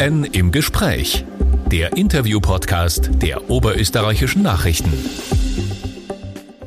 OÖN 0.00 0.24
im 0.24 0.50
Gespräch. 0.50 1.24
Der 1.70 1.96
Interview-Podcast 1.96 3.10
der 3.20 3.50
Oberösterreichischen 3.50 4.42
Nachrichten. 4.42 4.92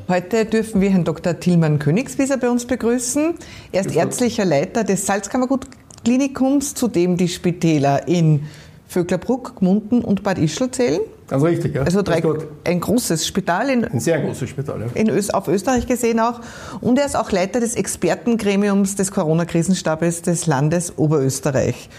Heute 0.07 0.45
dürfen 0.45 0.81
wir 0.81 0.91
Herrn 0.91 1.03
Dr. 1.03 1.39
Tilman 1.39 1.79
Königswieser 1.79 2.37
bei 2.37 2.49
uns 2.49 2.65
begrüßen. 2.65 3.33
Er 3.71 3.81
ist 3.81 3.95
ärztlicher 3.95 4.45
Leiter 4.45 4.83
des 4.83 5.07
Salzkammergut-Klinikums, 5.07 6.75
zu 6.75 6.87
dem 6.87 7.17
die 7.17 7.27
Spitäler 7.27 8.07
in 8.07 8.41
Vöcklerbruck, 8.87 9.55
Gmunden 9.55 10.01
und 10.01 10.21
Bad 10.21 10.37
Ischl 10.37 10.69
zählen. 10.69 11.01
Ganz 11.27 11.43
richtig, 11.43 11.73
ja. 11.73 11.83
Also 11.83 12.03
drei, 12.03 12.21
ein 12.65 12.79
großes 12.79 13.25
Spital. 13.25 13.69
In, 13.69 13.85
ein 13.85 13.99
sehr 13.99 14.21
großes 14.21 14.49
Spital, 14.49 14.81
ja. 14.81 14.87
In 14.93 15.09
Öst, 15.09 15.33
auf 15.33 15.47
Österreich 15.47 15.87
gesehen 15.87 16.19
auch. 16.19 16.41
Und 16.81 16.99
er 16.99 17.05
ist 17.05 17.15
auch 17.15 17.31
Leiter 17.31 17.59
des 17.59 17.75
Expertengremiums 17.75 18.95
des 18.95 19.11
Corona-Krisenstabes 19.11 20.21
des 20.21 20.45
Landes 20.45 20.97
Oberösterreich. 20.97 21.89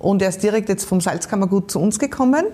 Und 0.00 0.22
er 0.22 0.30
ist 0.30 0.42
direkt 0.42 0.68
jetzt 0.68 0.84
vom 0.84 1.00
Salzkammergut 1.00 1.70
zu 1.70 1.78
uns 1.78 1.98
gekommen. 1.98 2.46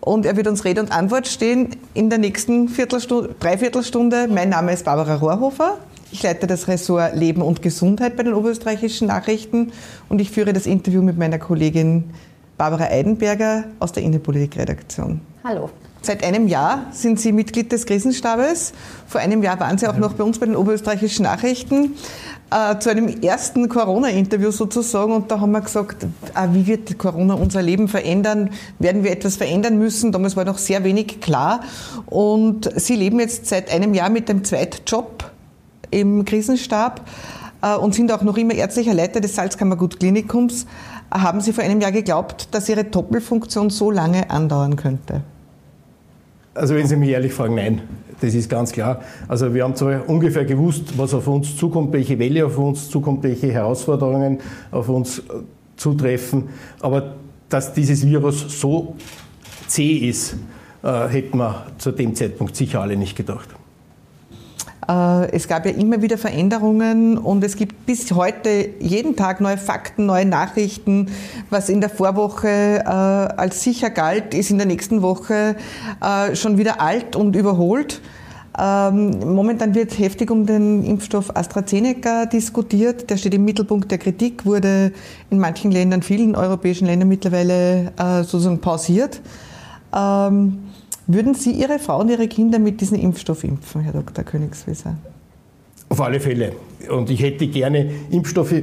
Und 0.00 0.24
er 0.24 0.36
wird 0.36 0.46
uns 0.46 0.64
Rede 0.64 0.80
und 0.80 0.92
Antwort 0.92 1.28
stehen 1.28 1.76
in 1.92 2.08
der 2.08 2.18
nächsten 2.18 2.68
Viertelstunde, 2.68 3.34
Dreiviertelstunde. 3.38 4.28
Mein 4.28 4.48
Name 4.48 4.72
ist 4.72 4.86
Barbara 4.86 5.16
Rohrhofer. 5.16 5.76
Ich 6.12 6.22
leite 6.22 6.46
das 6.46 6.68
Ressort 6.68 7.14
Leben 7.14 7.42
und 7.42 7.60
Gesundheit 7.60 8.16
bei 8.16 8.22
den 8.22 8.32
Oberösterreichischen 8.32 9.08
Nachrichten 9.08 9.72
und 10.08 10.20
ich 10.20 10.30
führe 10.30 10.52
das 10.52 10.66
Interview 10.66 11.02
mit 11.02 11.18
meiner 11.18 11.38
Kollegin 11.38 12.10
Barbara 12.56 12.84
Eidenberger 12.84 13.64
aus 13.78 13.92
der 13.92 14.02
Innenpolitikredaktion. 14.02 15.20
Hallo. 15.44 15.70
Seit 16.02 16.24
einem 16.24 16.48
Jahr 16.48 16.86
sind 16.92 17.20
Sie 17.20 17.30
Mitglied 17.30 17.72
des 17.72 17.84
Krisenstabes. 17.84 18.72
Vor 19.06 19.20
einem 19.20 19.42
Jahr 19.42 19.60
waren 19.60 19.76
Sie 19.76 19.86
auch 19.86 19.98
noch 19.98 20.14
bei 20.14 20.24
uns 20.24 20.38
bei 20.38 20.46
den 20.46 20.56
Oberösterreichischen 20.56 21.24
Nachrichten 21.24 21.94
äh, 22.50 22.78
zu 22.78 22.90
einem 22.90 23.08
ersten 23.22 23.68
Corona-Interview 23.68 24.50
sozusagen. 24.50 25.12
Und 25.12 25.30
da 25.30 25.40
haben 25.40 25.52
wir 25.52 25.60
gesagt, 25.60 26.04
äh, 26.04 26.08
wie 26.52 26.66
wird 26.66 26.96
Corona 26.96 27.34
unser 27.34 27.60
Leben 27.60 27.86
verändern? 27.86 28.48
Werden 28.78 29.04
wir 29.04 29.10
etwas 29.10 29.36
verändern 29.36 29.78
müssen? 29.78 30.10
Damals 30.10 30.36
war 30.36 30.46
noch 30.46 30.56
sehr 30.56 30.84
wenig 30.84 31.20
klar. 31.20 31.60
Und 32.06 32.70
Sie 32.80 32.96
leben 32.96 33.20
jetzt 33.20 33.46
seit 33.46 33.70
einem 33.70 33.92
Jahr 33.92 34.08
mit 34.08 34.30
dem 34.30 34.42
Zweitjob 34.42 35.30
im 35.90 36.24
Krisenstab 36.24 37.02
äh, 37.60 37.76
und 37.76 37.94
sind 37.94 38.10
auch 38.10 38.22
noch 38.22 38.38
immer 38.38 38.54
ärztlicher 38.54 38.94
Leiter 38.94 39.20
des 39.20 39.34
Salzkammergut-Klinikums. 39.34 40.64
Haben 41.10 41.42
Sie 41.42 41.52
vor 41.52 41.62
einem 41.62 41.82
Jahr 41.82 41.92
geglaubt, 41.92 42.48
dass 42.52 42.70
Ihre 42.70 42.84
Doppelfunktion 42.84 43.68
so 43.68 43.90
lange 43.90 44.30
andauern 44.30 44.76
könnte? 44.76 45.20
Also 46.60 46.74
wenn 46.74 46.86
Sie 46.86 46.96
mich 46.96 47.08
ehrlich 47.08 47.32
fragen, 47.32 47.54
nein, 47.54 47.80
das 48.20 48.34
ist 48.34 48.50
ganz 48.50 48.70
klar. 48.70 49.00
Also 49.28 49.54
wir 49.54 49.64
haben 49.64 49.74
zwar 49.74 50.06
ungefähr 50.06 50.44
gewusst, 50.44 50.98
was 50.98 51.14
auf 51.14 51.26
uns 51.26 51.56
zukommt, 51.56 51.90
welche 51.94 52.18
Welle 52.18 52.44
auf 52.44 52.58
uns 52.58 52.90
zukommt, 52.90 53.22
welche 53.22 53.50
Herausforderungen 53.50 54.40
auf 54.70 54.90
uns 54.90 55.20
äh, 55.20 55.22
zutreffen, 55.76 56.50
aber 56.80 57.14
dass 57.48 57.72
dieses 57.72 58.06
Virus 58.06 58.60
so 58.60 58.94
zäh 59.68 60.06
ist, 60.06 60.36
äh, 60.82 61.08
hätten 61.08 61.38
wir 61.38 61.64
zu 61.78 61.92
dem 61.92 62.14
Zeitpunkt 62.14 62.54
sicher 62.54 62.82
alle 62.82 62.94
nicht 62.94 63.16
gedacht. 63.16 63.48
Äh, 64.90 65.30
es 65.30 65.46
gab 65.46 65.66
ja 65.66 65.72
immer 65.72 66.02
wieder 66.02 66.18
Veränderungen 66.18 67.16
und 67.16 67.44
es 67.44 67.56
gibt 67.56 67.86
bis 67.86 68.10
heute 68.12 68.70
jeden 68.80 69.14
Tag 69.14 69.40
neue 69.40 69.58
Fakten, 69.58 70.06
neue 70.06 70.24
Nachrichten. 70.26 71.08
Was 71.48 71.68
in 71.68 71.80
der 71.80 71.90
Vorwoche 71.90 72.48
äh, 72.48 72.88
als 72.88 73.62
sicher 73.62 73.90
galt, 73.90 74.34
ist 74.34 74.50
in 74.50 74.58
der 74.58 74.66
nächsten 74.66 75.02
Woche 75.02 75.54
äh, 76.00 76.34
schon 76.34 76.58
wieder 76.58 76.80
alt 76.80 77.14
und 77.14 77.36
überholt. 77.36 78.00
Ähm, 78.58 79.32
momentan 79.32 79.76
wird 79.76 79.96
heftig 79.96 80.30
um 80.30 80.44
den 80.44 80.82
Impfstoff 80.82 81.36
AstraZeneca 81.36 82.26
diskutiert. 82.26 83.08
Der 83.08 83.16
steht 83.16 83.34
im 83.34 83.44
Mittelpunkt 83.44 83.92
der 83.92 83.98
Kritik, 83.98 84.44
wurde 84.44 84.92
in 85.30 85.38
manchen 85.38 85.70
Ländern, 85.70 86.02
vielen 86.02 86.34
europäischen 86.34 86.86
Ländern 86.86 87.08
mittlerweile 87.08 87.92
sozusagen 88.24 88.60
pausiert. 88.60 89.20
Ähm, 89.94 90.69
würden 91.12 91.34
Sie 91.34 91.52
Ihre 91.52 91.78
Frau 91.78 92.00
und 92.00 92.10
Ihre 92.10 92.28
Kinder 92.28 92.58
mit 92.58 92.80
diesem 92.80 92.98
Impfstoff 92.98 93.44
impfen, 93.44 93.82
Herr 93.82 93.92
Dr. 93.92 94.24
Königswieser? 94.24 94.96
Auf 95.88 96.00
alle 96.00 96.20
Fälle. 96.20 96.52
Und 96.88 97.10
ich 97.10 97.20
hätte 97.20 97.48
gerne 97.48 97.90
Impfstoffe. 98.10 98.54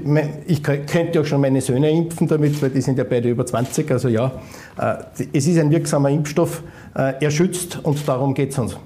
Ich 0.48 0.64
könnte 0.64 1.20
auch 1.20 1.26
schon 1.26 1.42
meine 1.42 1.60
Söhne 1.60 1.90
impfen 1.92 2.28
damit, 2.28 2.62
weil 2.62 2.70
die 2.70 2.80
sind 2.80 2.98
ja 2.98 3.04
beide 3.04 3.30
über 3.30 3.46
20. 3.46 3.92
Also 3.92 4.08
ja, 4.08 4.32
äh, 4.80 4.96
es 5.34 5.46
ist 5.46 5.60
ein 5.60 5.70
wirksamer 5.70 6.10
Impfstoff. 6.10 6.64
Äh, 6.96 7.16
er 7.20 7.32
schützt 7.32 7.80
und 7.84 8.08
darum 8.08 8.34
geht 8.34 8.52
es 8.52 8.60
uns. 8.60 8.78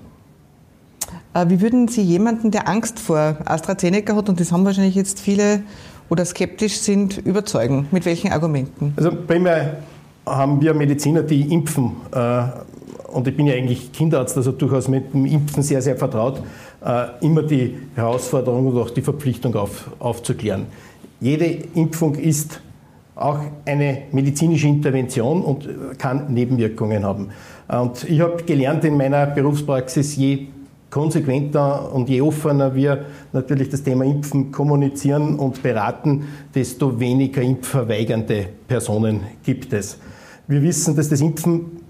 Äh, 1.36 1.50
wie 1.50 1.62
würden 1.62 1.88
Sie 1.88 2.02
jemanden, 2.02 2.50
der 2.50 2.68
Angst 2.68 3.00
vor 3.00 3.38
AstraZeneca 3.46 4.16
hat, 4.16 4.28
und 4.28 4.40
das 4.40 4.52
haben 4.52 4.66
wahrscheinlich 4.66 4.96
jetzt 4.96 5.20
viele 5.20 5.62
oder 6.10 6.26
skeptisch 6.26 6.80
sind, 6.80 7.20
überzeugen? 7.20 7.88
Mit 7.92 8.06
welchen 8.06 8.32
Argumenten? 8.32 8.94
Also 8.98 9.12
primär 9.12 9.78
haben 10.26 10.60
wir 10.62 10.74
Mediziner, 10.74 11.22
die 11.22 11.54
impfen 11.54 11.92
und 13.14 13.28
ich 13.28 13.36
bin 13.36 13.48
ja 13.48 13.54
eigentlich 13.54 13.92
Kinderarzt, 13.92 14.38
also 14.38 14.52
durchaus 14.52 14.88
mit 14.88 15.14
dem 15.14 15.26
Impfen 15.26 15.64
sehr, 15.64 15.82
sehr 15.82 15.96
vertraut, 15.96 16.42
äh, 16.86 17.06
immer 17.22 17.44
die 17.44 17.78
Herausforderung 17.96 18.68
und 18.68 18.78
auch 18.78 18.90
die 18.90 19.02
Verpflichtung 19.02 19.56
auf, 19.56 19.92
aufzuklären. 20.00 20.68
Jede 21.20 21.46
Impfung 21.76 22.16
ist 22.16 22.62
auch 23.16 23.40
eine 23.66 24.04
medizinische 24.12 24.68
Intervention 24.68 25.44
und 25.44 25.68
kann 26.00 26.34
Nebenwirkungen 26.34 27.04
haben. 27.04 27.30
Und 27.68 28.10
ich 28.10 28.20
habe 28.20 28.44
gelernt 28.44 28.84
in 28.84 28.98
meiner 28.98 29.28
Berufspraxis, 29.28 30.16
je 30.16 30.48
konsequenter 30.90 31.94
und 31.94 32.10
je 32.10 32.22
offener 32.22 32.76
wir 32.76 33.06
natürlich 33.32 33.70
das 33.70 33.82
Thema 33.82 34.04
Impfen 34.04 34.52
kommunizieren 34.52 35.40
und 35.40 35.64
beraten, 35.64 36.26
desto 36.54 37.00
weniger 37.00 37.42
impfverweigernde 37.42 38.48
Personen 38.68 39.22
gibt 39.44 39.72
es. 39.74 39.98
Wir 40.48 40.62
wissen, 40.62 40.96
dass 40.96 41.08
das 41.08 41.22
Impfen 41.22 41.62
äh, 41.62 41.81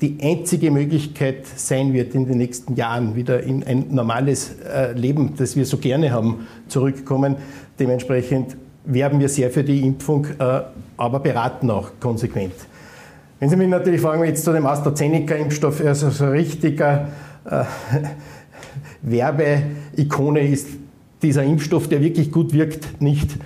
die 0.00 0.18
einzige 0.20 0.70
Möglichkeit 0.70 1.46
sein 1.56 1.92
wird, 1.92 2.14
in 2.14 2.26
den 2.26 2.38
nächsten 2.38 2.74
Jahren 2.74 3.14
wieder 3.14 3.42
in 3.42 3.62
ein 3.62 3.86
normales 3.90 4.56
äh, 4.60 4.92
Leben, 4.92 5.34
das 5.36 5.56
wir 5.56 5.66
so 5.66 5.76
gerne 5.76 6.10
haben, 6.10 6.46
zurückkommen. 6.68 7.36
Dementsprechend 7.78 8.56
werben 8.84 9.20
wir 9.20 9.28
sehr 9.28 9.50
für 9.50 9.62
die 9.62 9.80
Impfung, 9.80 10.26
äh, 10.38 10.60
aber 10.96 11.20
beraten 11.20 11.70
auch 11.70 11.90
konsequent. 12.00 12.54
Wenn 13.38 13.50
Sie 13.50 13.56
mich 13.56 13.68
natürlich 13.68 14.00
fragen, 14.00 14.24
jetzt 14.24 14.44
zu 14.44 14.52
dem 14.52 14.66
AstraZeneca-Impfstoff, 14.66 15.84
also 15.84 16.10
so 16.10 16.28
richtiger 16.28 17.08
äh, 17.44 17.64
Werbeikone 19.02 20.46
ist 20.46 20.68
dieser 21.22 21.44
Impfstoff, 21.44 21.88
der 21.88 22.00
wirklich 22.00 22.32
gut 22.32 22.52
wirkt, 22.52 23.00
nicht. 23.00 23.36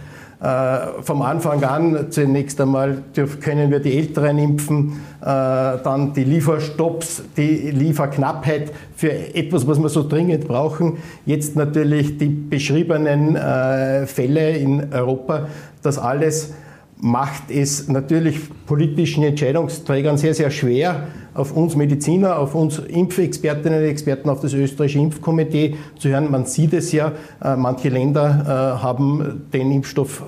Äh, 0.46 1.02
vom 1.02 1.22
Anfang 1.22 1.64
an 1.64 2.06
zunächst 2.10 2.60
einmal 2.60 3.02
können 3.40 3.72
wir 3.72 3.80
die 3.80 3.98
Älteren 3.98 4.38
impfen, 4.38 4.92
äh, 5.20 5.24
dann 5.24 6.12
die 6.14 6.22
Lieferstopps, 6.22 7.24
die 7.36 7.72
Lieferknappheit 7.72 8.70
für 8.94 9.10
etwas, 9.10 9.66
was 9.66 9.80
wir 9.80 9.88
so 9.88 10.08
dringend 10.08 10.46
brauchen. 10.46 10.98
Jetzt 11.24 11.56
natürlich 11.56 12.18
die 12.18 12.28
beschriebenen 12.28 13.34
äh, 13.34 14.06
Fälle 14.06 14.50
in 14.56 14.92
Europa. 14.92 15.48
Das 15.82 15.98
alles 15.98 16.54
macht 16.98 17.50
es 17.50 17.88
natürlich 17.88 18.40
politischen 18.66 19.22
Entscheidungsträgern 19.22 20.16
sehr, 20.16 20.34
sehr 20.34 20.50
schwer, 20.50 21.08
auf 21.34 21.52
uns 21.52 21.76
Mediziner, 21.76 22.38
auf 22.38 22.54
uns 22.54 22.78
Impfexpertinnen 22.78 23.80
und 23.80 23.88
Experten, 23.88 24.30
auf 24.30 24.40
das 24.40 24.54
österreichische 24.54 25.00
Impfkomitee 25.00 25.76
zu 25.98 26.08
hören. 26.08 26.30
Man 26.30 26.46
sieht 26.46 26.72
es 26.72 26.92
ja, 26.92 27.12
äh, 27.42 27.56
manche 27.56 27.90
Länder 27.90 28.78
äh, 28.78 28.82
haben 28.82 29.42
den 29.52 29.70
Impfstoff 29.72 30.22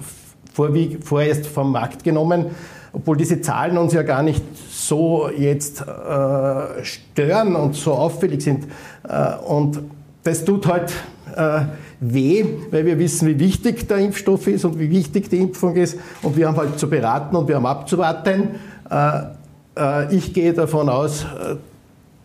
vorerst 0.52 1.46
vom 1.46 1.70
Markt 1.72 2.02
genommen, 2.02 2.46
obwohl 2.92 3.16
diese 3.16 3.40
Zahlen 3.40 3.78
uns 3.78 3.92
ja 3.92 4.02
gar 4.02 4.22
nicht 4.22 4.42
so 4.68 5.30
jetzt 5.30 5.80
äh, 5.82 6.84
stören 6.84 7.54
und 7.54 7.76
so 7.76 7.92
auffällig 7.92 8.42
sind. 8.42 8.66
Und 9.46 9.78
das 10.24 10.44
tut 10.44 10.66
halt 10.66 10.92
weh, 12.00 12.44
weil 12.70 12.84
wir 12.86 12.98
wissen, 12.98 13.28
wie 13.28 13.38
wichtig 13.38 13.88
der 13.88 13.98
Impfstoff 13.98 14.46
ist 14.46 14.64
und 14.64 14.78
wie 14.78 14.90
wichtig 14.90 15.28
die 15.28 15.38
Impfung 15.38 15.76
ist. 15.76 15.98
Und 16.22 16.36
wir 16.36 16.48
haben 16.48 16.56
halt 16.56 16.78
zu 16.78 16.88
beraten 16.88 17.36
und 17.36 17.48
wir 17.48 17.56
haben 17.56 17.66
abzuwarten. 17.66 18.50
Äh, 19.78 20.14
ich 20.14 20.32
gehe 20.34 20.52
davon 20.52 20.88
aus, 20.88 21.24
äh, 21.24 21.56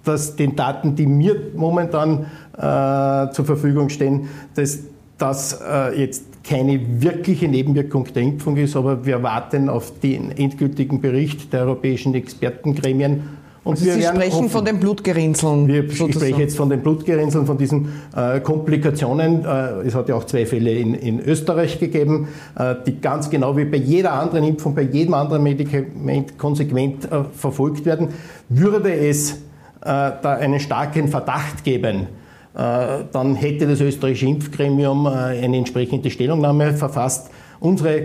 dass 0.03 0.36
den 0.36 0.56
Daten, 0.56 0.95
die 0.95 1.06
mir 1.06 1.36
momentan 1.56 2.25
äh, 2.57 3.31
zur 3.31 3.45
Verfügung 3.45 3.89
stehen, 3.89 4.27
dass 4.56 4.80
das 5.18 5.62
jetzt 5.95 6.25
keine 6.44 7.01
wirkliche 7.01 7.47
Nebenwirkung 7.47 8.06
der 8.13 8.24
Impfung 8.24 8.57
ist, 8.57 8.75
aber 8.75 9.06
wir 9.06 9.24
warten 9.24 9.69
auf 9.69 9.97
den 10.01 10.31
endgültigen 10.31 11.00
Bericht 11.00 11.53
der 11.53 11.62
europäischen 11.62 12.13
Expertengremien 12.13 13.21
und 13.63 13.80
also 13.80 13.86
Sie 13.86 14.01
sprechen 14.04 14.33
hoffen, 14.33 14.50
von 14.50 14.65
den 14.65 14.80
Blutgerinnseln. 14.80 15.68
Wir, 15.68 15.86
ich 15.86 15.95
spreche 15.95 16.42
jetzt 16.42 16.57
von 16.57 16.69
den 16.69 16.81
Blutgerinnseln, 16.81 17.45
von 17.45 17.57
diesen 17.57 17.88
äh, 18.15 18.42
Komplikationen. 18.42 19.45
Äh, 19.45 19.88
es 19.88 19.95
hat 19.95 20.10
ja 20.10 20.15
auch 20.15 20.25
zwei 20.25 20.45
Fälle 20.45 20.71
in, 20.71 20.94
in 20.94 21.21
Österreich 21.21 21.80
gegeben, 21.80 22.27
äh, 22.57 22.75
die 22.86 23.00
ganz 23.00 23.30
genau 23.30 23.56
wie 23.56 23.63
bei 23.63 23.77
jeder 23.77 24.13
anderen 24.13 24.44
Impfung, 24.44 24.75
bei 24.75 24.81
jedem 24.81 25.13
anderen 25.13 25.44
Medikament 25.44 26.38
konsequent 26.38 27.06
äh, 27.06 27.24
verfolgt 27.33 27.86
werden. 27.86 28.10
Würde 28.50 28.94
es 28.94 29.31
äh, 29.31 29.36
da 29.81 30.38
einen 30.39 30.59
starken 30.59 31.07
Verdacht 31.07 31.63
geben, 31.63 32.07
äh, 32.56 33.06
dann 33.13 33.36
hätte 33.36 33.66
das 33.66 33.80
österreichische 33.80 34.27
Impfgremium 34.27 35.07
eine 35.07 35.57
entsprechende 35.57 36.09
Stellungnahme 36.09 36.74
verfasst 36.74 37.30
Unsere 37.62 38.01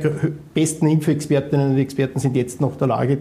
besten 0.54 0.87
Impfexpertinnen 0.87 1.72
und 1.72 1.78
Experten 1.78 2.20
sind 2.20 2.37
jetzt 2.37 2.61
noch 2.61 2.76
der 2.76 2.87
Lage 2.87 3.19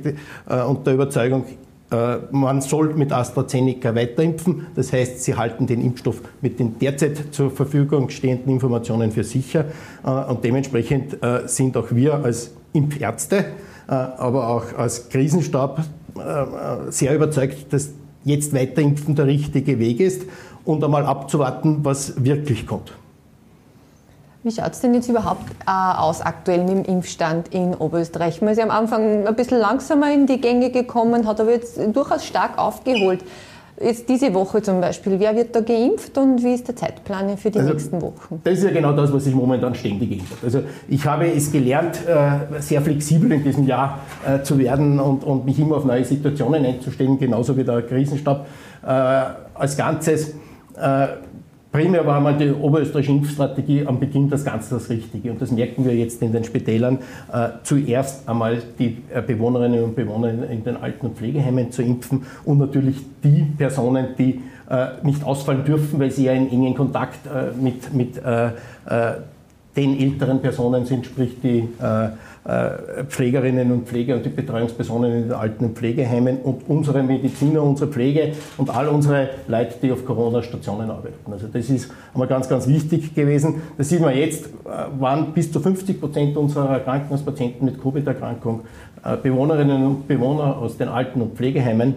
und 0.68 0.86
der 0.86 0.94
Überzeugung, 0.94 1.45
man 1.89 2.62
soll 2.62 2.94
mit 2.95 3.13
AstraZeneca 3.13 3.95
weiterimpfen. 3.95 4.68
Das 4.75 4.92
heißt, 4.92 5.24
sie 5.24 5.36
halten 5.36 5.68
den 5.68 5.81
Impfstoff 5.81 6.22
mit 6.42 6.60
den 6.60 6.78
derzeit 6.80 7.34
zur 7.34 7.50
Verfügung 7.50 8.10
stehenden 8.10 8.51
Informationen 8.51 9.12
für 9.12 9.24
sicher. 9.24 9.66
Äh, 10.06 10.10
und 10.10 10.44
dementsprechend 10.44 11.24
äh, 11.24 11.48
sind 11.48 11.78
auch 11.78 11.92
wir 11.92 12.16
als 12.16 12.51
Impfärzte, 12.74 13.45
aber 13.88 14.50
auch 14.50 14.78
als 14.78 15.07
Krisenstab 15.07 15.84
sehr 16.89 17.16
überzeugt, 17.16 17.72
dass 17.72 17.92
jetzt 18.25 18.54
weiterimpfen 18.54 19.16
der 19.16 19.25
richtige 19.25 19.80
Weg 19.80 20.01
ist 20.01 20.24
und 20.66 20.83
einmal 20.83 21.06
abzuwarten, 21.06 21.80
was 21.83 22.24
wirklich 22.24 22.68
kommt. 22.68 22.92
Wie 24.44 24.51
schaut 24.51 24.72
es 24.72 24.81
denn 24.81 24.94
jetzt 24.94 25.10
überhaupt 25.10 25.50
äh, 25.66 25.72
aus 25.72 26.22
aktuell 26.22 26.63
mit 26.63 26.69
dem 26.69 26.86
Impfstand 26.86 27.54
in 27.54 27.74
Oberösterreich? 27.74 28.42
Man 28.42 28.51
ist 28.51 28.57
ja 28.57 28.63
am 28.63 28.72
Anfang 28.72 29.25
ein 29.28 29.36
bisschen 29.36 29.60
langsamer 29.60 30.13
in 30.13 30.28
die 30.28 30.39
Gänge 30.39 30.69
gekommen, 30.69 31.28
hat 31.28 31.42
aber 31.42 31.51
jetzt 31.51 31.80
durchaus 31.94 32.24
stark 32.24 32.57
aufgeholt. 32.57 33.22
Jetzt 33.80 34.10
diese 34.10 34.34
Woche 34.34 34.62
zum 34.62 34.81
Beispiel, 34.81 35.19
wer 35.19 35.36
wird 35.36 35.56
da 35.56 35.62
geimpft 35.62 36.18
und 36.18 36.44
wie 36.44 36.54
ist 36.54 36.68
der 36.68 36.75
Zeitplan 36.75 37.38
für 37.38 37.51
die 37.51 37.60
also, 37.60 37.74
nächsten 37.74 38.01
Wochen? 38.01 38.42
Das 38.44 38.57
ist 38.57 38.63
ja 38.63 38.72
genau 38.72 38.92
das, 38.94 39.13
was 39.13 39.24
sich 39.24 39.36
momentan 39.36 39.75
ständig 39.75 40.12
ändert. 40.12 40.38
Also 40.44 40.63
ich 40.88 41.06
habe 41.06 41.28
es 41.31 41.51
gelernt, 41.51 42.00
äh, 42.07 42.60
sehr 42.60 42.81
flexibel 42.81 43.31
in 43.31 43.44
diesem 43.44 43.68
Jahr 43.68 44.00
äh, 44.25 44.42
zu 44.42 44.57
werden 44.57 45.00
und, 45.00 45.24
und 45.24 45.45
mich 45.45 45.60
immer 45.60 45.78
auf 45.78 45.86
neue 45.86 46.04
Situationen 46.04 46.66
einzustellen, 46.66 47.19
genauso 47.19 47.56
wie 47.57 47.63
der 47.63 47.81
Krisenstab 47.81 48.48
als 48.83 49.75
Ganzes 49.75 50.33
Primär 51.72 52.06
war 52.06 52.19
mal 52.22 52.38
die 52.38 52.52
oberösterreichische 52.52 53.12
Impfstrategie 53.12 53.86
am 53.86 54.00
Beginn 54.00 54.30
das 54.30 54.46
Ganze 54.46 54.75
das 54.75 54.90
Richtige. 54.90 55.31
Und 55.31 55.42
das 55.42 55.52
merken 55.52 55.86
wir 55.86 55.94
jetzt 55.96 56.22
in 56.22 56.31
den 56.31 56.44
Spitälern. 56.44 57.00
Äh, 57.31 57.50
zuerst 57.64 58.28
einmal 58.28 58.62
die 58.80 58.98
äh, 59.14 59.22
Bewohnerinnen 59.22 59.84
und 59.84 59.96
Bewohner 59.96 60.30
in 60.50 60.64
den 60.64 60.78
Alten- 60.78 61.08
und 61.08 61.18
Pflegeheimen 61.18 61.72
zu 61.72 61.81
impfen 61.81 62.25
und 62.46 62.60
natürlich 62.60 62.98
die 63.24 63.46
Personen, 63.58 64.08
die 64.18 64.42
äh, 64.69 64.88
nicht 65.04 65.24
ausfallen 65.24 65.66
dürfen, 65.66 66.00
weil 66.00 66.12
sie 66.12 66.25
ja 66.25 66.34
in 66.34 66.50
engen 66.50 66.74
Kontakt 66.74 67.19
mit, 67.62 67.94
mit 67.94 68.22
den 69.77 70.00
älteren 70.00 70.41
Personen 70.41 70.85
sind, 70.85 71.06
sprich 71.06 71.39
die 71.41 71.69
äh, 71.79 72.09
Pflegerinnen 73.07 73.71
und 73.71 73.88
Pfleger 73.88 74.15
und 74.15 74.25
die 74.25 74.29
Betreuungspersonen 74.29 75.12
in 75.12 75.24
den 75.24 75.33
Alten- 75.33 75.65
und 75.65 75.77
Pflegeheimen 75.77 76.38
und 76.38 76.63
unsere 76.69 77.03
Mediziner, 77.03 77.62
unsere 77.62 77.91
Pflege 77.91 78.31
und 78.57 78.69
all 78.69 78.88
unsere 78.88 79.29
Leute, 79.47 79.75
die 79.81 79.91
auf 79.91 80.06
Corona-Stationen 80.06 80.89
arbeiten. 80.89 81.31
Also 81.31 81.47
das 81.51 81.69
ist 81.69 81.91
einmal 82.13 82.29
ganz, 82.29 82.47
ganz 82.47 82.68
wichtig 82.68 83.13
gewesen. 83.13 83.62
Das 83.77 83.89
sieht 83.89 84.01
man 84.01 84.15
jetzt, 84.15 84.45
äh, 84.45 85.00
waren 85.00 85.33
bis 85.33 85.51
zu 85.51 85.59
50 85.59 86.00
Prozent 86.00 86.38
unserer 86.38 86.80
Krankenhauspatienten 86.80 87.65
mit 87.65 87.81
Covid-Erkrankung 87.81 88.62
äh, 89.03 89.18
Bewohnerinnen 89.18 89.85
und 89.85 90.07
Bewohner 90.07 90.57
aus 90.57 90.77
den 90.77 90.88
Alten- 90.88 91.21
und 91.21 91.35
Pflegeheimen 91.35 91.95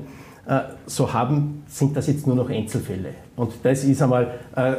so 0.87 1.13
haben, 1.13 1.63
sind 1.69 1.97
das 1.97 2.09
jetzt 2.09 2.27
nur 2.27 2.35
noch 2.35 2.51
Einzelfälle. 2.51 3.11
Und 3.37 3.53
das 3.63 3.85
ist 3.85 4.03
einmal 4.03 4.35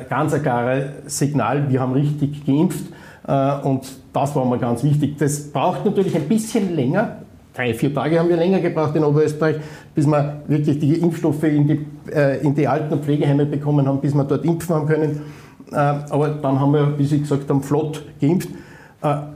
ganz 0.10 0.34
ein 0.34 0.42
klares 0.42 0.92
Signal, 1.06 1.69
wir 1.69 1.80
haben 1.80 1.94
richtig 1.94 2.46
geimpft. 2.46 2.86
Äh, 3.28 3.62
und 3.63 3.88
das 4.13 4.36
war 4.36 4.46
mal 4.46 4.60
ganz 4.60 4.84
wichtig. 4.84 5.18
Das 5.18 5.52
braucht 5.52 5.86
natürlich 5.86 6.16
ein 6.16 6.28
bisschen 6.28 6.75
länger. 6.75 7.18
Drei, 7.54 7.74
vier 7.74 7.94
Tage 7.94 8.18
haben 8.18 8.30
wir 8.30 8.38
länger 8.38 8.60
gebraucht 8.60 8.96
in 8.96 9.04
Oberösterreich, 9.04 9.58
bis 9.94 10.08
wir 10.08 10.42
wirklich 10.48 10.80
die 10.80 10.96
Impfstoffe 10.96 11.44
in 11.44 11.68
die, 11.68 11.86
äh, 12.12 12.42
in 12.42 12.56
die 12.56 12.68
Alten- 12.68 12.94
und 12.94 13.04
Pflegeheime 13.04 13.46
bekommen 13.46 13.88
haben, 13.88 14.00
bis 14.00 14.14
wir 14.14 14.24
dort 14.24 14.46
impfen 14.46 14.75
haben 14.75 14.88
können. 14.88 15.22
Äh, 15.72 15.75
aber 15.75 16.30
dann 16.42 16.60
haben 16.60 16.74
wir, 16.74 16.98
wie 16.98 17.06
Sie 17.06 17.19
gesagt 17.19 17.50
haben, 17.50 17.62
flott 17.62 18.04
geimpft. 18.19 18.50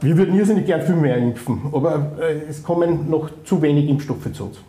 Wir 0.01 0.15
würden 0.15 0.37
irrsinnig 0.37 0.67
gern 0.67 0.83
viel 0.83 0.95
mehr 0.95 1.17
impfen, 1.17 1.59
aber 1.73 2.11
es 2.47 2.61
kommen 2.61 3.09
noch 3.09 3.31
zu 3.45 3.59
wenig 3.63 3.89
Impfstoffe 3.89 4.31
zu 4.31 4.43
uns. 4.43 4.59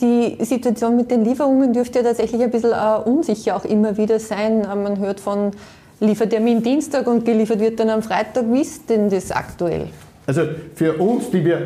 Die 0.00 0.42
Situation 0.44 0.96
mit 0.96 1.10
den 1.10 1.24
Lieferungen 1.24 1.72
dürfte 1.72 1.98
ja 1.98 2.04
tatsächlich 2.04 2.42
ein 2.42 2.50
bisschen 2.50 2.72
unsicher 3.04 3.56
auch 3.56 3.64
immer 3.64 3.96
wieder 3.96 4.18
sein. 4.18 4.60
Man 4.60 4.98
hört 4.98 5.20
von 5.20 5.50
Liefertermin 6.00 6.62
Dienstag 6.62 7.06
und 7.06 7.24
geliefert 7.24 7.60
wird 7.60 7.78
dann 7.78 7.90
am 7.90 8.02
Freitag. 8.02 8.44
Wie 8.50 8.60
ist 8.60 8.88
denn 8.90 9.08
das 9.08 9.30
aktuell? 9.30 9.86
Also 10.26 10.42
für 10.74 10.94
uns, 10.94 11.30
die 11.30 11.44
wir 11.44 11.56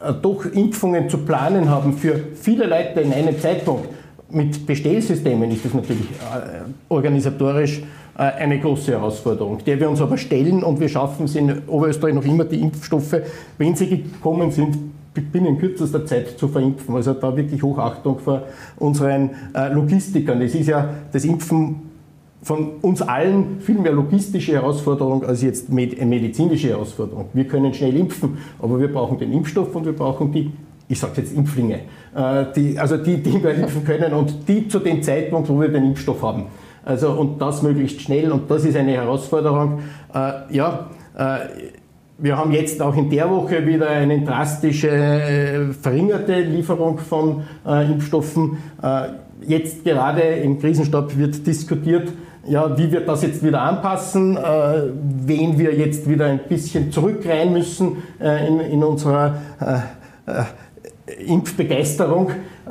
äh, 0.00 0.12
doch 0.20 0.44
Impfungen 0.46 1.08
zu 1.08 1.18
planen 1.18 1.68
haben, 1.68 1.92
für 1.92 2.20
viele 2.34 2.66
Leute 2.66 3.00
in 3.00 3.12
einem 3.12 3.38
Zeitpunkt 3.40 3.88
mit 4.30 4.66
Bestellsystemen 4.66 5.50
ist 5.50 5.64
das 5.64 5.74
natürlich 5.74 6.10
äh, 6.10 6.64
organisatorisch 6.88 7.82
äh, 8.18 8.22
eine 8.22 8.58
große 8.58 8.92
Herausforderung, 8.92 9.58
der 9.64 9.78
wir 9.78 9.88
uns 9.88 10.00
aber 10.00 10.18
stellen 10.18 10.64
und 10.64 10.80
wir 10.80 10.88
schaffen 10.88 11.24
es 11.26 11.36
in 11.36 11.62
Oberösterreich 11.66 12.14
noch 12.14 12.24
immer 12.24 12.44
die 12.44 12.60
Impfstoffe, 12.60 13.16
wenn 13.58 13.76
sie 13.76 13.88
gekommen 13.88 14.50
sind, 14.50 14.76
binnen 15.20 15.58
kürzester 15.58 16.04
Zeit 16.06 16.38
zu 16.38 16.48
verimpfen. 16.48 16.94
Also 16.94 17.14
da 17.14 17.36
wirklich 17.36 17.62
Hochachtung 17.62 18.18
vor 18.18 18.42
unseren 18.78 19.30
Logistikern. 19.72 20.40
Es 20.42 20.54
ist 20.54 20.68
ja 20.68 20.88
das 21.12 21.24
Impfen 21.24 21.86
von 22.46 22.76
uns 22.80 23.02
allen 23.02 23.60
viel 23.60 23.76
mehr 23.76 23.90
logistische 23.90 24.52
Herausforderung 24.52 25.24
als 25.24 25.42
jetzt 25.42 25.68
medizinische 25.68 26.68
Herausforderung. 26.68 27.28
Wir 27.32 27.44
können 27.44 27.74
schnell 27.74 27.96
impfen, 27.96 28.38
aber 28.60 28.78
wir 28.78 28.92
brauchen 28.92 29.18
den 29.18 29.32
Impfstoff 29.32 29.74
und 29.74 29.84
wir 29.84 29.94
brauchen 29.94 30.30
die, 30.30 30.52
ich 30.86 31.00
sage 31.00 31.14
jetzt 31.22 31.34
Impflinge, 31.34 31.80
äh, 32.14 32.44
die, 32.54 32.78
also 32.78 32.98
die, 32.98 33.16
die 33.16 33.42
wir 33.42 33.52
impfen 33.52 33.84
können 33.84 34.12
und 34.12 34.48
die 34.48 34.68
zu 34.68 34.78
dem 34.78 35.02
Zeitpunkt, 35.02 35.48
wo 35.48 35.60
wir 35.60 35.68
den 35.68 35.86
Impfstoff 35.86 36.22
haben. 36.22 36.44
Also 36.84 37.10
und 37.10 37.42
das 37.42 37.62
möglichst 37.62 38.00
schnell 38.00 38.30
und 38.30 38.48
das 38.48 38.64
ist 38.64 38.76
eine 38.76 38.92
Herausforderung. 38.92 39.80
Äh, 40.14 40.54
ja, 40.54 40.90
äh, 41.18 41.38
wir 42.18 42.36
haben 42.36 42.52
jetzt 42.52 42.80
auch 42.80 42.96
in 42.96 43.10
der 43.10 43.30
Woche 43.30 43.66
wieder 43.66 43.88
eine 43.88 44.22
drastische 44.22 45.74
verringerte 45.80 46.40
Lieferung 46.40 46.98
von 46.98 47.42
Impfstoffen. 47.64 48.56
Jetzt 49.46 49.84
gerade 49.84 50.22
im 50.22 50.58
Krisenstab 50.58 51.16
wird 51.16 51.46
diskutiert, 51.46 52.08
ja, 52.48 52.76
wie 52.78 52.90
wir 52.90 53.00
das 53.00 53.22
jetzt 53.22 53.44
wieder 53.44 53.62
anpassen, 53.62 54.36
äh, 54.36 54.82
wen 55.24 55.58
wir 55.58 55.74
jetzt 55.74 56.08
wieder 56.08 56.26
ein 56.26 56.40
bisschen 56.48 56.92
zurückrein 56.92 57.52
müssen 57.52 58.02
äh, 58.20 58.46
in, 58.46 58.60
in, 58.60 58.84
unserer 58.84 59.36
äh, 59.60 60.30
äh 60.30 60.44
Impfbegeisterung. 61.24 62.30
Äh, 62.66 62.70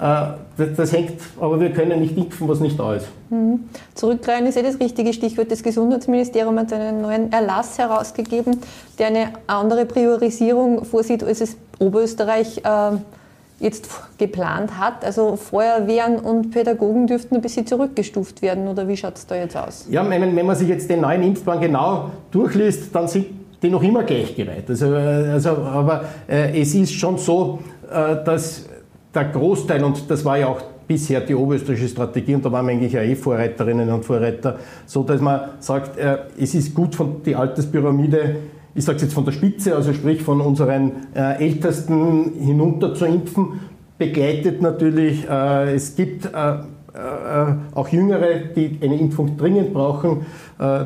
das, 0.58 0.70
das, 0.76 0.92
hängt, 0.94 1.14
aber 1.40 1.60
wir 1.60 1.72
können 1.72 2.02
nicht 2.02 2.18
impfen, 2.18 2.48
was 2.48 2.60
nicht 2.60 2.78
da 2.80 2.96
ist. 2.96 3.08
Mhm. 3.30 3.62
Zurückrein 3.94 4.46
ist 4.46 4.56
ja 4.56 4.62
das 4.62 4.80
richtige 4.80 5.14
Stichwort. 5.14 5.52
Das 5.52 5.64
Gesundheitsministerium 5.64 6.58
hat 6.60 6.74
einen 6.74 7.02
neuen 7.02 7.32
Erlass 7.32 7.78
herausgegeben, 7.78 8.58
der 9.00 9.08
eine 9.08 9.30
andere 9.48 9.86
Priorisierung 9.86 10.84
vorsieht, 10.86 11.24
als 11.24 11.42
es 11.42 11.58
Oberösterreich 11.80 12.58
äh, 12.64 12.98
jetzt 13.60 13.90
geplant 14.18 14.78
hat? 14.78 15.06
Also 15.06 15.36
Feuerwehren 15.36 16.20
und 16.20 16.52
Pädagogen 16.52 17.08
dürften 17.08 17.36
ein 17.36 17.42
bisschen 17.42 17.66
zurückgestuft 17.66 18.42
werden 18.42 18.68
oder 18.68 18.88
wie 18.88 18.98
schaut 18.98 19.16
es 19.16 19.26
da 19.26 19.36
jetzt 19.36 19.56
aus? 19.56 19.88
Ja, 19.90 20.08
wenn, 20.10 20.36
wenn 20.36 20.46
man 20.46 20.56
sich 20.56 20.68
jetzt 20.68 20.90
den 20.90 21.02
neuen 21.02 21.24
Impfplan 21.24 21.60
genau 21.60 22.12
durchliest, 22.32 22.94
dann 22.94 23.08
sind 23.08 23.28
die 23.62 23.70
noch 23.70 23.82
immer 23.82 24.04
gleichgereiht. 24.04 24.70
Also, 24.70 24.94
äh, 24.94 25.30
also, 25.32 25.50
aber 25.52 26.04
äh, 26.28 26.62
es 26.62 26.76
ist 26.76 26.94
schon 26.94 27.18
so, 27.18 27.60
äh, 27.90 28.24
dass 28.24 28.66
der 29.16 29.26
Großteil, 29.26 29.84
und 29.84 30.10
das 30.10 30.26
war 30.26 30.38
ja 30.38 30.48
auch 30.48 30.62
bisher 30.88 31.22
die 31.22 31.34
oberösterreichische 31.34 31.90
Strategie, 31.90 32.36
und 32.36 32.46
da 32.46 32.52
waren 32.52 32.68
wir 32.68 32.74
eigentlich 32.74 32.94
ja 32.94 33.02
eh 33.02 33.16
Vorreiterinnen 33.16 33.90
und 33.90 34.06
Vorreiter, 34.06 34.60
so 34.86 35.04
dass 35.04 35.22
man 35.22 35.42
sagt, 35.60 35.98
äh, 35.98 36.18
es 36.40 36.54
ist 36.54 36.76
gut 36.76 36.96
von 36.96 37.24
die 37.24 37.36
Alterspyramide 37.36 38.36
ich 38.76 38.84
sage 38.84 38.98
es 38.98 39.04
jetzt 39.04 39.14
von 39.14 39.24
der 39.24 39.32
Spitze, 39.32 39.74
also 39.74 39.94
sprich 39.94 40.22
von 40.22 40.42
unseren 40.42 41.08
äh, 41.16 41.42
Ältesten 41.42 42.34
hinunter 42.38 42.94
zu 42.94 43.06
impfen, 43.06 43.62
begleitet 43.98 44.62
natürlich, 44.62 45.28
äh, 45.30 45.74
es 45.74 45.96
gibt 45.96 46.26
äh, 46.26 46.30
äh 46.30 46.64
auch 47.74 47.88
Jüngere, 47.88 48.40
die 48.54 48.78
eine 48.82 49.00
Impfung 49.00 49.38
dringend 49.38 49.74
brauchen, 49.74 50.26
äh, 50.60 50.86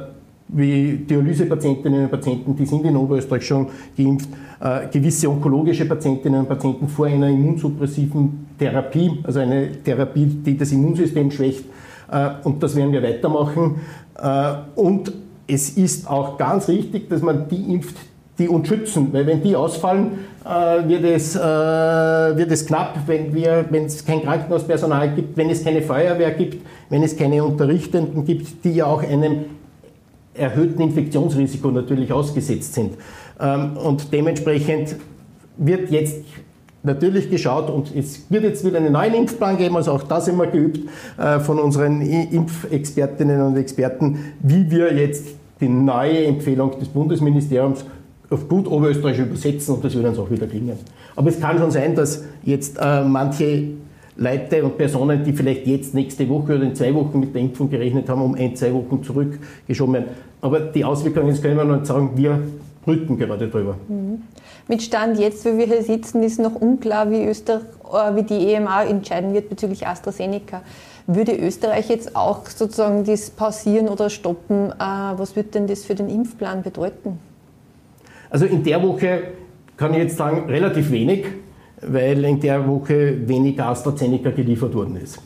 wie 0.50 0.98
Dialysepatientinnen 0.98 2.04
und 2.04 2.12
Patienten, 2.12 2.56
die 2.56 2.66
sind 2.66 2.86
in 2.86 2.96
Oberösterreich 2.96 3.46
schon 3.46 3.68
geimpft, 3.98 4.30
äh, 4.60 4.88
gewisse 4.92 5.30
onkologische 5.30 5.86
Patientinnen 5.86 6.42
und 6.42 6.50
Patienten 6.50 6.88
vor 6.88 7.06
einer 7.06 7.30
immunsuppressiven 7.30 8.48
Therapie, 8.58 9.12
also 9.24 9.40
eine 9.40 9.72
Therapie, 9.84 10.26
die 10.26 10.58
das 10.58 10.72
Immunsystem 10.72 11.32
schwächt. 11.32 11.66
und 12.44 12.64
das 12.64 12.76
werden 12.76 12.92
wir 12.92 13.04
weitermachen. 13.04 13.76
und 14.74 15.14
es 15.46 15.70
ist 15.72 16.10
auch 16.10 16.38
ganz 16.38 16.68
richtig, 16.68 17.10
dass 17.10 17.22
man 17.22 17.48
die 17.50 17.72
impft, 17.72 17.96
die 18.38 18.48
uns 18.48 18.68
schützen, 18.68 19.10
weil 19.12 19.28
wenn 19.28 19.44
die 19.44 19.56
ausfallen, 19.56 20.12
äh, 20.46 20.88
wird, 20.88 21.04
es, 21.04 21.36
äh, 21.36 21.40
wird 21.40 22.52
es 22.52 22.66
knapp, 22.66 22.98
wenn, 23.08 23.34
wir, 23.34 23.66
wenn 23.70 23.86
es 23.86 24.06
kein 24.06 24.22
Krankenhauspersonal 24.22 25.14
gibt, 25.14 25.36
wenn 25.38 25.50
es 25.50 25.64
keine 25.64 25.82
Feuerwehr 25.82 26.32
gibt, 26.32 26.66
wenn 26.90 27.04
es 27.04 27.18
keine 27.18 27.44
Unterrichtenden 27.44 28.24
gibt, 28.26 28.64
die 28.64 28.76
ja 28.76 28.86
auch 28.86 29.04
einem 29.04 29.46
erhöhten 30.34 30.82
Infektionsrisiko 30.82 31.72
natürlich 31.72 32.12
ausgesetzt 32.14 32.74
sind. 32.74 32.94
Ähm, 33.40 33.78
und 33.78 34.12
dementsprechend 34.14 34.96
wird 35.58 35.90
jetzt 35.92 36.24
natürlich 36.84 37.30
geschaut 37.30 37.70
und 37.70 37.94
es 37.96 38.26
wird 38.30 38.44
jetzt 38.44 38.64
wieder 38.66 38.78
einen 38.78 38.94
neuen 38.94 39.14
Impfplan 39.14 39.58
geben, 39.58 39.76
also 39.76 39.92
auch 39.92 40.04
das 40.04 40.28
immer 40.28 40.48
geübt 40.48 40.80
äh, 41.18 41.40
von 41.40 41.60
unseren 41.60 42.02
Impfexpertinnen 42.02 43.42
und 43.42 43.58
Experten, 43.58 44.34
wie 44.42 44.70
wir 44.72 44.94
jetzt 44.94 45.28
die 45.60 45.68
neue 45.68 46.26
Empfehlung 46.26 46.80
des 46.80 46.88
Bundesministeriums 46.88 47.84
auf 48.30 48.48
gut 48.48 48.68
Oberösterreich 48.68 49.20
übersetzen 49.20 49.76
und 49.76 49.84
das 49.84 49.94
wird 49.96 50.06
uns 50.06 50.20
auch 50.20 50.30
wieder 50.30 50.48
klingen. 50.48 50.78
Aber 51.16 51.30
es 51.30 51.40
kann 51.40 51.58
schon 51.58 51.72
sein, 51.72 51.96
dass 51.96 52.24
jetzt 52.44 52.78
äh, 52.80 53.04
manche 53.04 53.72
Leute 54.20 54.64
und 54.66 54.78
Personen, 54.78 55.24
die 55.24 55.32
vielleicht 55.32 55.66
jetzt 55.66 55.94
nächste 55.94 56.28
Woche 56.28 56.56
oder 56.56 56.64
in 56.64 56.76
zwei 56.76 56.94
Wochen 56.94 57.22
mit 57.22 57.34
der 57.34 57.42
Impfung 57.42 57.70
gerechnet 57.70 58.10
haben, 58.10 58.22
um 58.22 58.36
ein, 58.36 58.56
zwei 58.56 58.74
Wochen 58.74 59.02
zurückgeschoben 59.02 59.94
werden. 59.94 60.08
Aber 60.42 60.60
die 60.60 60.84
Auswirkungen, 60.84 61.30
das 61.30 61.42
können 61.42 61.56
wir 61.56 61.64
noch 61.64 61.86
sagen, 61.86 62.12
wir 62.16 62.42
brüten 62.84 63.18
gerade 63.18 63.48
drüber. 63.48 63.76
Mhm. 63.88 64.22
Mit 64.68 64.82
Stand 64.84 65.18
jetzt, 65.20 65.46
wie 65.46 65.58
wir 65.58 65.66
hier 65.66 65.84
sitzen, 65.84 66.22
ist 66.22 66.40
noch 66.40 66.56
unklar, 66.56 67.10
wie, 67.10 67.26
Österreich, 67.26 67.62
äh, 67.92 68.16
wie 68.16 68.24
die 68.24 68.54
EMA 68.54 68.84
entscheiden 68.84 69.34
wird 69.34 69.50
bezüglich 69.50 69.88
AstraZeneca. 69.88 70.62
Würde 71.08 71.36
Österreich 71.36 71.90
jetzt 71.90 72.16
auch 72.16 72.46
sozusagen 72.46 73.04
das 73.06 73.30
pausieren 73.32 73.88
oder 73.88 74.10
stoppen? 74.10 74.72
Äh, 74.72 74.74
was 75.18 75.36
wird 75.36 75.56
denn 75.56 75.66
das 75.66 75.86
für 75.86 75.96
den 75.96 76.10
Impfplan 76.10 76.62
bedeuten? 76.62 77.20
Also 78.30 78.46
in 78.46 78.64
der 78.64 78.84
Woche 78.84 79.22
kann 79.78 79.94
ich 79.94 80.00
jetzt 80.00 80.18
sagen, 80.18 80.50
relativ 80.50 80.92
wenig, 80.92 81.26
weil 81.82 82.24
in 82.26 82.40
der 82.40 82.68
Woche 82.68 83.28
wenig 83.28 83.62
AstraZeneca 83.62 84.32
geliefert 84.32 84.74
worden 84.74 84.98
ist. 84.98 85.18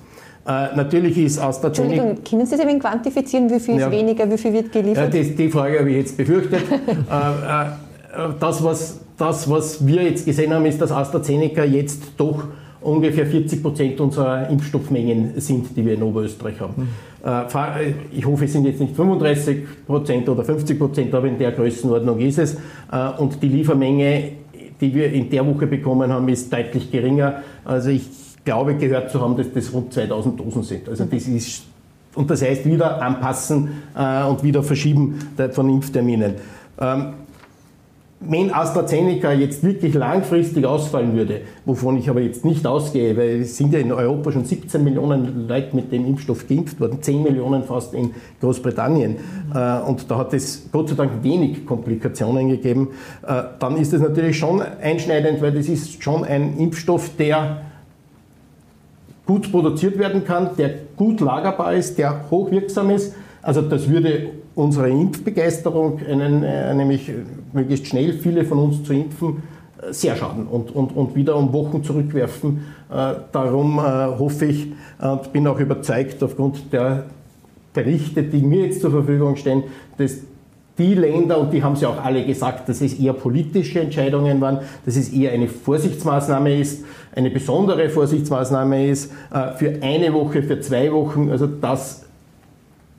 Äh, 0.45 0.75
natürlich 0.75 1.17
ist 1.17 1.39
AstraZeneca. 1.39 1.93
Entschuldigung, 1.93 2.23
können 2.23 2.45
Sie 2.45 2.57
sich 2.57 2.79
quantifizieren, 2.79 3.49
wie 3.49 3.59
viel 3.59 3.79
ja, 3.79 3.87
ist 3.87 3.91
weniger, 3.91 4.29
wie 4.29 4.37
viel 4.37 4.53
wird 4.53 4.71
geliefert? 4.71 5.13
Ja, 5.13 5.21
die, 5.21 5.35
die 5.35 5.49
Frage 5.49 5.79
habe 5.79 5.89
ich 5.89 5.97
jetzt 5.97 6.17
befürchtet. 6.17 6.61
äh, 6.69 7.65
äh, 7.65 8.29
das, 8.39 8.63
was, 8.63 8.99
das, 9.17 9.49
was 9.49 9.85
wir 9.85 10.03
jetzt 10.03 10.25
gesehen 10.25 10.53
haben, 10.53 10.65
ist, 10.65 10.81
dass 10.81 10.91
AstraZeneca 10.91 11.63
jetzt 11.63 12.03
doch 12.17 12.43
ungefähr 12.81 13.25
40 13.25 13.63
Prozent 13.63 13.99
unserer 14.01 14.49
Impfstoffmengen 14.49 15.39
sind, 15.39 15.75
die 15.75 15.85
wir 15.85 15.93
in 15.93 16.03
Oberösterreich 16.03 16.59
haben. 16.59 16.73
Mhm. 16.75 16.87
Äh, 17.25 17.93
ich 18.11 18.25
hoffe, 18.25 18.45
es 18.45 18.53
sind 18.53 18.65
jetzt 18.65 18.81
nicht 18.81 18.95
35 18.95 19.85
Prozent 19.87 20.27
oder 20.27 20.43
50 20.43 20.77
Prozent, 20.77 21.13
aber 21.15 21.27
in 21.27 21.37
der 21.37 21.51
Größenordnung 21.53 22.19
ist 22.19 22.39
es. 22.39 22.55
Äh, 22.91 23.09
und 23.17 23.41
die 23.41 23.47
Liefermenge, 23.47 24.31
die 24.83 24.93
wir 24.93 25.13
in 25.13 25.29
der 25.29 25.47
Woche 25.47 25.65
bekommen 25.65 26.11
haben, 26.11 26.27
ist 26.27 26.51
deutlich 26.51 26.91
geringer. 26.91 27.41
Also 27.63 27.89
ich 27.89 28.03
glaube, 28.43 28.75
gehört 28.75 29.09
zu 29.09 29.21
haben, 29.21 29.37
dass 29.37 29.53
das 29.53 29.71
rund 29.71 29.93
2000 29.93 30.37
Dosen 30.37 30.63
sind. 30.63 30.89
Also 30.89 31.05
das 31.05 31.25
ist, 31.25 31.63
und 32.15 32.29
das 32.29 32.41
heißt 32.41 32.65
wieder 32.65 33.01
anpassen 33.01 33.69
äh, 33.95 34.23
und 34.25 34.43
wieder 34.43 34.61
verschieben 34.61 35.19
von 35.51 35.69
Impfterminen. 35.69 36.33
Ähm, 36.79 37.13
wenn 38.27 38.53
AstraZeneca 38.53 39.31
jetzt 39.31 39.63
wirklich 39.63 39.93
langfristig 39.93 40.65
ausfallen 40.65 41.15
würde, 41.15 41.41
wovon 41.65 41.97
ich 41.97 42.09
aber 42.09 42.21
jetzt 42.21 42.45
nicht 42.45 42.65
ausgehe, 42.65 43.15
weil 43.17 43.41
es 43.41 43.57
sind 43.57 43.73
ja 43.73 43.79
in 43.79 43.91
Europa 43.91 44.31
schon 44.31 44.45
17 44.45 44.83
Millionen 44.83 45.47
Leute 45.47 45.75
mit 45.75 45.91
dem 45.91 46.05
Impfstoff 46.05 46.47
geimpft 46.47 46.79
worden, 46.79 47.01
10 47.01 47.23
Millionen 47.23 47.63
fast 47.63 47.93
in 47.93 48.11
Großbritannien, 48.39 49.17
äh, 49.53 49.79
und 49.81 50.09
da 50.09 50.17
hat 50.17 50.33
es 50.33 50.69
Gott 50.71 50.89
sei 50.89 50.95
Dank 50.95 51.23
wenig 51.23 51.65
Komplikationen 51.65 52.49
gegeben, 52.49 52.89
äh, 53.27 53.43
dann 53.59 53.77
ist 53.77 53.93
das 53.93 54.01
natürlich 54.01 54.37
schon 54.37 54.61
einschneidend, 54.61 55.41
weil 55.41 55.51
das 55.51 55.67
ist 55.67 56.01
schon 56.03 56.23
ein 56.23 56.57
Impfstoff, 56.57 57.11
der 57.17 57.61
gut 59.25 59.51
produziert 59.51 59.97
werden 59.97 60.25
kann, 60.25 60.49
der 60.57 60.71
gut 60.95 61.21
lagerbar 61.21 61.73
ist, 61.73 61.97
der 61.97 62.29
hochwirksam 62.29 62.89
ist. 62.89 63.15
Also 63.41 63.61
das 63.61 63.89
würde 63.89 64.31
unsere 64.55 64.89
Impfbegeisterung, 64.89 65.99
einen, 66.07 66.43
äh, 66.43 66.73
nämlich 66.73 67.11
möglichst 67.53 67.87
schnell 67.87 68.13
viele 68.13 68.45
von 68.45 68.59
uns 68.59 68.83
zu 68.83 68.93
impfen, 68.93 69.43
äh, 69.81 69.93
sehr 69.93 70.15
schaden 70.15 70.47
und, 70.47 70.73
und, 70.75 70.95
und 70.95 71.15
wieder 71.15 71.35
um 71.35 71.53
Wochen 71.53 71.83
zurückwerfen. 71.83 72.63
Äh, 72.91 73.15
darum 73.31 73.79
äh, 73.79 73.81
hoffe 73.81 74.45
ich 74.45 74.71
und 74.99 75.33
bin 75.33 75.47
auch 75.47 75.59
überzeugt 75.59 76.23
aufgrund 76.23 76.71
der 76.71 77.05
Berichte, 77.73 78.23
die 78.23 78.41
mir 78.41 78.67
jetzt 78.67 78.81
zur 78.81 78.91
Verfügung 78.91 79.35
stehen, 79.35 79.63
dass 79.97 80.17
die 80.77 80.95
Länder, 80.95 81.39
und 81.39 81.53
die 81.53 81.63
haben 81.63 81.75
sie 81.75 81.85
auch 81.85 82.03
alle 82.03 82.25
gesagt, 82.25 82.67
dass 82.67 82.81
es 82.81 82.99
eher 82.99 83.13
politische 83.13 83.79
Entscheidungen 83.79 84.41
waren, 84.41 84.59
dass 84.85 84.95
es 84.95 85.09
eher 85.09 85.31
eine 85.31 85.47
Vorsichtsmaßnahme 85.47 86.59
ist, 86.59 86.83
eine 87.15 87.29
besondere 87.29 87.89
Vorsichtsmaßnahme 87.89 88.87
ist, 88.87 89.11
äh, 89.31 89.51
für 89.55 89.79
eine 89.81 90.13
Woche, 90.13 90.41
für 90.41 90.59
zwei 90.61 90.91
Wochen, 90.91 91.29
also 91.29 91.45
das 91.47 92.05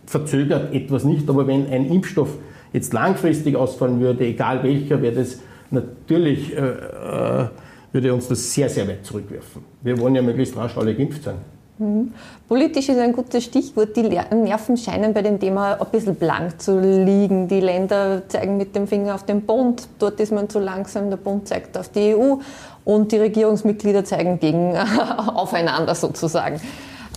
verzögert 0.06 0.74
etwas 0.74 1.04
nicht, 1.04 1.28
aber 1.28 1.46
wenn 1.46 1.66
ein 1.68 1.86
Impfstoff 1.86 2.30
jetzt 2.72 2.92
langfristig 2.92 3.56
ausfallen 3.56 4.00
würde, 4.00 4.26
egal 4.26 4.62
welcher, 4.62 5.00
wäre 5.00 5.14
das 5.14 5.38
natürlich, 5.70 6.56
äh, 6.56 6.60
äh, 6.60 7.48
würde 7.92 8.12
uns 8.12 8.28
das 8.28 8.52
sehr, 8.52 8.68
sehr 8.68 8.88
weit 8.88 9.04
zurückwerfen. 9.04 9.64
Wir 9.82 9.98
wollen 9.98 10.14
ja 10.16 10.22
möglichst 10.22 10.56
rasch 10.56 10.76
alle 10.76 10.94
geimpft 10.94 11.22
sein. 11.22 11.36
Mhm. 11.78 12.12
Politisch 12.48 12.88
ist 12.88 12.98
ein 12.98 13.12
gutes 13.12 13.44
Stichwort. 13.44 13.96
Die 13.96 14.02
Nerven 14.02 14.76
scheinen 14.76 15.12
bei 15.12 15.22
dem 15.22 15.40
Thema 15.40 15.74
ein 15.74 15.86
bisschen 15.90 16.14
blank 16.14 16.60
zu 16.60 16.78
liegen. 16.78 17.48
Die 17.48 17.60
Länder 17.60 18.22
zeigen 18.28 18.56
mit 18.56 18.76
dem 18.76 18.86
Finger 18.86 19.14
auf 19.14 19.24
den 19.24 19.42
Bund. 19.42 19.88
Dort 19.98 20.20
ist 20.20 20.32
man 20.32 20.48
zu 20.48 20.60
langsam. 20.60 21.10
Der 21.10 21.16
Bund 21.16 21.48
zeigt 21.48 21.76
auf 21.76 21.88
die 21.88 22.14
EU. 22.14 22.36
Und 22.84 23.12
die 23.12 23.16
Regierungsmitglieder 23.16 24.04
zeigen 24.04 24.38
gegen 24.38 24.76
aufeinander 25.34 25.94
sozusagen. 25.94 26.60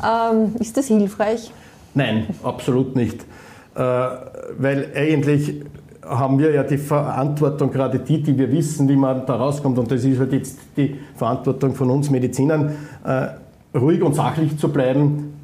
Ähm, 0.03 0.56
ist 0.60 0.75
das 0.77 0.88
hilfreich? 0.88 1.51
Nein, 1.98 2.27
absolut 2.44 2.96
nicht. 2.96 3.25
Äh, 3.74 3.80
weil 3.80 4.92
eigentlich 4.96 5.63
haben 6.06 6.38
wir 6.38 6.51
ja 6.51 6.62
die 6.62 6.77
Verantwortung, 6.77 7.72
gerade 7.72 7.98
die, 7.98 8.22
die 8.22 8.38
wir 8.38 8.51
wissen, 8.51 8.88
wie 8.88 8.96
man 8.96 9.25
da 9.25 9.36
rauskommt. 9.36 9.80
Und 9.80 9.89
das 9.89 10.06
ist 10.06 10.20
halt 10.20 10.32
jetzt 10.32 10.60
die 10.77 10.96
Verantwortung 11.16 11.74
von 11.74 11.89
uns 11.89 12.12
Medizinern, 12.12 12.72
äh, 13.04 13.30
ruhig 13.75 14.04
und 14.04 14.13
sachlich 14.13 14.60
zu 14.60 14.72
bleiben, 14.72 15.37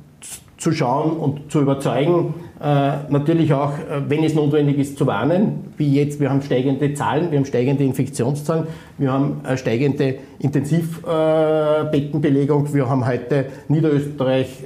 zu 0.63 0.71
schauen 0.71 1.17
und 1.17 1.51
zu 1.51 1.59
überzeugen. 1.59 2.35
Äh, 2.61 2.91
natürlich 3.09 3.53
auch, 3.53 3.73
äh, 3.73 4.01
wenn 4.07 4.23
es 4.23 4.33
notwendig 4.33 4.79
ist, 4.79 4.97
zu 4.97 5.05
warnen, 5.05 5.73
wie 5.75 5.93
jetzt. 5.93 6.21
Wir 6.21 6.29
haben 6.29 6.41
steigende 6.41 6.93
Zahlen, 6.93 7.31
wir 7.31 7.37
haben 7.37 7.43
steigende 7.43 7.83
Infektionszahlen, 7.83 8.67
wir 8.97 9.11
haben 9.11 9.41
äh, 9.43 9.57
steigende 9.57 10.15
Intensivbettenbelegung, 10.39 12.73
wir 12.73 12.89
haben 12.89 13.05
heute 13.05 13.47
Niederösterreich, 13.67 14.63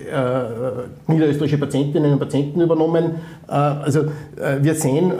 niederösterreichische 1.08 1.58
Patientinnen 1.58 2.14
und 2.14 2.20
Patienten 2.20 2.62
übernommen. 2.62 3.16
Also 3.48 4.06
wir 4.62 4.74
sehen, 4.74 5.12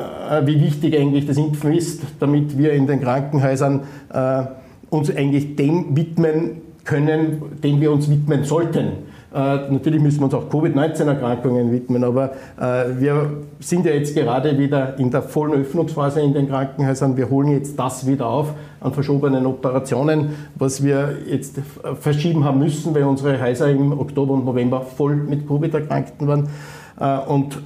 wie 0.46 0.60
wichtig 0.60 0.98
eigentlich 0.98 1.28
das 1.28 1.38
Impfen 1.38 1.74
ist, 1.74 2.02
damit 2.20 2.58
wir 2.58 2.74
in 2.74 2.88
den 2.88 3.02
Krankenhäusern 3.02 3.82
uns 4.90 5.16
eigentlich 5.16 5.56
dem 5.56 5.96
widmen 5.96 6.64
können, 6.86 7.60
dem 7.64 7.80
wir 7.82 7.92
uns 7.92 8.10
widmen 8.10 8.44
sollten. 8.44 8.94
Äh, 9.38 9.72
natürlich 9.72 10.02
müssen 10.02 10.20
wir 10.20 10.26
uns 10.26 10.34
auch 10.34 10.50
Covid-19-Erkrankungen 10.50 11.72
widmen, 11.72 12.04
aber 12.04 12.32
äh, 12.60 12.86
wir 13.00 13.30
sind 13.60 13.86
ja 13.86 13.92
jetzt 13.92 14.16
gerade 14.16 14.58
wieder 14.58 14.98
in 14.98 15.12
der 15.12 15.22
vollen 15.22 15.62
Öffnungsphase 15.62 16.22
in 16.22 16.34
den 16.34 16.50
Krankenhäusern. 16.50 17.16
Wir 17.18 17.30
holen 17.30 17.50
jetzt 17.50 17.78
das 17.78 18.08
wieder 18.08 18.26
auf 18.26 18.56
an 18.80 18.94
verschobenen 18.94 19.46
Operationen, 19.46 20.30
was 20.56 20.84
wir 20.84 21.18
jetzt 21.30 21.60
verschieben 22.00 22.46
haben 22.46 22.58
müssen, 22.58 22.96
weil 22.96 23.04
unsere 23.04 23.40
Häuser 23.40 23.70
im 23.70 24.00
Oktober 24.00 24.34
und 24.34 24.46
November 24.46 24.82
voll 24.82 25.16
mit 25.16 25.48
Covid-Erkrankten 25.48 26.28
waren. 26.28 26.50
Äh, 27.00 27.30
und 27.30 27.60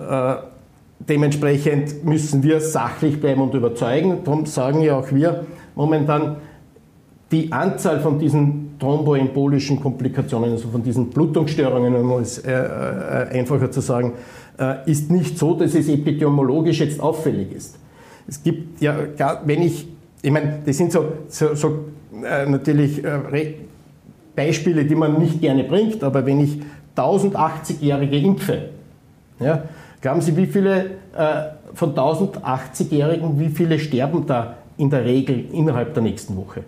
dementsprechend 1.00 2.04
müssen 2.04 2.44
wir 2.44 2.60
sachlich 2.60 3.20
bleiben 3.20 3.42
und 3.42 3.54
überzeugen. 3.54 4.20
Darum 4.24 4.46
sagen 4.46 4.82
ja 4.82 4.98
auch 4.98 5.12
wir 5.12 5.46
momentan, 5.74 6.36
die 7.32 7.52
Anzahl 7.52 8.02
von 8.02 8.20
diesen 8.20 8.61
thromboembolischen 8.82 9.80
Komplikationen, 9.80 10.52
also 10.52 10.68
von 10.70 10.84
diesen 10.84 11.10
Blutungsstörungen, 11.10 11.96
um 11.96 12.20
es 12.20 12.40
äh, 12.40 12.52
äh, 12.52 13.40
einfacher 13.40 13.70
zu 13.70 13.80
sagen, 13.80 14.14
äh, 14.60 14.90
ist 14.90 15.12
nicht 15.12 15.38
so, 15.38 15.54
dass 15.54 15.76
es 15.76 15.88
epidemiologisch 15.88 16.80
jetzt 16.80 17.00
auffällig 17.00 17.52
ist. 17.54 17.78
Es 18.28 18.42
gibt 18.42 18.82
ja, 18.82 18.96
wenn 19.46 19.62
ich, 19.62 19.88
ich 20.22 20.32
meine, 20.32 20.60
das 20.66 20.78
sind 20.78 20.92
so, 20.92 21.06
so, 21.28 21.54
so 21.54 21.86
äh, 22.24 22.50
natürlich 22.50 23.04
äh, 23.04 23.56
Beispiele, 24.36 24.86
die 24.86 24.96
man 24.96 25.20
nicht 25.20 25.40
gerne 25.42 25.64
bringt, 25.64 26.04
aber 26.04 26.26
wenn 26.26 26.40
ich 26.40 26.60
1080-Jährige 26.96 28.18
impfe, 28.18 28.70
ja, 29.40 29.64
glauben 30.02 30.22
Sie, 30.22 30.36
wie 30.36 30.48
viele 30.48 30.86
äh, 31.16 31.44
von 31.74 31.94
1080-Jährigen, 31.94 33.40
wie 33.40 33.50
viele 33.50 33.78
sterben 33.78 34.26
da 34.26 34.58
in 34.78 34.90
der 34.90 35.06
Regel 35.06 35.46
innerhalb 35.52 35.94
der 35.94 36.04
nächsten 36.04 36.36
Woche? 36.36 36.64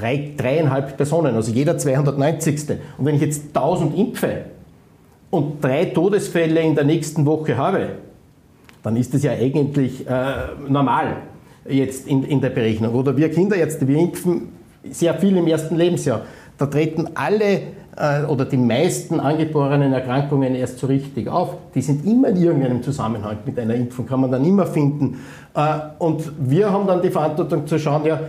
Drei, 0.00 0.32
dreieinhalb 0.36 0.96
Personen, 0.96 1.34
also 1.34 1.52
jeder 1.52 1.78
290. 1.78 2.70
Und 2.98 3.06
wenn 3.06 3.16
ich 3.16 3.22
jetzt 3.22 3.56
1000 3.56 3.96
impfe 3.96 4.44
und 5.30 5.62
drei 5.62 5.86
Todesfälle 5.86 6.60
in 6.60 6.74
der 6.74 6.84
nächsten 6.84 7.26
Woche 7.26 7.56
habe, 7.56 7.90
dann 8.82 8.96
ist 8.96 9.12
das 9.12 9.22
ja 9.22 9.32
eigentlich 9.32 10.06
äh, 10.08 10.32
normal 10.68 11.16
jetzt 11.68 12.06
in, 12.06 12.24
in 12.24 12.40
der 12.40 12.50
Berechnung. 12.50 12.94
Oder 12.94 13.16
wir 13.16 13.30
Kinderärzte, 13.30 13.86
wir 13.86 13.98
impfen 13.98 14.48
sehr 14.90 15.14
viel 15.14 15.36
im 15.36 15.46
ersten 15.46 15.76
Lebensjahr. 15.76 16.22
Da 16.56 16.66
treten 16.66 17.10
alle 17.14 17.60
äh, 17.96 18.24
oder 18.24 18.44
die 18.44 18.56
meisten 18.56 19.20
angeborenen 19.20 19.92
Erkrankungen 19.92 20.54
erst 20.54 20.78
so 20.78 20.86
richtig 20.86 21.28
auf. 21.28 21.56
Die 21.74 21.82
sind 21.82 22.06
immer 22.06 22.28
in 22.28 22.36
irgendeinem 22.36 22.82
Zusammenhang 22.82 23.38
mit 23.44 23.58
einer 23.58 23.74
Impfung, 23.74 24.06
kann 24.06 24.20
man 24.20 24.30
dann 24.30 24.44
immer 24.44 24.66
finden. 24.66 25.20
Äh, 25.54 25.78
und 25.98 26.32
wir 26.38 26.70
haben 26.70 26.86
dann 26.86 27.02
die 27.02 27.10
Verantwortung 27.10 27.66
zu 27.66 27.78
schauen, 27.78 28.04
ja, 28.06 28.20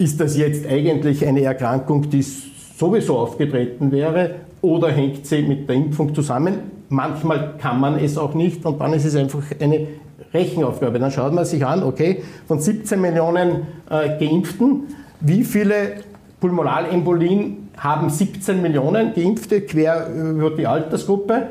ist 0.00 0.18
das 0.18 0.34
jetzt 0.36 0.66
eigentlich 0.66 1.26
eine 1.26 1.42
Erkrankung, 1.42 2.08
die 2.08 2.22
sowieso 2.22 3.18
aufgetreten 3.18 3.92
wäre 3.92 4.36
oder 4.62 4.90
hängt 4.90 5.26
sie 5.26 5.42
mit 5.42 5.68
der 5.68 5.76
Impfung 5.76 6.14
zusammen? 6.14 6.54
Manchmal 6.88 7.56
kann 7.58 7.78
man 7.78 7.98
es 7.98 8.16
auch 8.16 8.32
nicht 8.32 8.64
und 8.64 8.80
dann 8.80 8.94
ist 8.94 9.04
es 9.04 9.14
einfach 9.14 9.42
eine 9.60 9.88
Rechenaufgabe. 10.32 10.98
Dann 10.98 11.10
schaut 11.10 11.34
man 11.34 11.44
sich 11.44 11.64
an, 11.66 11.82
okay, 11.82 12.22
von 12.48 12.60
17 12.60 12.98
Millionen 12.98 13.66
äh, 13.90 14.18
Geimpften, 14.18 14.84
wie 15.20 15.44
viele 15.44 15.96
Pulmonalembolien 16.40 17.68
haben 17.76 18.08
17 18.08 18.62
Millionen 18.62 19.12
Geimpfte 19.12 19.60
quer 19.60 20.08
über 20.14 20.50
die 20.52 20.66
Altersgruppe 20.66 21.48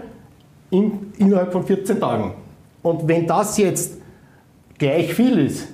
in, 0.72 1.14
innerhalb 1.20 1.52
von 1.52 1.64
14 1.64 2.00
Tagen. 2.00 2.34
Und 2.82 3.08
wenn 3.08 3.28
das 3.28 3.60
jetzt 3.60 4.00
gleich 4.80 5.14
viel 5.14 5.38
ist, 5.38 5.68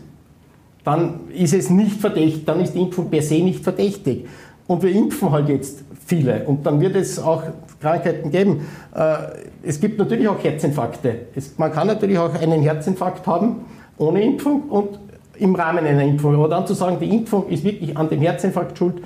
dann 0.86 1.22
ist 1.34 1.54
es 1.54 1.70
nicht 1.70 2.00
verdächtig, 2.00 2.46
dann 2.46 2.62
ist 2.62 2.74
die 2.74 2.80
Impfung 2.80 3.10
per 3.10 3.22
se 3.22 3.36
nicht 3.36 3.64
verdächtig. 3.64 4.28
Und 4.68 4.84
wir 4.84 4.92
impfen 4.92 5.32
halt 5.32 5.50
jetzt 5.50 5.84
viele 6.06 6.44
und 6.46 6.66
dann 6.66 6.80
wird 6.80 6.96
es 6.96 7.20
auch 7.20 7.44
Krankheiten 7.82 8.32
geben. 8.32 8.68
Äh, 8.96 9.16
es 9.64 9.80
gibt 9.80 10.00
natürlich 10.00 10.28
auch 10.28 10.42
Herzinfarkte. 10.42 11.16
man 11.58 11.72
kann 11.72 11.88
natürlich 11.88 12.18
auch 12.18 12.34
einen 12.34 12.62
Herzinfarkt 12.62 13.26
haben 13.28 13.66
ohne 13.98 14.22
Impfung 14.24 14.64
und 14.70 15.00
im 15.38 15.56
Rahmen 15.56 15.86
einer 15.86 16.04
Impfung. 16.04 16.36
Aber 16.36 16.48
dann 16.48 16.66
zu 16.68 16.74
sagen, 16.74 16.98
die 17.00 17.10
Impfung 17.10 17.48
ist 17.50 17.64
wirklich 17.64 17.98
an 17.98 18.10
dem 18.10 18.22
Herzinfarkt 18.22 18.78
schuld, 18.78 19.02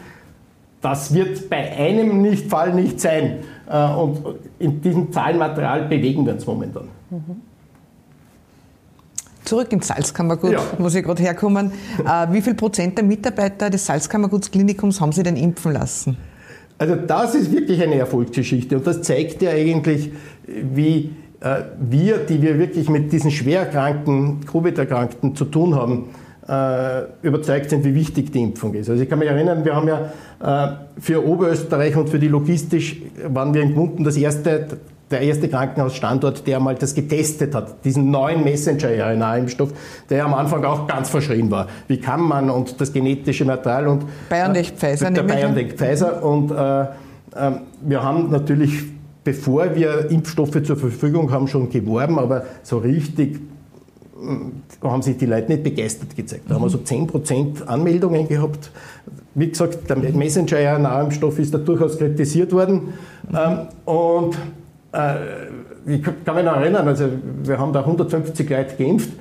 das 0.81 1.13
wird 1.13 1.49
bei 1.49 1.71
einem 1.75 2.35
Fall 2.49 2.73
nicht 2.73 2.99
sein. 2.99 3.39
Äh, 3.69 3.93
und 3.93 4.19
in 4.59 4.81
diesem 4.81 5.11
Zahlenmaterial 5.11 5.83
bewegen 5.87 6.25
wir 6.25 6.33
uns 6.33 6.45
momentan. 6.45 6.87
Zurück 9.49 9.73
ins 9.73 9.87
Salzkammergut, 9.87 10.51
ja. 10.51 10.61
wo 10.77 10.89
Sie 10.89 11.01
gerade 11.01 11.23
herkommen. 11.23 11.71
Äh, 12.05 12.27
wie 12.31 12.39
viel 12.39 12.53
Prozent 12.53 12.99
der 12.99 13.03
Mitarbeiter 13.03 13.71
des 13.71 13.83
Salzkammergutsklinikums 13.83 15.01
haben 15.01 15.11
Sie 15.11 15.23
denn 15.23 15.35
impfen 15.35 15.73
lassen? 15.73 16.17
Also 16.77 16.95
das 16.95 17.33
ist 17.33 17.51
wirklich 17.51 17.81
eine 17.81 17.95
Erfolgsgeschichte 17.95 18.77
und 18.77 18.85
das 18.85 19.01
zeigt 19.01 19.41
ja 19.41 19.49
eigentlich, 19.49 20.11
wie 20.45 21.15
äh, 21.41 21.63
wir, 21.79 22.19
die 22.19 22.43
wir 22.43 22.59
wirklich 22.59 22.89
mit 22.89 23.11
diesen 23.11 23.31
schwerkranken, 23.31 24.45
Covid-Erkrankten 24.45 25.35
zu 25.35 25.45
tun 25.45 25.73
haben, 25.73 26.09
äh, 26.47 27.05
überzeugt 27.25 27.71
sind, 27.71 27.83
wie 27.83 27.95
wichtig 27.95 28.31
die 28.31 28.43
Impfung 28.43 28.75
ist. 28.75 28.87
Also 28.87 29.01
ich 29.01 29.09
kann 29.09 29.17
mich 29.17 29.29
erinnern, 29.29 29.65
wir 29.65 29.75
haben 29.75 29.87
ja 29.87 30.11
für 30.97 31.27
Oberösterreich 31.27 31.97
und 31.97 32.07
für 32.07 32.17
die 32.17 32.29
Logistisch 32.29 33.01
waren 33.27 33.53
wir 33.53 33.61
in 33.61 33.73
Gmunden 33.73 34.05
das 34.05 34.15
erste, 34.15 34.67
der 35.11 35.21
erste 35.21 35.49
Krankenhausstandort, 35.49 36.45
der 36.45 36.59
mal 36.59 36.75
das 36.75 36.93
getestet 36.93 37.55
hat, 37.55 37.83
diesen 37.83 38.11
neuen 38.11 38.43
Messenger-RNA-Impfstoff, 38.43 39.69
der 40.09 40.25
am 40.25 40.33
Anfang 40.33 40.63
auch 40.65 40.87
ganz 40.87 41.09
verschrien 41.09 41.49
war. 41.49 41.67
Wie 41.87 41.99
kann 41.99 42.21
man 42.21 42.49
und 42.49 42.79
das 42.79 42.93
genetische 42.93 43.45
Material 43.45 43.87
und 43.87 44.05
BioNTech 44.29 44.73
Pfizer, 44.73 45.11
der 45.11 45.23
BioNTech 45.23 45.73
Pfizer 45.73 46.23
und 46.23 46.51
äh, 46.51 46.81
äh, 46.81 46.87
wir 47.81 48.03
haben 48.03 48.29
natürlich 48.29 48.83
bevor 49.23 49.75
wir 49.75 50.09
Impfstoffe 50.09 50.63
zur 50.63 50.77
Verfügung 50.77 51.31
haben, 51.31 51.47
schon 51.47 51.69
geworben, 51.69 52.17
aber 52.17 52.45
so 52.63 52.79
richtig 52.79 53.39
haben 54.81 55.01
sich 55.01 55.17
die 55.17 55.25
Leute 55.25 55.51
nicht 55.51 55.63
begeistert 55.63 56.15
gezeigt. 56.15 56.43
Da 56.47 56.55
haben 56.55 56.63
wir 56.63 56.69
so 56.69 56.79
10% 56.79 57.65
Anmeldungen 57.65 58.27
gehabt. 58.27 58.71
Wie 59.35 59.47
gesagt, 59.47 59.89
der 59.89 59.97
Messenger-RNA-Impfstoff 59.97 61.39
ist 61.39 61.53
da 61.53 61.57
durchaus 61.57 61.97
kritisiert 61.97 62.51
worden. 62.51 62.93
Ähm, 63.33 63.67
und 63.85 64.35
äh, 64.35 64.37
ich 64.91 66.03
kann 66.25 66.35
mich 66.35 66.45
noch 66.45 66.55
erinnern, 66.55 66.87
also 66.87 67.05
wir 67.43 67.59
haben 67.59 67.73
da 67.73 67.81
150 67.81 68.49
Leute 68.49 68.75
geimpft. 68.75 69.11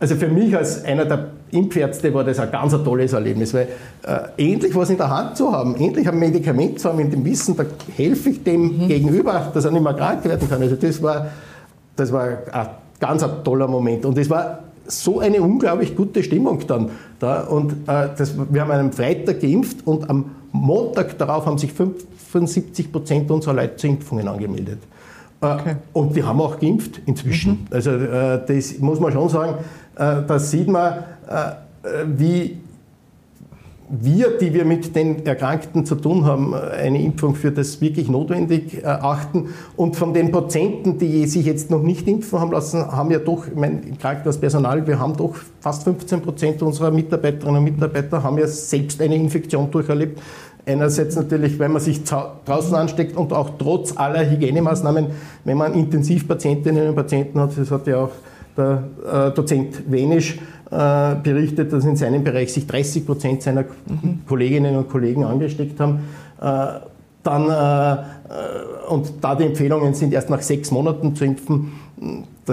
Also 0.00 0.16
für 0.16 0.26
mich 0.26 0.56
als 0.56 0.84
einer 0.84 1.04
der 1.04 1.28
Impfärzte 1.52 2.12
war 2.12 2.24
das 2.24 2.40
ein 2.40 2.50
ganz 2.50 2.74
ein 2.74 2.82
tolles 2.82 3.12
Erlebnis, 3.12 3.54
weil 3.54 3.68
äh, 4.02 4.52
endlich 4.52 4.74
was 4.74 4.90
in 4.90 4.96
der 4.96 5.08
Hand 5.08 5.36
zu 5.36 5.52
haben, 5.52 5.76
endlich 5.76 6.08
ein 6.08 6.18
Medikament 6.18 6.80
zu 6.80 6.88
haben, 6.88 6.98
in 6.98 7.10
dem 7.10 7.24
Wissen, 7.24 7.56
da 7.56 7.64
helfe 7.96 8.30
ich 8.30 8.42
dem 8.42 8.62
mhm. 8.62 8.88
Gegenüber, 8.88 9.52
dass 9.54 9.64
er 9.64 9.70
nicht 9.70 9.84
mehr 9.84 9.94
krank 9.94 10.24
werden 10.24 10.48
kann. 10.48 10.60
Also 10.60 10.74
das 10.74 11.00
war, 11.00 11.26
das 11.94 12.10
war 12.10 12.24
ein 12.50 12.66
ganz 12.98 13.22
ein 13.22 13.44
toller 13.44 13.68
Moment. 13.68 14.04
Und 14.04 14.18
es 14.18 14.28
war 14.28 14.60
so 14.86 15.20
eine 15.20 15.40
unglaublich 15.40 15.94
gute 15.94 16.22
Stimmung 16.24 16.66
dann 16.66 16.90
da. 17.20 17.42
Und 17.42 17.72
äh, 17.86 18.08
das, 18.16 18.34
wir 18.50 18.60
haben 18.60 18.70
einen 18.72 18.92
Freitag 18.92 19.40
geimpft 19.40 19.86
und 19.86 20.10
am 20.10 20.32
Montag 20.52 21.18
darauf 21.18 21.46
haben 21.46 21.58
sich 21.58 21.72
75 21.72 22.92
Prozent 22.92 23.30
unserer 23.30 23.54
Leute 23.54 23.76
zu 23.76 23.86
Impfungen 23.86 24.28
angemeldet. 24.28 24.78
Äh, 25.40 25.46
okay. 25.46 25.76
Und 25.92 26.14
die 26.14 26.22
haben 26.22 26.40
auch 26.40 26.58
geimpft 26.58 27.00
inzwischen. 27.06 27.52
Mhm. 27.52 27.66
Also 27.70 27.90
äh, 27.90 28.40
das 28.46 28.78
muss 28.78 29.00
man 29.00 29.12
schon 29.12 29.28
sagen, 29.28 29.54
äh, 29.96 30.22
da 30.26 30.38
sieht 30.38 30.68
man, 30.68 31.04
wie 32.06 32.58
wir, 33.94 34.38
die 34.38 34.54
wir 34.54 34.64
mit 34.64 34.96
den 34.96 35.26
Erkrankten 35.26 35.84
zu 35.84 35.96
tun 35.96 36.24
haben, 36.24 36.54
eine 36.54 37.02
Impfung 37.02 37.34
für 37.34 37.52
das 37.52 37.82
wirklich 37.82 38.08
notwendig 38.08 38.82
erachten. 38.82 39.50
Und 39.76 39.96
von 39.96 40.14
den 40.14 40.32
Prozenten, 40.32 40.96
die 40.96 41.26
sich 41.26 41.44
jetzt 41.44 41.70
noch 41.70 41.82
nicht 41.82 42.08
impfen 42.08 42.40
haben 42.40 42.52
lassen, 42.52 42.90
haben 42.90 43.10
ja 43.10 43.18
doch, 43.18 43.46
ich 43.46 43.54
meine, 43.54 43.82
im 43.82 43.98
Krankenhauspersonal, 43.98 44.86
wir 44.86 44.98
haben 44.98 45.14
doch 45.14 45.34
fast 45.60 45.84
15 45.84 46.22
Prozent 46.22 46.62
unserer 46.62 46.90
Mitarbeiterinnen 46.90 47.58
und 47.58 47.64
Mitarbeiter 47.64 48.22
haben 48.22 48.38
ja 48.38 48.46
selbst 48.46 49.02
eine 49.02 49.14
Infektion 49.14 49.70
durcherlebt. 49.70 50.18
Einerseits 50.64 51.16
natürlich, 51.16 51.58
wenn 51.58 51.72
man 51.72 51.82
sich 51.82 52.02
draußen 52.02 52.74
ansteckt 52.74 53.16
und 53.16 53.34
auch 53.34 53.50
trotz 53.58 53.94
aller 53.96 54.30
Hygienemaßnahmen, 54.30 55.08
wenn 55.44 55.58
man 55.58 55.74
Intensivpatientinnen 55.74 56.88
und 56.88 56.94
Patienten 56.94 57.40
hat, 57.40 57.58
das 57.58 57.70
hat 57.70 57.86
ja 57.86 58.04
auch 58.04 58.12
der 58.56 58.84
äh, 59.04 59.30
Dozent 59.32 59.90
Wenisch 59.90 60.36
äh, 60.36 60.61
berichtet, 61.22 61.72
dass 61.72 61.84
in 61.84 61.96
seinem 61.96 62.24
Bereich 62.24 62.52
sich 62.52 62.66
30 62.66 63.04
Prozent 63.04 63.42
seiner 63.42 63.62
mhm. 63.62 64.20
Kolleginnen 64.26 64.76
und 64.76 64.88
Kollegen 64.88 65.24
angesteckt 65.24 65.78
haben. 65.80 66.00
Äh, 66.40 66.80
dann, 67.24 68.04
und 68.88 69.12
da 69.20 69.36
die 69.36 69.44
Empfehlungen 69.44 69.94
sind, 69.94 70.12
erst 70.12 70.28
nach 70.28 70.42
sechs 70.42 70.72
Monaten 70.72 71.14
zu 71.14 71.24
impfen, 71.24 71.70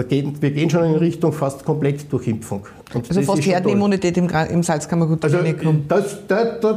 gehen, 0.08 0.34
wir 0.40 0.50
gehen 0.50 0.70
schon 0.70 0.84
in 0.84 0.96
Richtung 0.96 1.32
fast 1.32 1.64
komplett 1.64 2.10
Durchimpfung. 2.12 2.66
Und 2.94 3.08
also 3.08 3.22
fast 3.22 3.44
Herdenimmunität 3.44 4.16
im, 4.16 4.28
im 4.28 4.62
Salzkammergut-Klinikum. 4.62 5.84
Also 5.88 6.16
das, 6.26 6.26
das, 6.26 6.60
das, 6.60 6.76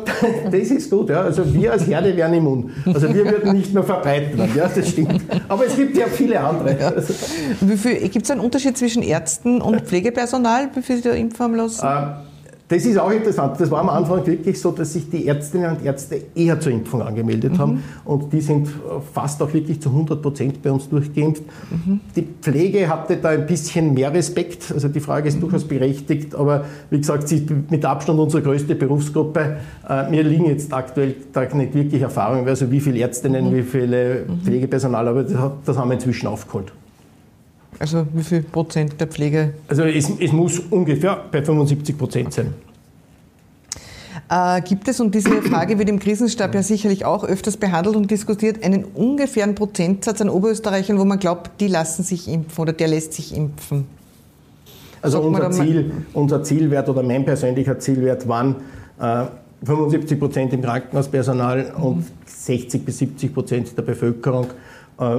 das, 0.51 0.53
ist 0.53 0.89
gut. 0.89 1.09
Ja. 1.09 1.21
Also 1.21 1.53
wir 1.53 1.71
als 1.71 1.87
Herde 1.87 2.15
wären 2.15 2.33
immun. 2.33 2.71
Also 2.85 3.13
wir 3.13 3.25
würden 3.25 3.53
nicht 3.53 3.73
mehr 3.73 3.83
verbreiten. 3.83 4.39
Ja, 4.55 4.67
das 4.67 4.89
stimmt. 4.89 5.21
Aber 5.47 5.65
es 5.65 5.75
gibt 5.75 5.97
ja 5.97 6.07
viele 6.07 6.39
andere. 6.39 6.79
Ja. 6.79 6.91
Gibt 8.07 8.25
es 8.25 8.31
einen 8.31 8.41
Unterschied 8.41 8.77
zwischen 8.77 9.03
Ärzten 9.03 9.61
und 9.61 9.81
Pflegepersonal, 9.81 10.69
wie 10.73 10.81
viel 10.81 10.97
Sie 10.97 11.03
da 11.03 11.11
impfen 11.11 11.55
lassen? 11.55 11.85
Äh, 11.85 12.32
das 12.69 12.85
ist 12.85 12.97
auch 12.97 13.11
interessant. 13.11 13.59
Das 13.59 13.69
war 13.69 13.81
am 13.81 13.89
Anfang 13.89 14.25
wirklich 14.25 14.59
so, 14.59 14.71
dass 14.71 14.93
sich 14.93 15.09
die 15.09 15.27
Ärztinnen 15.27 15.75
und 15.75 15.85
Ärzte 15.85 16.21
eher 16.33 16.59
zur 16.59 16.71
Impfung 16.71 17.01
angemeldet 17.01 17.53
mhm. 17.53 17.57
haben. 17.57 17.83
Und 18.05 18.31
die 18.31 18.41
sind 18.41 18.69
fast 19.13 19.41
auch 19.41 19.53
wirklich 19.53 19.81
zu 19.81 19.89
100 19.89 20.21
Prozent 20.21 20.61
bei 20.63 20.71
uns 20.71 20.87
durchgeimpft. 20.89 21.43
Mhm. 21.69 21.99
Die 22.15 22.27
Pflege 22.41 22.87
hatte 22.87 23.17
da 23.17 23.29
ein 23.29 23.45
bisschen 23.45 23.93
mehr 23.93 24.13
Respekt. 24.13 24.71
Also 24.73 24.87
die 24.87 25.01
Frage 25.01 25.27
ist 25.27 25.35
mhm. 25.35 25.41
durchaus 25.41 25.65
berechtigt. 25.65 26.33
Aber 26.35 26.65
wie 26.89 26.97
gesagt, 26.97 27.27
sie 27.27 27.37
ist 27.37 27.49
mit 27.69 27.83
Abstand 27.85 28.19
unsere 28.19 28.41
größte 28.41 28.75
Berufsgruppe. 28.75 29.57
Äh, 29.87 30.09
mir 30.09 30.23
liegen 30.23 30.45
jetzt 30.45 30.73
aktuell 30.73 31.15
da 31.33 31.41
nicht 31.53 31.75
wirklich 31.75 32.01
Erfahrungen, 32.01 32.47
also 32.47 32.71
wie 32.71 32.79
viele 32.79 32.99
Ärztinnen, 32.99 33.49
mhm. 33.49 33.55
wie 33.55 33.63
viele 33.63 34.25
mhm. 34.27 34.41
Pflegepersonal, 34.41 35.07
aber 35.07 35.23
das 35.23 35.77
haben 35.77 35.89
wir 35.89 35.95
inzwischen 35.95 36.27
aufgeholt. 36.27 36.71
Also 37.79 38.05
wie 38.13 38.23
viel 38.23 38.41
Prozent 38.43 38.99
der 38.99 39.07
Pflege? 39.07 39.53
Also 39.67 39.83
es, 39.83 40.09
es 40.19 40.31
muss 40.31 40.59
ungefähr 40.59 41.25
bei 41.31 41.43
75 41.43 41.97
Prozent 41.97 42.33
sein. 42.33 42.53
Äh, 44.29 44.61
gibt 44.61 44.87
es, 44.87 44.99
und 44.99 45.13
diese 45.13 45.41
Frage 45.41 45.77
wird 45.77 45.89
im 45.89 45.99
Krisenstab 45.99 46.55
ja 46.55 46.63
sicherlich 46.63 47.05
auch 47.05 47.23
öfters 47.23 47.57
behandelt 47.57 47.95
und 47.95 48.09
diskutiert, 48.09 48.63
einen 48.63 48.83
ungefähren 48.83 49.53
Prozentsatz 49.53 50.21
an 50.21 50.29
Oberösterreichern, 50.29 50.97
wo 50.97 51.05
man 51.05 51.19
glaubt, 51.19 51.59
die 51.59 51.67
lassen 51.67 52.03
sich 52.03 52.27
impfen 52.27 52.61
oder 52.61 52.73
der 52.73 52.87
lässt 52.87 53.13
sich 53.13 53.35
impfen? 53.35 53.85
Also 55.01 55.19
unser, 55.19 55.51
Ziel, 55.51 55.91
unser 56.13 56.43
Zielwert 56.43 56.87
oder 56.87 57.03
mein 57.03 57.25
persönlicher 57.25 57.77
Zielwert 57.77 58.27
waren 58.27 58.55
äh, 58.99 59.25
75 59.65 60.17
Prozent 60.17 60.53
im 60.53 60.61
Krankenhauspersonal 60.61 61.73
mhm. 61.77 61.83
und 61.83 62.05
60 62.25 62.85
bis 62.85 62.99
70 62.99 63.33
Prozent 63.33 63.77
der 63.77 63.83
Bevölkerung. 63.83 64.47
Äh, 64.99 65.17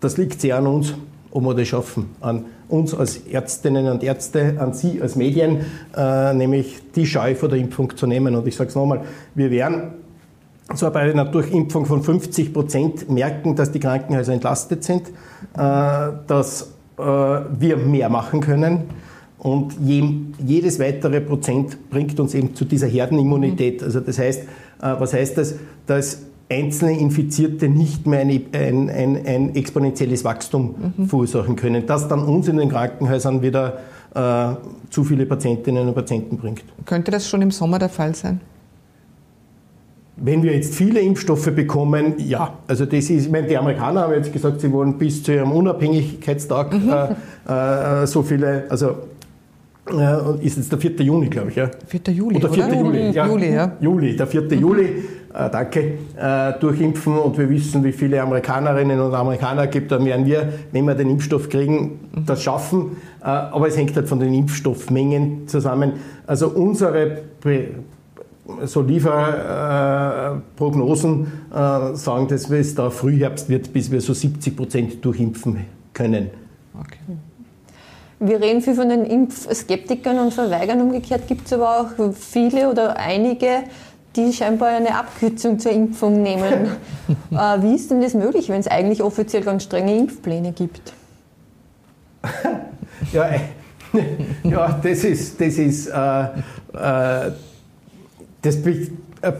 das 0.00 0.18
liegt 0.18 0.40
sehr 0.40 0.58
an 0.58 0.66
uns 0.66 0.94
ob 1.32 1.44
wir 1.44 1.54
das 1.54 1.68
schaffen. 1.68 2.06
An 2.20 2.44
uns 2.68 2.94
als 2.94 3.16
Ärztinnen 3.18 3.88
und 3.88 4.02
Ärzte, 4.02 4.56
an 4.58 4.74
Sie 4.74 5.00
als 5.00 5.16
Medien, 5.16 5.60
äh, 5.96 6.34
nämlich 6.34 6.80
die 6.94 7.06
Scheu 7.06 7.34
vor 7.34 7.48
der 7.48 7.58
Impfung 7.58 7.96
zu 7.96 8.06
nehmen. 8.06 8.34
Und 8.34 8.46
ich 8.46 8.56
sage 8.56 8.70
es 8.70 8.76
nochmal, 8.76 9.02
wir 9.34 9.50
werden 9.50 9.92
zwar 10.74 10.90
bei 10.92 11.00
einer 11.00 11.24
Durchimpfung 11.24 11.86
von 11.86 12.02
50 12.02 12.52
Prozent 12.52 13.10
merken, 13.10 13.56
dass 13.56 13.72
die 13.72 13.80
Krankenhäuser 13.80 14.32
entlastet 14.32 14.84
sind, 14.84 15.08
äh, 15.08 15.12
dass 16.26 16.72
äh, 16.98 17.02
wir 17.02 17.76
mehr 17.76 18.08
machen 18.08 18.40
können. 18.40 18.82
Und 19.38 19.74
je, 19.80 20.04
jedes 20.38 20.78
weitere 20.78 21.20
Prozent 21.20 21.90
bringt 21.90 22.20
uns 22.20 22.34
eben 22.34 22.54
zu 22.54 22.64
dieser 22.66 22.86
Herdenimmunität. 22.86 23.82
Also 23.82 24.00
das 24.00 24.18
heißt, 24.18 24.42
äh, 24.42 24.46
was 24.80 25.12
heißt 25.12 25.38
das? 25.38 25.54
Dass 25.86 26.18
einzelne 26.50 26.98
Infizierte 26.98 27.68
nicht 27.68 28.06
mehr 28.06 28.20
ein, 28.20 28.30
ein, 28.52 28.90
ein, 28.90 29.26
ein 29.26 29.54
exponentielles 29.54 30.24
Wachstum 30.24 30.92
mhm. 30.96 31.06
verursachen 31.06 31.56
können, 31.56 31.86
das 31.86 32.08
dann 32.08 32.22
uns 32.24 32.48
in 32.48 32.56
den 32.56 32.68
Krankenhäusern 32.68 33.42
wieder 33.42 33.78
äh, 34.14 34.54
zu 34.90 35.04
viele 35.04 35.26
Patientinnen 35.26 35.86
und 35.86 35.94
Patienten 35.94 36.36
bringt. 36.36 36.64
Könnte 36.84 37.10
das 37.10 37.28
schon 37.28 37.42
im 37.42 37.50
Sommer 37.50 37.78
der 37.78 37.88
Fall 37.88 38.14
sein? 38.14 38.40
wenn 40.20 40.42
wir 40.42 40.54
jetzt 40.54 40.74
viele 40.74 41.00
Impfstoffe 41.00 41.50
bekommen, 41.54 42.14
ja, 42.18 42.52
also 42.68 42.84
das 42.84 43.08
ist, 43.10 43.26
ich 43.26 43.30
meine, 43.30 43.46
die 43.46 43.56
Amerikaner 43.56 44.02
haben 44.02 44.12
jetzt 44.12 44.32
gesagt, 44.32 44.60
sie 44.60 44.70
wollen 44.70 44.98
bis 44.98 45.22
zu 45.22 45.32
ihrem 45.32 45.50
Unabhängigkeitstag 45.50 46.74
mhm. 46.74 46.92
äh, 47.48 48.02
äh, 48.02 48.06
so 48.06 48.22
viele, 48.22 48.64
also 48.68 48.96
äh, 49.90 50.44
ist 50.44 50.58
jetzt 50.58 50.70
der 50.70 50.78
4. 50.78 51.00
Juni, 51.00 51.28
glaube 51.28 51.50
ich, 51.50 51.56
ja. 51.56 51.70
4. 51.86 52.00
Juli, 52.12 52.36
oder? 52.36 52.50
4. 52.50 52.64
Oder? 52.66 52.74
Juli, 52.74 53.10
ja. 53.10 53.26
Juli, 53.26 53.52
ja. 53.52 53.72
Juli, 53.80 54.16
der 54.16 54.26
4. 54.26 54.42
Mhm. 54.42 54.52
Juli, 54.60 55.04
äh, 55.32 55.48
danke, 55.50 55.98
äh, 56.16 56.52
durchimpfen 56.58 57.16
und 57.18 57.38
wir 57.38 57.48
wissen, 57.48 57.84
wie 57.84 57.92
viele 57.92 58.20
Amerikanerinnen 58.20 58.98
und 59.00 59.14
Amerikaner 59.14 59.68
gibt, 59.68 59.92
dann 59.92 60.04
werden 60.04 60.26
wir, 60.26 60.52
wenn 60.72 60.84
wir 60.86 60.94
den 60.94 61.08
Impfstoff 61.10 61.48
kriegen, 61.48 62.00
das 62.26 62.42
schaffen. 62.42 62.96
Äh, 63.22 63.26
aber 63.26 63.68
es 63.68 63.76
hängt 63.76 63.94
halt 63.96 64.08
von 64.08 64.18
den 64.18 64.34
Impfstoffmengen 64.34 65.46
zusammen. 65.46 65.92
Also 66.26 66.48
unsere 66.48 67.18
so 68.64 68.80
Lieferprognosen 68.82 71.26
äh, 71.52 71.94
sagen, 71.94 72.26
dass 72.28 72.50
es 72.50 72.74
da 72.74 72.90
Frühherbst 72.90 73.48
wird, 73.48 73.72
bis 73.72 73.90
wir 73.90 74.00
so 74.00 74.12
70 74.12 74.56
Prozent 74.56 75.04
durchimpfen 75.04 75.66
können. 75.92 76.30
Okay. 76.78 76.98
Wir 78.22 78.38
reden 78.40 78.60
viel 78.60 78.74
von 78.74 78.90
den 78.90 79.06
Impfskeptikern 79.06 80.18
und 80.18 80.34
Verweigern. 80.34 80.82
Umgekehrt 80.82 81.26
gibt 81.26 81.46
es 81.46 81.54
aber 81.54 81.80
auch 81.80 81.88
viele 82.12 82.70
oder 82.70 82.98
einige, 82.98 83.62
die 84.16 84.32
scheinbar 84.32 84.68
eine 84.68 84.96
Abkürzung 84.96 85.58
zur 85.58 85.72
Impfung 85.72 86.22
nehmen. 86.22 86.70
äh, 87.30 87.62
wie 87.62 87.74
ist 87.74 87.90
denn 87.90 88.00
das 88.00 88.14
möglich, 88.14 88.48
wenn 88.48 88.60
es 88.60 88.66
eigentlich 88.66 89.02
offiziell 89.02 89.42
ganz 89.42 89.64
strenge 89.64 89.96
Impfpläne 89.96 90.52
gibt? 90.52 90.92
ja, 93.12 93.28
äh, 93.28 93.40
ja, 94.44 94.80
das 94.82 95.04
ist, 95.04 95.40
das 95.40 95.58
ist 95.58 95.86
äh, 95.88 96.22
äh, 96.72 97.32
das 98.42 98.56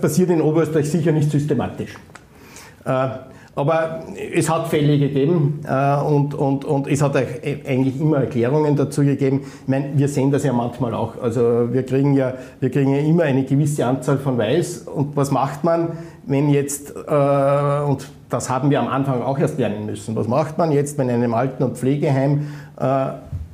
passiert 0.00 0.30
in 0.30 0.42
Oberösterreich 0.42 0.90
sicher 0.90 1.12
nicht 1.12 1.30
systematisch. 1.30 1.94
Äh, 3.61 3.70
aber 3.70 4.01
es 4.35 4.49
hat 4.49 4.68
Fälle 4.68 4.99
gegeben 4.99 5.61
äh, 5.66 5.96
und, 6.01 6.35
und, 6.35 6.64
und 6.64 6.87
es 6.87 7.03
hat 7.03 7.16
eigentlich 7.16 8.01
immer 8.01 8.18
Erklärungen 8.18 8.77
dazu 8.77 9.03
gegeben. 9.03 9.42
Ich 9.62 9.68
meine, 9.68 9.90
wir 9.94 10.09
sehen 10.09 10.31
das 10.31 10.44
ja 10.44 10.53
manchmal 10.53 10.94
auch. 10.94 11.20
Also 11.23 11.68
wir 11.73 11.85
kriegen 11.85 12.14
ja, 12.14 12.35
wir 12.61 12.70
kriegen 12.70 12.94
ja 12.94 13.01
immer 13.01 13.25
eine 13.25 13.44
gewisse 13.44 13.85
Anzahl 13.87 14.18
von 14.18 14.38
Weiß. 14.38 14.83
Und 14.83 15.16
was 15.16 15.31
macht 15.31 15.64
man, 15.64 15.88
wenn 16.27 16.49
jetzt, 16.49 16.90
äh, 16.90 17.83
und 17.85 18.07
das 18.29 18.49
haben 18.49 18.70
wir 18.70 18.81
am 18.81 18.88
Anfang 18.88 19.23
auch 19.23 19.38
erst 19.38 19.59
lernen 19.59 19.87
müssen, 19.87 20.14
was 20.16 20.29
macht 20.29 20.57
man 20.57 20.73
jetzt, 20.73 20.99
wenn 20.99 21.09
in 21.09 21.16
einem 21.16 21.35
Alten- 21.35 21.64
und 21.64 21.77
Pflegeheim 21.77 22.46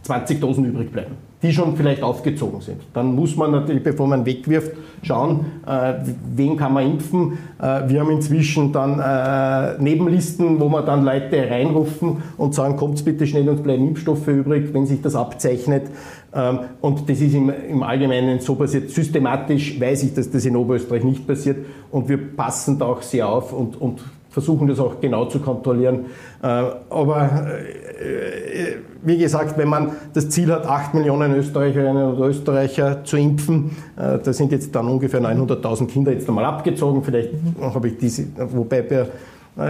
20 0.03 0.39
Dosen 0.39 0.67
übrig 0.67 0.93
bleiben? 0.93 1.26
Die 1.43 1.53
schon 1.53 1.77
vielleicht 1.77 2.03
aufgezogen 2.03 2.61
sind. 2.61 2.81
Dann 2.95 3.15
muss 3.15 3.37
man 3.37 3.51
natürlich, 3.51 3.83
bevor 3.83 4.07
man 4.07 4.25
wegwirft, 4.25 4.73
schauen, 5.03 5.47
äh, 5.67 5.95
wen 6.35 6.57
kann 6.57 6.73
man 6.73 6.87
impfen. 6.87 7.39
Äh, 7.61 7.89
wir 7.89 8.01
haben 8.01 8.11
inzwischen 8.11 8.73
dann 8.73 8.99
äh, 8.99 9.81
Nebenlisten, 9.81 10.59
wo 10.59 10.69
wir 10.69 10.83
dann 10.83 11.05
Leute 11.05 11.51
reinrufen 11.51 12.23
und 12.39 12.55
sagen, 12.55 12.77
kommt 12.77 13.05
bitte 13.05 13.27
schnell, 13.27 13.49
uns 13.49 13.63
bleiben 13.63 13.87
Impfstoffe 13.87 14.27
übrig, 14.29 14.73
wenn 14.73 14.87
sich 14.87 15.03
das 15.03 15.15
abzeichnet. 15.15 15.91
Ähm, 16.35 16.61
und 16.81 17.09
das 17.09 17.21
ist 17.21 17.35
im, 17.35 17.53
im 17.69 17.83
Allgemeinen 17.83 18.41
so 18.41 18.55
passiert. 18.55 18.91
Systematisch 18.91 19.79
weiß 19.79 20.05
ich, 20.05 20.15
dass 20.15 20.31
das 20.31 20.45
in 20.47 20.57
Oberösterreich 20.57 21.05
nicht 21.05 21.27
passiert 21.27 21.59
und 21.91 22.09
wir 22.09 22.17
passen 22.17 22.79
da 22.79 22.87
auch 22.87 23.03
sehr 23.03 23.29
auf 23.29 23.53
und, 23.53 23.81
und 23.81 24.03
versuchen 24.37 24.69
das 24.69 24.79
auch 24.81 25.01
genau 25.01 25.25
zu 25.25 25.39
kontrollieren. 25.39 26.05
Äh, 26.43 26.47
aber 26.91 27.47
äh, 27.57 28.75
wie 29.03 29.17
gesagt, 29.17 29.57
wenn 29.57 29.69
man 29.69 29.93
das 30.13 30.29
Ziel 30.29 30.53
hat, 30.53 30.67
8 30.67 30.93
Millionen 30.93 31.33
Österreicherinnen 31.33 32.13
und 32.13 32.21
Österreicher 32.21 33.03
zu 33.03 33.17
impfen, 33.17 33.71
äh, 33.97 34.19
da 34.23 34.33
sind 34.35 34.53
jetzt 34.53 34.75
dann 34.75 34.89
ungefähr 34.89 35.23
900.000 35.23 35.87
Kinder 35.87 36.13
jetzt 36.13 36.29
einmal 36.29 36.45
abgezogen. 36.45 37.03
Vielleicht 37.03 37.31
habe 37.63 37.89
ich 37.89 37.97
diese, 37.97 38.27
wobei 38.37 38.83
bei 38.83 39.07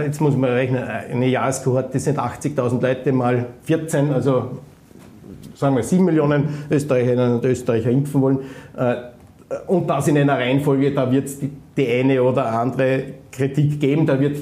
Jetzt 0.03 0.19
muss 0.19 0.35
man 0.35 0.49
rechnen, 0.49 0.83
eine 0.83 1.27
Jahreskohorte 1.29 1.97
sind 1.97 2.19
80.000 2.19 2.81
Leute 2.81 3.13
mal 3.13 3.45
14, 3.63 4.11
also 4.11 4.57
sagen 5.55 5.77
wir 5.77 5.83
7 5.83 6.03
Millionen 6.03 6.49
Österreicherinnen 6.69 7.35
und 7.35 7.45
Österreicher 7.45 7.89
impfen 7.89 8.21
wollen. 8.21 8.39
Und 9.67 9.89
das 9.89 10.09
in 10.09 10.17
einer 10.17 10.33
Reihenfolge, 10.33 10.93
da 10.93 11.09
wird 11.09 11.27
es 11.27 11.39
die, 11.39 11.51
die 11.77 11.87
eine 11.87 12.21
oder 12.21 12.51
andere 12.59 13.03
Kritik 13.31 13.79
geben, 13.79 14.05
da 14.05 14.19
wird 14.19 14.37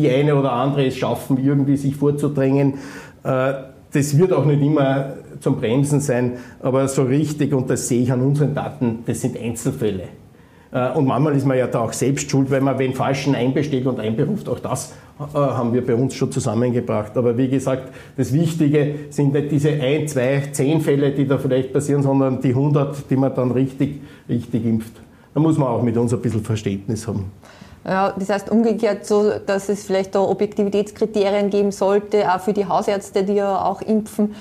die 0.00 0.10
eine 0.10 0.34
oder 0.34 0.52
andere 0.52 0.86
es 0.86 0.96
schaffen, 0.96 1.38
irgendwie 1.42 1.76
sich 1.76 1.96
vorzudrängen. 1.96 2.74
Äh, 3.22 3.52
das 3.92 4.16
wird 4.16 4.32
auch 4.32 4.44
nicht 4.44 4.62
immer 4.62 5.14
zum 5.40 5.56
Bremsen 5.56 6.00
sein, 6.00 6.34
aber 6.60 6.86
so 6.88 7.02
richtig, 7.02 7.52
und 7.52 7.68
das 7.70 7.88
sehe 7.88 8.02
ich 8.02 8.12
an 8.12 8.20
unseren 8.20 8.54
Daten, 8.54 9.00
das 9.06 9.20
sind 9.20 9.38
Einzelfälle. 9.38 10.04
Äh, 10.72 10.90
und 10.92 11.06
manchmal 11.06 11.36
ist 11.36 11.46
man 11.46 11.58
ja 11.58 11.66
da 11.66 11.80
auch 11.80 11.92
selbst 11.92 12.30
schuld, 12.30 12.50
weil 12.50 12.60
man 12.60 12.78
wen 12.78 12.94
Falschen 12.94 13.34
einbestellt 13.34 13.86
und 13.86 13.98
einberuft. 13.98 14.48
Auch 14.48 14.60
das 14.60 14.92
äh, 15.18 15.36
haben 15.36 15.72
wir 15.72 15.84
bei 15.84 15.94
uns 15.94 16.14
schon 16.14 16.30
zusammengebracht. 16.30 17.16
Aber 17.16 17.36
wie 17.36 17.48
gesagt, 17.48 17.92
das 18.16 18.32
Wichtige 18.32 18.94
sind 19.10 19.32
nicht 19.32 19.50
diese 19.50 19.70
ein, 19.70 20.06
zwei, 20.06 20.42
zehn 20.52 20.80
Fälle, 20.80 21.10
die 21.10 21.26
da 21.26 21.38
vielleicht 21.38 21.72
passieren, 21.72 22.02
sondern 22.02 22.40
die 22.40 22.50
100, 22.50 23.10
die 23.10 23.16
man 23.16 23.34
dann 23.34 23.50
richtig, 23.50 24.00
richtig 24.28 24.64
impft. 24.64 24.92
Da 25.34 25.40
muss 25.40 25.58
man 25.58 25.68
auch 25.68 25.82
mit 25.82 25.96
uns 25.96 26.12
ein 26.12 26.20
bisschen 26.20 26.42
Verständnis 26.42 27.06
haben. 27.06 27.26
Ja, 27.84 28.14
das 28.18 28.28
heißt 28.28 28.50
umgekehrt 28.50 29.06
so, 29.06 29.30
dass 29.44 29.68
es 29.68 29.84
vielleicht 29.84 30.14
da 30.14 30.20
Objektivitätskriterien 30.20 31.48
geben 31.48 31.72
sollte, 31.72 32.32
auch 32.32 32.40
für 32.40 32.52
die 32.52 32.66
Hausärzte, 32.66 33.24
die 33.24 33.34
ja 33.34 33.64
auch 33.64 33.80
impfen. 33.82 34.34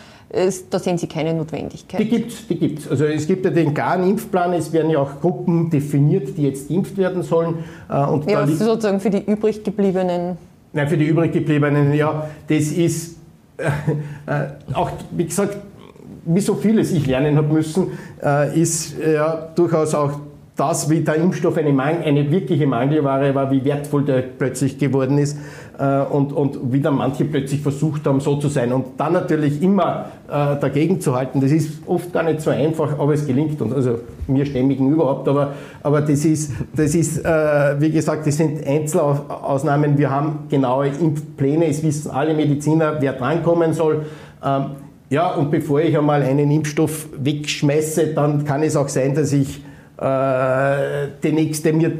Da 0.69 0.77
sehen 0.77 0.97
Sie 0.97 1.07
keine 1.07 1.33
Notwendigkeit. 1.33 1.99
Die 1.99 2.07
gibt 2.07 2.31
es, 2.31 2.47
die 2.47 2.59
gibt's. 2.59 2.87
Also 2.87 3.05
es 3.05 3.25
gibt 3.25 3.45
ja 3.45 3.51
den 3.51 3.73
klaren 3.73 4.07
Impfplan, 4.07 4.53
es 4.53 4.71
werden 4.71 4.91
ja 4.91 4.99
auch 4.99 5.19
Gruppen 5.21 5.71
definiert, 5.71 6.37
die 6.37 6.43
jetzt 6.43 6.69
geimpft 6.69 6.97
werden 6.97 7.23
sollen. 7.23 7.63
Äh, 7.89 8.05
und 8.05 8.29
ja, 8.29 8.45
sozusagen 8.45 8.99
für 8.99 9.09
die 9.09 9.23
übrig 9.25 9.63
gebliebenen. 9.63 10.37
Nein, 10.71 10.87
für 10.87 10.97
die 10.97 11.05
übrig 11.05 11.31
gebliebenen, 11.31 11.93
ja, 11.93 12.29
das 12.47 12.67
ist 12.67 13.15
äh, 13.57 13.63
äh, 14.31 14.47
auch, 14.73 14.91
wie 15.11 15.25
gesagt, 15.25 15.57
wie 16.25 16.41
so 16.41 16.53
vieles 16.53 16.91
ich 16.91 17.07
lernen 17.07 17.35
habe 17.35 17.51
müssen, 17.51 17.87
äh, 18.23 18.59
ist 18.59 18.95
ja 18.99 19.49
durchaus 19.55 19.95
auch 19.95 20.11
das, 20.59 20.89
wie 20.89 21.01
der 21.01 21.15
Impfstoff 21.15 21.57
eine, 21.57 21.81
eine 21.81 22.31
wirkliche 22.31 22.67
Mangelware 22.67 23.33
war, 23.33 23.49
wie 23.49 23.63
wertvoll 23.63 24.03
der 24.03 24.21
plötzlich 24.21 24.77
geworden 24.77 25.17
ist 25.17 25.37
äh, 25.77 26.01
und, 26.01 26.33
und 26.33 26.59
wie 26.73 26.81
dann 26.81 26.95
manche 26.95 27.23
plötzlich 27.23 27.61
versucht 27.61 28.05
haben, 28.05 28.19
so 28.19 28.35
zu 28.35 28.49
sein. 28.49 28.73
Und 28.73 28.85
dann 28.97 29.13
natürlich 29.13 29.61
immer 29.61 30.07
äh, 30.27 30.59
dagegen 30.59 30.99
zu 30.99 31.15
halten, 31.15 31.39
das 31.39 31.51
ist 31.51 31.79
oft 31.87 32.11
gar 32.11 32.23
nicht 32.23 32.41
so 32.41 32.49
einfach, 32.49 32.99
aber 32.99 33.13
es 33.13 33.25
gelingt 33.25 33.61
uns. 33.61 33.73
Also 33.73 33.99
mir 34.27 34.45
Stämmigen 34.45 34.91
überhaupt, 34.91 35.27
aber, 35.29 35.53
aber 35.81 36.01
das 36.01 36.25
ist, 36.25 36.51
das 36.75 36.93
ist 36.93 37.23
äh, 37.23 37.79
wie 37.79 37.91
gesagt, 37.91 38.27
das 38.27 38.35
sind 38.35 38.65
Einzelausnahmen. 38.67 39.97
Wir 39.97 40.09
haben 40.09 40.39
genaue 40.49 40.87
Impfpläne, 40.87 41.67
es 41.67 41.81
wissen 41.83 42.11
alle 42.11 42.33
Mediziner, 42.33 42.97
wer 42.99 43.13
drankommen 43.13 43.73
soll. 43.73 44.05
Ähm, 44.43 44.65
ja, 45.09 45.33
und 45.33 45.49
bevor 45.51 45.79
ich 45.81 45.97
einmal 45.97 46.21
einen 46.21 46.51
Impfstoff 46.51 47.07
wegschmeiße, 47.17 48.07
dann 48.07 48.43
kann 48.43 48.61
es 48.61 48.75
auch 48.75 48.89
sein, 48.89 49.15
dass 49.15 49.33
ich 49.33 49.63
die 49.99 51.31
nächste 51.31 51.73
mir 51.73 51.91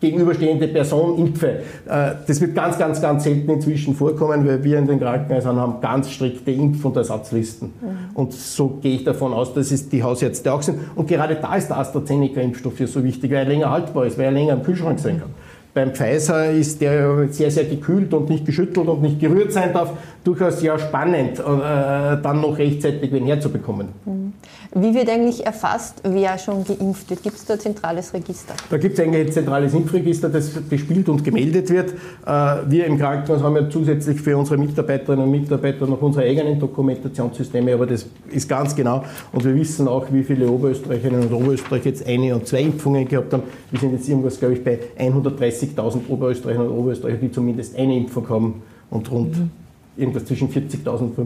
gegenüberstehende 0.00 0.68
Person 0.68 1.18
impfe. 1.18 1.48
Äh, 1.86 2.12
das 2.26 2.40
wird 2.40 2.54
ganz, 2.54 2.78
ganz, 2.78 3.00
ganz 3.00 3.24
selten 3.24 3.50
inzwischen 3.50 3.94
vorkommen, 3.94 4.46
weil 4.46 4.62
wir 4.64 4.78
in 4.78 4.86
den 4.86 4.98
Krankenhäusern 4.98 5.56
haben 5.56 5.80
ganz 5.80 6.10
strikte 6.10 6.50
Impf- 6.50 6.84
und 6.84 6.96
Ersatzlisten. 6.96 7.72
Mhm. 7.80 8.16
Und 8.16 8.32
so 8.32 8.78
gehe 8.82 8.96
ich 8.96 9.04
davon 9.04 9.32
aus, 9.32 9.52
dass 9.54 9.70
es 9.70 9.88
die 9.88 10.02
Hausärzte 10.02 10.52
auch 10.52 10.62
sind. 10.62 10.78
Und 10.96 11.06
gerade 11.06 11.36
da 11.36 11.54
ist 11.54 11.68
der 11.68 11.78
AstraZeneca-Impfstoff 11.78 12.78
hier 12.78 12.88
so 12.88 13.04
wichtig, 13.04 13.30
weil 13.30 13.38
er 13.38 13.44
länger 13.44 13.70
haltbar 13.70 14.06
ist, 14.06 14.18
weil 14.18 14.26
er 14.26 14.32
länger 14.32 14.54
im 14.54 14.62
Kühlschrank 14.62 14.98
sein 14.98 15.20
kann. 15.20 15.30
Beim 15.72 15.94
Pfizer 15.94 16.50
ist 16.50 16.80
der 16.80 17.28
sehr, 17.30 17.50
sehr 17.50 17.64
gekühlt 17.64 18.12
und 18.12 18.28
nicht 18.28 18.44
geschüttelt 18.44 18.88
und 18.88 19.02
nicht 19.02 19.20
gerührt 19.20 19.52
sein 19.52 19.72
darf. 19.72 19.92
Durchaus 20.22 20.62
ja 20.62 20.78
spannend, 20.78 21.38
äh, 21.38 21.42
dann 21.42 22.40
noch 22.40 22.58
rechtzeitig 22.58 23.10
wen 23.10 23.26
herzubekommen. 23.26 23.88
Mhm. 24.04 24.32
Wie 24.72 24.94
wird 24.94 25.08
eigentlich 25.08 25.44
erfasst, 25.44 26.00
wer 26.04 26.38
schon 26.38 26.62
geimpft 26.62 27.10
wird? 27.10 27.24
Gibt 27.24 27.36
es 27.36 27.44
da 27.44 27.54
ein 27.54 27.60
zentrales 27.60 28.14
Register? 28.14 28.54
Da 28.70 28.78
gibt 28.78 28.96
es 28.96 29.04
eigentlich 29.04 29.26
ein 29.26 29.32
zentrales 29.32 29.74
Impfregister, 29.74 30.28
das 30.28 30.50
bespielt 30.50 31.08
und 31.08 31.24
gemeldet 31.24 31.70
wird. 31.70 31.90
Äh, 32.24 32.70
wir 32.70 32.86
im 32.86 32.96
Krankenhaus 32.96 33.42
haben 33.42 33.56
ja 33.56 33.68
zusätzlich 33.68 34.20
für 34.20 34.36
unsere 34.36 34.58
Mitarbeiterinnen 34.58 35.24
und 35.24 35.30
Mitarbeiter 35.32 35.86
noch 35.86 36.00
unsere 36.00 36.24
eigenen 36.24 36.60
Dokumentationssysteme, 36.60 37.74
aber 37.74 37.86
das 37.86 38.06
ist 38.30 38.48
ganz 38.48 38.76
genau. 38.76 39.02
Und 39.32 39.44
wir 39.44 39.54
wissen 39.56 39.88
auch, 39.88 40.06
wie 40.12 40.22
viele 40.22 40.48
Oberösterreicherinnen 40.48 41.22
und 41.22 41.32
Oberösterreicher 41.32 41.86
jetzt 41.86 42.06
eine 42.06 42.34
und 42.34 42.46
zwei 42.46 42.60
Impfungen 42.60 43.08
gehabt 43.08 43.32
haben. 43.32 43.42
Wir 43.72 43.80
sind 43.80 43.92
jetzt 43.92 44.08
irgendwas, 44.08 44.38
glaube 44.38 44.54
ich, 44.54 44.62
bei 44.62 44.78
130.000 44.98 46.08
Oberösterreicherinnen 46.08 46.70
und 46.70 46.78
Oberösterreicher, 46.78 47.16
die 47.16 47.32
zumindest 47.32 47.76
eine 47.76 47.96
Impfung 47.96 48.28
haben 48.28 48.62
und 48.90 49.10
rund 49.10 49.36
mhm. 49.36 49.50
Irgendwas 49.96 50.24
zwischen 50.24 50.48
40.000 50.48 51.16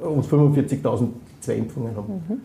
und 0.00 0.26
45.000 0.26 1.08
zwei 1.40 1.54
Impfungen 1.54 1.96
haben. 1.96 2.24
Mhm. 2.28 2.40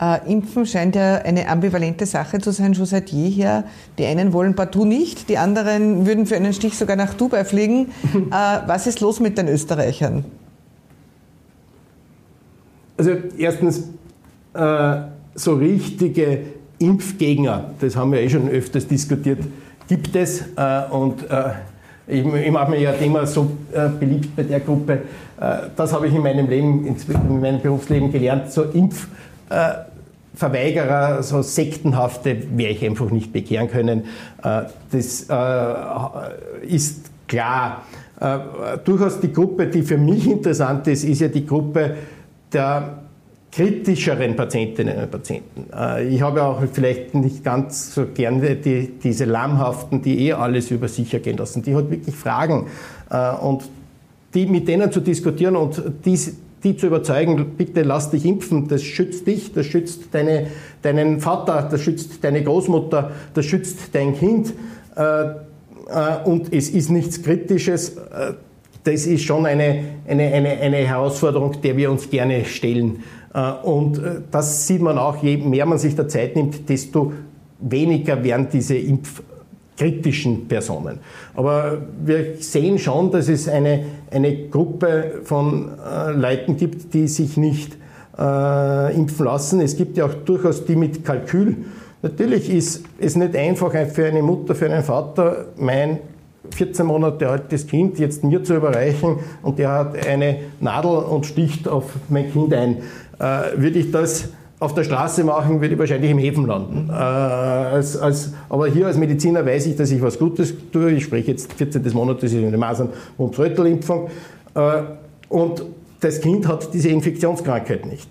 Äh, 0.00 0.32
Impfen 0.32 0.64
scheint 0.64 0.94
ja 0.94 1.16
eine 1.16 1.48
ambivalente 1.48 2.06
Sache 2.06 2.38
zu 2.38 2.52
sein, 2.52 2.74
schon 2.74 2.86
seit 2.86 3.10
jeher. 3.10 3.64
Die 3.98 4.06
einen 4.06 4.32
wollen 4.32 4.54
partout 4.54 4.84
nicht, 4.84 5.28
die 5.28 5.38
anderen 5.38 6.06
würden 6.06 6.26
für 6.26 6.36
einen 6.36 6.52
Stich 6.52 6.78
sogar 6.78 6.96
nach 6.96 7.14
Dubai 7.14 7.44
fliegen. 7.44 7.88
äh, 8.14 8.30
was 8.66 8.86
ist 8.86 9.00
los 9.00 9.18
mit 9.20 9.38
den 9.38 9.48
Österreichern? 9.48 10.24
Also 12.96 13.10
erstens, 13.36 13.88
äh, 14.54 15.00
so 15.34 15.54
richtige 15.54 16.42
Impfgegner, 16.78 17.70
das 17.80 17.96
haben 17.96 18.12
wir 18.12 18.20
eh 18.20 18.30
schon 18.30 18.48
öfters 18.48 18.86
diskutiert, 18.86 19.40
gibt 19.88 20.14
es. 20.16 20.44
Und 20.90 21.24
ich, 22.08 22.24
ich 22.24 22.50
mache 22.50 22.70
mir 22.70 22.80
ja 22.80 22.92
immer 22.92 23.26
so 23.26 23.50
beliebt 24.00 24.34
bei 24.34 24.44
der 24.44 24.60
Gruppe. 24.60 25.02
Das 25.76 25.92
habe 25.92 26.08
ich 26.08 26.14
in 26.14 26.22
meinem 26.22 26.48
Leben, 26.48 26.86
in 26.86 26.96
meinem 27.40 27.60
Berufsleben 27.60 28.10
gelernt, 28.10 28.50
so 28.50 28.64
Impfverweigerer, 28.64 31.22
so 31.22 31.42
sektenhafte, 31.42 32.38
werde 32.56 32.72
ich 32.72 32.82
einfach 32.84 33.10
nicht 33.10 33.32
bekehren 33.32 33.70
können. 33.70 34.04
Das 34.42 35.26
ist 36.62 37.10
klar. 37.28 37.82
Durchaus 38.84 39.20
die 39.20 39.32
Gruppe, 39.32 39.68
die 39.68 39.82
für 39.82 39.98
mich 39.98 40.28
interessant 40.28 40.88
ist, 40.88 41.04
ist 41.04 41.20
ja 41.20 41.28
die 41.28 41.46
Gruppe 41.46 41.94
der 42.52 43.04
kritischeren 43.50 44.36
Patientinnen 44.36 44.98
und 44.98 45.10
Patienten. 45.10 45.66
Äh, 45.74 46.08
ich 46.08 46.22
habe 46.22 46.42
auch 46.42 46.62
vielleicht 46.72 47.14
nicht 47.14 47.44
ganz 47.44 47.94
so 47.94 48.06
gerne 48.06 48.56
die, 48.56 48.92
diese 49.02 49.24
Lammhaften, 49.24 50.02
die 50.02 50.26
eh 50.26 50.32
alles 50.34 50.70
über 50.70 50.88
sich 50.88 51.12
ergehen 51.14 51.38
lassen, 51.38 51.62
die 51.62 51.74
halt 51.74 51.90
wirklich 51.90 52.14
fragen 52.14 52.66
äh, 53.10 53.32
und 53.34 53.64
die 54.34 54.46
mit 54.46 54.68
denen 54.68 54.92
zu 54.92 55.00
diskutieren 55.00 55.56
und 55.56 55.82
die, 56.04 56.18
die 56.62 56.76
zu 56.76 56.88
überzeugen, 56.88 57.54
bitte 57.56 57.82
lass 57.82 58.10
dich 58.10 58.26
impfen, 58.26 58.68
das 58.68 58.82
schützt 58.82 59.26
dich, 59.26 59.52
das 59.54 59.64
schützt 59.66 60.12
deine, 60.12 60.48
deinen 60.82 61.20
Vater, 61.20 61.66
das 61.70 61.80
schützt 61.80 62.22
deine 62.22 62.44
Großmutter, 62.44 63.12
das 63.32 63.46
schützt 63.46 63.94
dein 63.94 64.14
Kind 64.14 64.52
äh, 64.94 65.24
und 66.24 66.52
es 66.52 66.68
ist 66.68 66.90
nichts 66.90 67.22
Kritisches. 67.22 67.96
Das 68.88 69.06
ist 69.06 69.22
schon 69.24 69.44
eine, 69.44 69.84
eine, 70.06 70.32
eine, 70.32 70.48
eine 70.48 70.76
Herausforderung, 70.78 71.60
der 71.62 71.76
wir 71.76 71.90
uns 71.90 72.08
gerne 72.08 72.46
stellen. 72.46 73.02
Äh, 73.34 73.52
und 73.62 73.98
äh, 73.98 74.22
das 74.30 74.66
sieht 74.66 74.80
man 74.80 74.96
auch, 74.96 75.22
je 75.22 75.36
mehr 75.36 75.66
man 75.66 75.76
sich 75.76 75.94
der 75.94 76.08
Zeit 76.08 76.36
nimmt, 76.36 76.66
desto 76.70 77.12
weniger 77.60 78.24
werden 78.24 78.48
diese 78.50 78.78
impfkritischen 78.78 80.48
Personen. 80.48 81.00
Aber 81.34 81.82
wir 82.02 82.36
sehen 82.38 82.78
schon, 82.78 83.10
dass 83.10 83.28
es 83.28 83.46
eine, 83.46 83.84
eine 84.10 84.48
Gruppe 84.48 85.20
von 85.22 85.68
äh, 85.78 86.12
Leuten 86.12 86.56
gibt, 86.56 86.94
die 86.94 87.08
sich 87.08 87.36
nicht 87.36 87.76
äh, 88.18 88.96
impfen 88.96 89.26
lassen. 89.26 89.60
Es 89.60 89.76
gibt 89.76 89.98
ja 89.98 90.06
auch 90.06 90.14
durchaus 90.14 90.64
die 90.64 90.76
mit 90.76 91.04
Kalkül. 91.04 91.56
Natürlich 92.00 92.48
ist 92.48 92.84
es 92.98 93.16
nicht 93.16 93.36
einfach 93.36 93.72
für 93.88 94.06
eine 94.06 94.22
Mutter, 94.22 94.54
für 94.54 94.64
einen 94.64 94.82
Vater, 94.82 95.48
mein 95.58 95.98
14 96.50 96.86
Monate 96.86 97.28
altes 97.28 97.66
Kind 97.66 97.98
jetzt 97.98 98.24
mir 98.24 98.42
zu 98.42 98.54
überreichen 98.54 99.16
und 99.42 99.58
der 99.58 99.70
hat 99.70 100.06
eine 100.06 100.38
Nadel 100.60 100.90
und 100.90 101.26
sticht 101.26 101.68
auf 101.68 101.84
mein 102.08 102.32
Kind 102.32 102.54
ein. 102.54 102.78
Äh, 103.18 103.60
würde 103.60 103.80
ich 103.80 103.90
das 103.90 104.30
auf 104.60 104.74
der 104.74 104.84
Straße 104.84 105.22
machen, 105.24 105.60
würde 105.60 105.74
ich 105.74 105.78
wahrscheinlich 105.78 106.10
im 106.10 106.18
Häfen 106.18 106.46
landen. 106.46 106.88
Äh, 106.90 106.92
als, 106.92 107.96
als, 107.96 108.32
aber 108.48 108.66
hier 108.68 108.86
als 108.86 108.96
Mediziner 108.96 109.44
weiß 109.44 109.66
ich, 109.66 109.76
dass 109.76 109.90
ich 109.90 110.02
was 110.02 110.18
Gutes 110.18 110.54
tue. 110.72 110.92
Ich 110.92 111.04
spreche 111.04 111.32
jetzt 111.32 111.52
14 111.52 111.82
des 111.82 111.94
Monats, 111.94 112.22
das 112.22 112.32
ist 112.32 112.44
eine 112.44 112.56
Masern- 112.58 112.90
und 113.16 113.38
Röttelimpfung. 113.38 114.08
Äh, 114.54 114.82
und 115.28 115.64
das 116.00 116.20
Kind 116.20 116.48
hat 116.48 116.72
diese 116.72 116.88
Infektionskrankheit 116.88 117.86
nicht. 117.86 118.08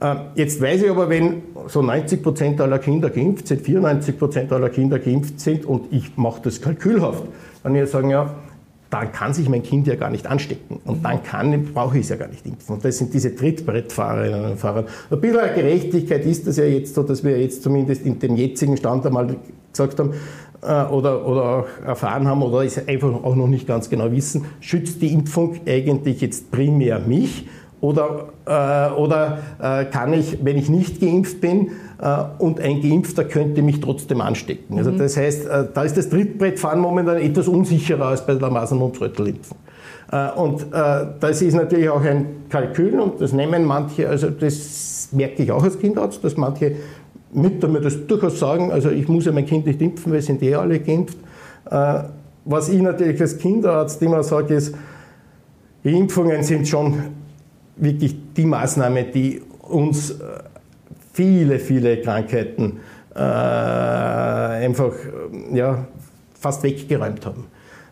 Äh, 0.00 0.14
jetzt 0.34 0.60
weiß 0.60 0.82
ich 0.82 0.90
aber, 0.90 1.08
wenn 1.08 1.42
so 1.66 1.82
90 1.82 2.22
Prozent 2.22 2.60
aller 2.60 2.78
Kinder 2.78 3.10
geimpft 3.10 3.48
sind, 3.48 3.62
94 3.62 4.18
Prozent 4.18 4.52
aller 4.52 4.70
Kinder 4.70 4.98
geimpft 4.98 5.40
sind 5.40 5.64
und 5.64 5.92
ich 5.92 6.16
mache 6.16 6.40
das 6.42 6.60
kalkülhaft, 6.60 7.24
dann 7.62 7.74
ich 7.74 7.90
sagen, 7.90 8.10
ja, 8.10 8.34
dann 8.90 9.12
kann 9.12 9.32
sich 9.32 9.48
mein 9.48 9.62
Kind 9.62 9.86
ja 9.86 9.94
gar 9.94 10.10
nicht 10.10 10.26
anstecken. 10.26 10.80
Und 10.84 11.04
dann 11.04 11.22
kann, 11.22 11.72
brauche 11.72 11.96
ich 11.96 12.04
es 12.04 12.08
ja 12.10 12.16
gar 12.16 12.28
nicht 12.28 12.44
impfen. 12.44 12.74
Und 12.74 12.84
das 12.84 12.98
sind 12.98 13.14
diese 13.14 13.34
Trittbrettfahrerinnen 13.34 14.52
und 14.52 14.58
Fahrer. 14.58 14.84
Ein 15.10 15.20
bisschen 15.20 15.54
Gerechtigkeit 15.54 16.26
ist 16.26 16.46
das 16.46 16.56
ja 16.56 16.64
jetzt 16.64 16.94
so, 16.94 17.04
dass 17.04 17.22
wir 17.22 17.40
jetzt 17.40 17.62
zumindest 17.62 18.04
in 18.04 18.18
dem 18.18 18.34
jetzigen 18.34 18.76
Stand 18.76 19.06
einmal 19.06 19.36
gesagt 19.72 20.00
haben, 20.00 20.12
äh, 20.62 20.84
oder, 20.84 21.26
oder 21.26 21.42
auch 21.42 21.86
erfahren 21.86 22.26
haben 22.26 22.42
oder 22.42 22.64
es 22.64 22.86
einfach 22.86 23.12
auch 23.22 23.36
noch 23.36 23.46
nicht 23.46 23.66
ganz 23.66 23.88
genau 23.88 24.10
wissen, 24.10 24.44
schützt 24.60 25.00
die 25.00 25.12
Impfung 25.12 25.60
eigentlich 25.66 26.20
jetzt 26.20 26.50
primär 26.50 26.98
mich 26.98 27.46
oder, 27.80 28.28
äh, 28.46 28.92
oder 28.92 29.38
äh, 29.60 29.84
kann 29.86 30.12
ich, 30.12 30.44
wenn 30.44 30.58
ich 30.58 30.68
nicht 30.68 31.00
geimpft 31.00 31.40
bin 31.40 31.68
äh, 32.00 32.24
und 32.38 32.60
ein 32.60 32.82
Geimpfter 32.82 33.24
könnte 33.24 33.62
mich 33.62 33.80
trotzdem 33.80 34.20
anstecken? 34.20 34.76
Also 34.78 34.92
mhm. 34.92 34.98
das 34.98 35.16
heißt, 35.16 35.46
äh, 35.46 35.64
da 35.72 35.82
ist 35.84 35.96
das 35.96 36.10
Trittbrettfahren 36.10 36.80
momentan 36.80 37.16
etwas 37.16 37.48
unsicherer 37.48 38.06
als 38.06 38.26
bei 38.26 38.34
der 38.34 38.50
Masern- 38.50 38.82
und 38.82 39.00
Röttelimpfung. 39.00 39.56
Äh, 40.12 40.30
und 40.32 40.62
äh, 40.72 41.06
das 41.20 41.40
ist 41.40 41.54
natürlich 41.54 41.88
auch 41.88 42.02
ein 42.02 42.26
Kalkül 42.50 43.00
und 43.00 43.20
das 43.20 43.32
nehmen 43.32 43.64
manche, 43.64 44.08
also 44.08 44.28
das 44.28 45.08
merke 45.12 45.42
ich 45.42 45.50
auch 45.50 45.62
als 45.62 45.78
Kinderarzt, 45.78 46.22
dass 46.22 46.36
manche 46.36 46.76
Mütter 47.32 47.68
mir 47.68 47.80
das 47.80 48.06
durchaus 48.06 48.38
sagen, 48.38 48.72
also 48.72 48.90
ich 48.90 49.08
muss 49.08 49.24
ja 49.24 49.32
mein 49.32 49.46
Kind 49.46 49.64
nicht 49.64 49.80
impfen, 49.80 50.12
weil 50.12 50.20
sind 50.20 50.42
eh 50.42 50.56
alle 50.56 50.80
geimpft. 50.80 51.16
Was 52.44 52.68
ich 52.68 52.82
natürlich 52.82 53.20
als 53.20 53.38
Kinderarzt 53.38 54.02
immer 54.02 54.24
sage, 54.24 54.54
ist, 54.54 54.74
die 55.84 55.96
Impfungen 55.96 56.42
sind 56.42 56.66
schon 56.66 56.94
wirklich 57.80 58.16
die 58.36 58.46
Maßnahme, 58.46 59.04
die 59.04 59.42
uns 59.62 60.10
äh, 60.10 60.14
viele, 61.12 61.58
viele 61.58 62.00
Krankheiten 62.00 62.80
äh, 63.14 63.18
einfach 63.18 64.92
ja, 65.52 65.86
fast 66.38 66.62
weggeräumt 66.62 67.26
haben. 67.26 67.46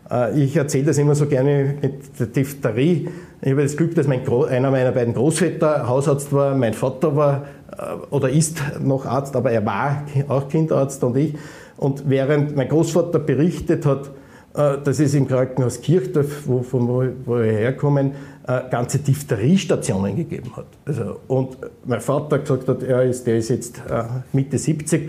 Äh, 0.09 0.43
ich 0.43 0.55
erzähle 0.55 0.85
das 0.85 0.97
immer 0.97 1.15
so 1.15 1.25
gerne 1.25 1.75
mit 1.81 2.19
der 2.19 2.27
Diphtherie. 2.27 3.09
Ich 3.41 3.51
habe 3.51 3.63
das 3.63 3.77
Glück, 3.77 3.95
dass 3.95 4.07
mein 4.07 4.27
einer 4.27 4.71
meiner 4.71 4.91
beiden 4.91 5.13
Großväter 5.13 5.87
Hausarzt 5.87 6.33
war, 6.33 6.55
mein 6.55 6.73
Vater 6.73 7.15
war 7.15 7.45
äh, 7.77 8.13
oder 8.13 8.29
ist 8.29 8.61
noch 8.81 9.05
Arzt, 9.05 9.35
aber 9.35 9.51
er 9.51 9.65
war 9.65 10.03
auch 10.27 10.47
Kinderarzt 10.49 11.03
und 11.03 11.17
ich. 11.17 11.35
Und 11.77 12.09
während 12.09 12.55
mein 12.55 12.67
Großvater 12.67 13.19
berichtet 13.19 13.85
hat, 13.85 14.09
äh, 14.55 14.77
dass 14.83 14.99
es 14.99 15.13
im 15.13 15.27
Krankenhaus 15.27 15.81
Kirchdorf, 15.81 16.43
wo, 16.45 16.65
wo, 16.71 17.03
wo 17.25 17.35
wir 17.37 17.51
herkommen, 17.51 18.11
äh, 18.11 18.38
ganze 18.71 18.99
Diphtheriestationen 18.99 20.15
gegeben 20.15 20.55
hat. 20.55 20.65
Also, 20.85 21.19
und 21.27 21.57
mein 21.85 22.01
Vater 22.01 22.39
gesagt 22.39 22.67
hat, 22.67 22.81
er 22.81 23.03
ist, 23.03 23.27
der 23.27 23.37
ist 23.37 23.49
jetzt 23.49 23.77
äh, 23.89 24.03
Mitte 24.33 24.57
70, 24.57 25.03
äh, 25.03 25.07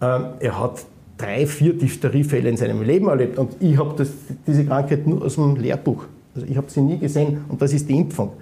er 0.00 0.60
hat 0.60 0.84
drei, 1.18 1.46
vier 1.46 1.76
Diphtheriefälle 1.76 2.48
in 2.48 2.56
seinem 2.56 2.82
Leben 2.82 3.08
erlebt 3.08 3.38
und 3.38 3.56
ich 3.60 3.76
habe 3.76 4.06
diese 4.46 4.64
Krankheit 4.64 5.06
nur 5.06 5.24
aus 5.24 5.34
dem 5.34 5.56
Lehrbuch. 5.56 6.04
Also 6.34 6.46
ich 6.46 6.56
habe 6.56 6.70
sie 6.70 6.80
nie 6.80 6.98
gesehen 6.98 7.44
und 7.48 7.60
das 7.60 7.72
ist 7.72 7.88
die 7.88 7.96
Impfung. 7.96 8.32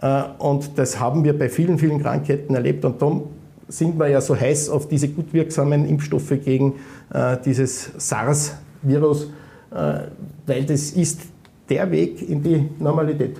Äh, 0.00 0.22
und 0.38 0.78
das 0.78 0.98
haben 0.98 1.24
wir 1.24 1.38
bei 1.38 1.48
vielen, 1.48 1.78
vielen 1.78 2.00
Krankheiten 2.00 2.54
erlebt 2.54 2.84
und 2.84 3.02
darum 3.02 3.24
sind 3.68 3.98
wir 3.98 4.08
ja 4.08 4.20
so 4.20 4.34
heiß 4.34 4.68
auf 4.68 4.88
diese 4.88 5.08
gut 5.08 5.32
wirksamen 5.32 5.84
Impfstoffe 5.86 6.32
gegen 6.44 6.74
äh, 7.12 7.36
dieses 7.44 7.90
SARS-Virus, 7.98 9.24
äh, 9.72 10.00
weil 10.46 10.64
das 10.64 10.90
ist 10.90 11.20
der 11.68 11.90
Weg 11.90 12.28
in 12.28 12.42
die 12.42 12.68
Normalität. 12.78 13.36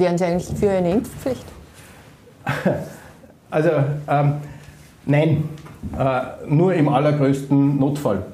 Wären 0.00 0.18
Sie 0.18 0.24
eigentlich 0.24 0.58
für 0.58 0.70
eine 0.70 0.90
Impfpflicht? 0.92 1.44
Also 3.50 3.70
ähm, 4.08 4.32
nein, 5.06 5.44
äh, 5.96 6.20
nur 6.48 6.74
im 6.74 6.88
allergrößten 6.88 7.78
Notfall. 7.78 8.24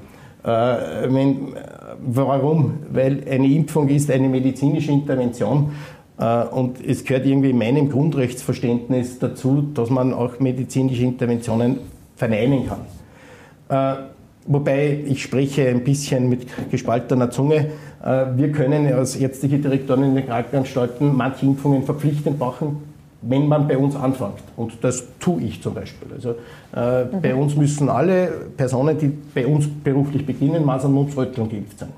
Äh, 0.42 0.48
wenn, 0.48 1.54
warum? 2.00 2.78
Weil 2.90 3.22
eine 3.30 3.46
Impfung 3.48 3.88
ist 3.88 4.10
eine 4.10 4.30
medizinische 4.30 4.92
Intervention 4.92 5.72
äh, 6.18 6.44
und 6.44 6.82
es 6.82 7.04
gehört 7.04 7.26
irgendwie 7.26 7.50
in 7.50 7.58
meinem 7.58 7.90
Grundrechtsverständnis 7.90 9.18
dazu, 9.18 9.68
dass 9.74 9.90
man 9.90 10.14
auch 10.14 10.40
medizinische 10.40 11.02
Interventionen 11.02 11.80
verneinen 12.16 12.66
kann. 12.66 14.06
Äh, 14.46 14.52
wobei 14.52 15.00
ich 15.06 15.22
spreche 15.22 15.68
ein 15.68 15.84
bisschen 15.84 16.28
mit 16.28 16.46
gespaltener 16.70 17.30
Zunge. 17.30 17.66
Äh, 18.04 18.26
wir 18.36 18.52
können 18.52 18.92
als 18.92 19.16
ärztliche 19.16 19.58
Direktoren 19.58 20.04
in 20.04 20.14
den 20.14 20.26
Krankenanstalten 20.26 21.16
manche 21.16 21.46
Impfungen 21.46 21.84
verpflichtend 21.84 22.38
machen, 22.38 22.78
wenn 23.22 23.46
man 23.46 23.68
bei 23.68 23.76
uns 23.76 23.96
anfängt. 23.96 24.42
Und 24.56 24.72
das 24.82 25.04
tue 25.18 25.42
ich 25.42 25.62
zum 25.62 25.74
Beispiel. 25.74 26.08
Also 26.14 26.34
äh, 26.74 27.04
mhm. 27.04 27.20
bei 27.22 27.34
uns 27.34 27.56
müssen 27.56 27.88
alle 27.88 28.28
Personen, 28.56 28.98
die 28.98 29.08
bei 29.34 29.46
uns 29.46 29.68
beruflich 29.68 30.24
beginnen, 30.24 30.64
Masern, 30.64 30.92
Mund, 30.92 31.16
Röteln 31.16 31.48
geimpft 31.48 31.78
sein. 31.78 31.90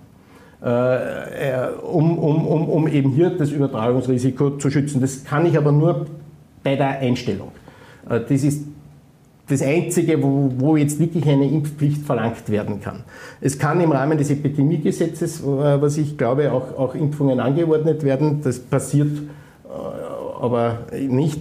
Äh, 0.64 1.70
um, 1.82 2.18
um, 2.18 2.46
um, 2.46 2.68
um 2.68 2.88
eben 2.88 3.10
hier 3.10 3.30
das 3.30 3.50
Übertragungsrisiko 3.50 4.58
zu 4.58 4.70
schützen. 4.70 5.00
Das 5.00 5.24
kann 5.24 5.44
ich 5.44 5.58
aber 5.58 5.72
nur 5.72 6.06
bei 6.62 6.76
der 6.76 7.00
Einstellung. 7.00 7.48
Äh, 8.08 8.20
das 8.20 8.44
ist 8.44 8.62
das 9.48 9.62
Einzige, 9.62 10.22
wo, 10.22 10.52
wo, 10.56 10.76
jetzt 10.76 10.98
wirklich 10.98 11.28
eine 11.28 11.48
Impfpflicht 11.48 12.02
verlangt 12.02 12.48
werden 12.48 12.80
kann. 12.80 13.04
Es 13.40 13.58
kann 13.58 13.80
im 13.80 13.90
Rahmen 13.90 14.16
des 14.16 14.30
Epidemiegesetzes, 14.30 15.40
äh, 15.40 15.44
was 15.44 15.98
ich 15.98 16.16
glaube, 16.16 16.52
auch, 16.52 16.78
auch 16.78 16.94
Impfungen 16.94 17.40
angeordnet 17.40 18.04
werden. 18.04 18.40
Das 18.42 18.60
passiert 18.60 19.10
äh, 19.18 20.40
aber 20.40 20.78
nicht. 20.96 21.40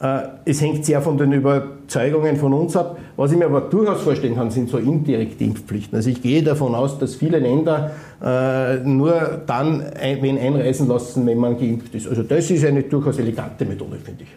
Äh, 0.00 0.20
es 0.46 0.62
hängt 0.62 0.86
sehr 0.86 1.02
von 1.02 1.18
den 1.18 1.32
Überzeugungen 1.32 2.36
von 2.36 2.54
uns 2.54 2.76
ab. 2.76 2.98
Was 3.16 3.30
ich 3.30 3.38
mir 3.38 3.44
aber 3.44 3.60
durchaus 3.60 4.00
vorstellen 4.00 4.36
kann, 4.36 4.50
sind 4.50 4.70
so 4.70 4.78
indirekte 4.78 5.44
Impfpflichten. 5.44 5.94
Also 5.94 6.10
ich 6.10 6.22
gehe 6.22 6.42
davon 6.42 6.74
aus, 6.74 6.98
dass 6.98 7.14
viele 7.14 7.38
Länder 7.38 7.92
nur 8.84 9.42
dann 9.46 9.84
wen 10.20 10.36
einreisen 10.38 10.88
lassen, 10.88 11.24
wenn 11.26 11.38
man 11.38 11.56
geimpft 11.58 11.94
ist. 11.94 12.08
Also 12.08 12.24
das 12.24 12.50
ist 12.50 12.64
eine 12.64 12.82
durchaus 12.82 13.18
elegante 13.18 13.64
Methode, 13.66 13.98
finde 14.02 14.24
ich. 14.24 14.30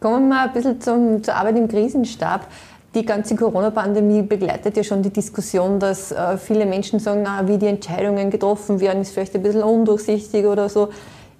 Kommen 0.00 0.28
wir 0.28 0.36
mal 0.36 0.46
ein 0.46 0.52
bisschen 0.52 0.80
zum, 0.80 1.22
zur 1.22 1.34
Arbeit 1.34 1.56
im 1.56 1.66
Krisenstab. 1.66 2.46
Die 2.94 3.04
ganze 3.04 3.34
Corona-Pandemie 3.34 4.22
begleitet 4.22 4.76
ja 4.76 4.84
schon 4.84 5.02
die 5.02 5.10
Diskussion, 5.10 5.78
dass 5.78 6.12
äh, 6.12 6.38
viele 6.38 6.66
Menschen 6.66 7.00
sagen, 7.00 7.22
na, 7.24 7.46
wie 7.46 7.58
die 7.58 7.66
Entscheidungen 7.66 8.30
getroffen 8.30 8.80
werden, 8.80 9.02
ist 9.02 9.12
vielleicht 9.12 9.34
ein 9.34 9.42
bisschen 9.42 9.62
undurchsichtig 9.62 10.46
oder 10.46 10.68
so. 10.68 10.88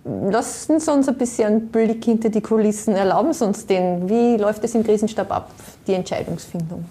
Lassen 0.05 0.81
Sie 0.81 0.90
uns 0.90 1.09
ein 1.09 1.16
bisschen 1.16 1.47
einen 1.47 1.68
Blick 1.68 2.05
hinter 2.05 2.31
die 2.31 2.40
Kulissen, 2.40 2.94
erlauben 2.94 3.33
Sie 3.33 3.44
uns 3.44 3.64
den. 3.66 4.09
Wie 4.09 4.37
läuft 4.37 4.64
es 4.64 4.75
im 4.75 4.83
Krisenstab 4.85 5.31
ab, 5.31 5.51
die 5.87 5.94
Entscheidungsfindung? 5.94 6.85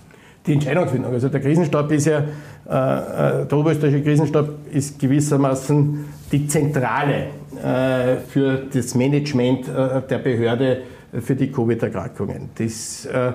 Die 0.45 0.53
Entscheidungsfindung. 0.53 1.13
Also 1.13 1.27
der 1.29 1.41
Krisenstab 1.41 1.91
ist 1.91 2.05
ja, 2.05 2.19
äh, 2.19 2.21
äh 2.21 3.45
der 3.45 3.57
oberösterreichische 3.57 4.03
Krisenstab 4.03 4.49
ist 4.71 4.97
gewissermaßen 4.99 6.05
die 6.31 6.47
Zentrale 6.47 7.27
äh, 7.63 8.17
für 8.27 8.63
das 8.73 8.95
Management 8.95 9.67
äh, 9.67 10.01
der 10.09 10.17
Behörde 10.19 10.81
für 11.11 11.35
die 11.35 11.51
Covid-Erkrankungen. 11.51 12.49
Das 12.57 13.05
äh, 13.05 13.33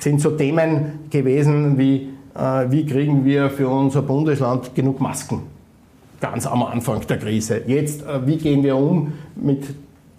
sind 0.00 0.20
so 0.20 0.30
Themen 0.30 1.08
gewesen 1.10 1.78
wie, 1.78 2.08
äh, 2.34 2.70
wie 2.70 2.86
kriegen 2.86 3.24
wir 3.24 3.50
für 3.50 3.68
unser 3.68 4.02
Bundesland 4.02 4.74
genug 4.74 5.00
Masken? 5.00 5.42
Ganz 6.20 6.46
am 6.46 6.62
Anfang 6.62 7.06
der 7.06 7.18
Krise. 7.18 7.62
Jetzt, 7.66 8.02
äh, 8.02 8.26
wie 8.26 8.36
gehen 8.36 8.62
wir 8.62 8.76
um 8.76 9.12
mit 9.34 9.64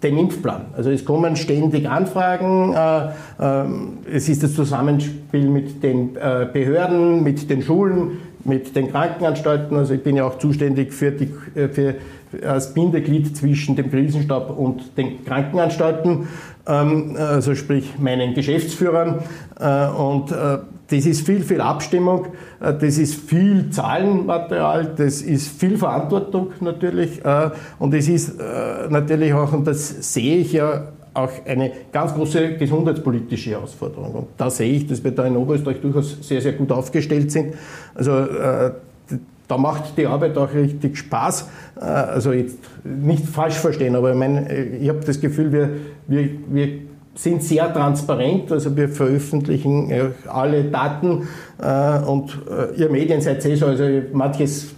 dem 0.02 0.16
Impfplan. 0.16 0.66
Also 0.76 0.90
es 0.90 1.04
kommen 1.04 1.34
ständig 1.34 1.88
Anfragen, 1.88 2.72
es 4.08 4.28
ist 4.28 4.44
das 4.44 4.54
Zusammenspiel 4.54 5.48
mit 5.48 5.82
den 5.82 6.12
Behörden, 6.12 7.24
mit 7.24 7.50
den 7.50 7.62
Schulen, 7.62 8.18
mit 8.44 8.76
den 8.76 8.92
Krankenanstalten. 8.92 9.76
Also 9.76 9.94
ich 9.94 10.02
bin 10.04 10.14
ja 10.14 10.24
auch 10.24 10.38
zuständig 10.38 10.92
für, 10.92 11.10
die, 11.10 11.28
für 11.52 11.96
als 12.46 12.74
Bindeglied 12.74 13.36
zwischen 13.36 13.76
dem 13.76 13.90
Krisenstab 13.90 14.56
und 14.56 14.96
den 14.96 15.24
Krankenanstalten, 15.24 16.10
ähm, 16.10 16.26
also 16.68 17.54
sprich 17.54 17.98
meinen 17.98 18.34
Geschäftsführern. 18.34 19.20
Äh, 19.58 19.88
und 19.88 20.30
äh, 20.32 20.58
das 20.90 21.06
ist 21.06 21.26
viel, 21.26 21.42
viel 21.42 21.60
Abstimmung, 21.60 22.26
äh, 22.60 22.72
das 22.74 22.98
ist 22.98 23.14
viel 23.14 23.70
Zahlenmaterial, 23.70 24.92
das 24.96 25.22
ist 25.22 25.48
viel 25.48 25.76
Verantwortung 25.76 26.52
natürlich 26.60 27.20
und 27.78 27.94
es 27.94 28.08
ist 28.08 28.38
natürlich 28.90 29.32
auch, 29.32 29.52
und 29.52 29.66
das 29.66 30.12
sehe 30.12 30.38
ich 30.38 30.52
ja 30.52 30.88
auch 31.14 31.30
eine 31.46 31.72
ganz 31.92 32.14
große 32.14 32.56
gesundheitspolitische 32.56 33.50
Herausforderung. 33.50 34.14
Und 34.14 34.26
da 34.36 34.50
sehe 34.50 34.72
ich, 34.72 34.86
dass 34.86 35.02
wir 35.02 35.10
da 35.10 35.26
in 35.26 35.36
Oberösterreich 35.36 35.80
durchaus 35.80 36.16
sehr, 36.20 36.40
sehr 36.40 36.52
gut 36.52 36.70
aufgestellt 36.70 37.32
sind. 37.32 37.54
Also 37.94 38.12
da 39.48 39.56
macht 39.56 39.96
die 39.96 40.06
Arbeit 40.06 40.36
auch 40.36 40.52
richtig 40.52 40.98
Spaß. 40.98 41.48
Äh, 41.80 41.84
also 41.84 42.32
jetzt 42.32 42.58
nicht 42.84 43.24
falsch 43.26 43.54
verstehen, 43.54 43.94
aber 43.94 44.10
ich, 44.10 44.16
meine, 44.16 44.50
äh, 44.50 44.76
ich 44.76 44.88
habe 44.88 45.00
das 45.04 45.20
Gefühl, 45.20 45.52
wir, 45.52 45.70
wir, 46.06 46.28
wir 46.48 46.68
sind 47.14 47.42
sehr 47.42 47.72
transparent, 47.72 48.50
also 48.52 48.76
wir 48.76 48.88
veröffentlichen 48.88 49.90
äh, 49.90 50.04
alle 50.28 50.64
Daten 50.64 51.26
und 52.06 52.38
ihr 52.76 52.88
Medien 52.88 53.20
seid 53.20 53.44
eh 53.44 53.56
so, 53.56 53.66
also 53.66 53.82
manches 54.12 54.68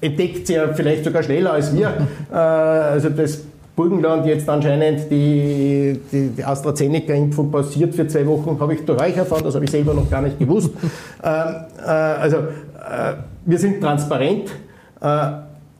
entdeckt 0.00 0.48
ihr 0.48 0.72
vielleicht 0.72 1.04
sogar 1.04 1.24
schneller 1.24 1.52
als 1.52 1.74
wir. 1.74 1.92
Also 2.30 3.08
das 3.08 3.42
Burgenland 3.74 4.24
jetzt 4.26 4.48
anscheinend 4.48 5.10
die, 5.10 5.98
die, 6.12 6.28
die 6.28 6.44
AstraZeneca-Impfung 6.44 7.50
passiert 7.50 7.92
für 7.92 8.06
zwei 8.06 8.24
Wochen, 8.24 8.56
habe 8.60 8.74
ich 8.74 8.84
durch 8.84 9.02
euch 9.02 9.16
erfahren, 9.16 9.42
das 9.42 9.56
habe 9.56 9.64
ich 9.64 9.72
selber 9.72 9.92
noch 9.94 10.08
gar 10.08 10.22
nicht 10.22 10.38
gewusst. 10.38 10.70
also 11.20 12.36
wir 13.44 13.58
sind 13.58 13.80
transparent. 13.80 14.52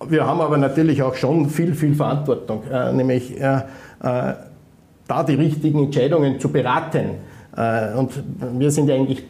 Äh, 0.05 0.11
wir 0.11 0.27
haben 0.27 0.41
aber 0.41 0.57
natürlich 0.57 1.03
auch 1.03 1.15
schon 1.15 1.49
viel, 1.49 1.75
viel 1.75 1.95
Verantwortung, 1.95 2.63
äh, 2.71 2.93
nämlich 2.93 3.41
äh, 3.41 3.63
da 4.01 5.23
die 5.27 5.35
richtigen 5.35 5.85
Entscheidungen 5.85 6.41
zu 6.41 6.49
beraten. 6.49 7.35
Und 7.97 8.11
wir 8.59 8.71
sind 8.71 8.91
eigentlich 8.91 9.23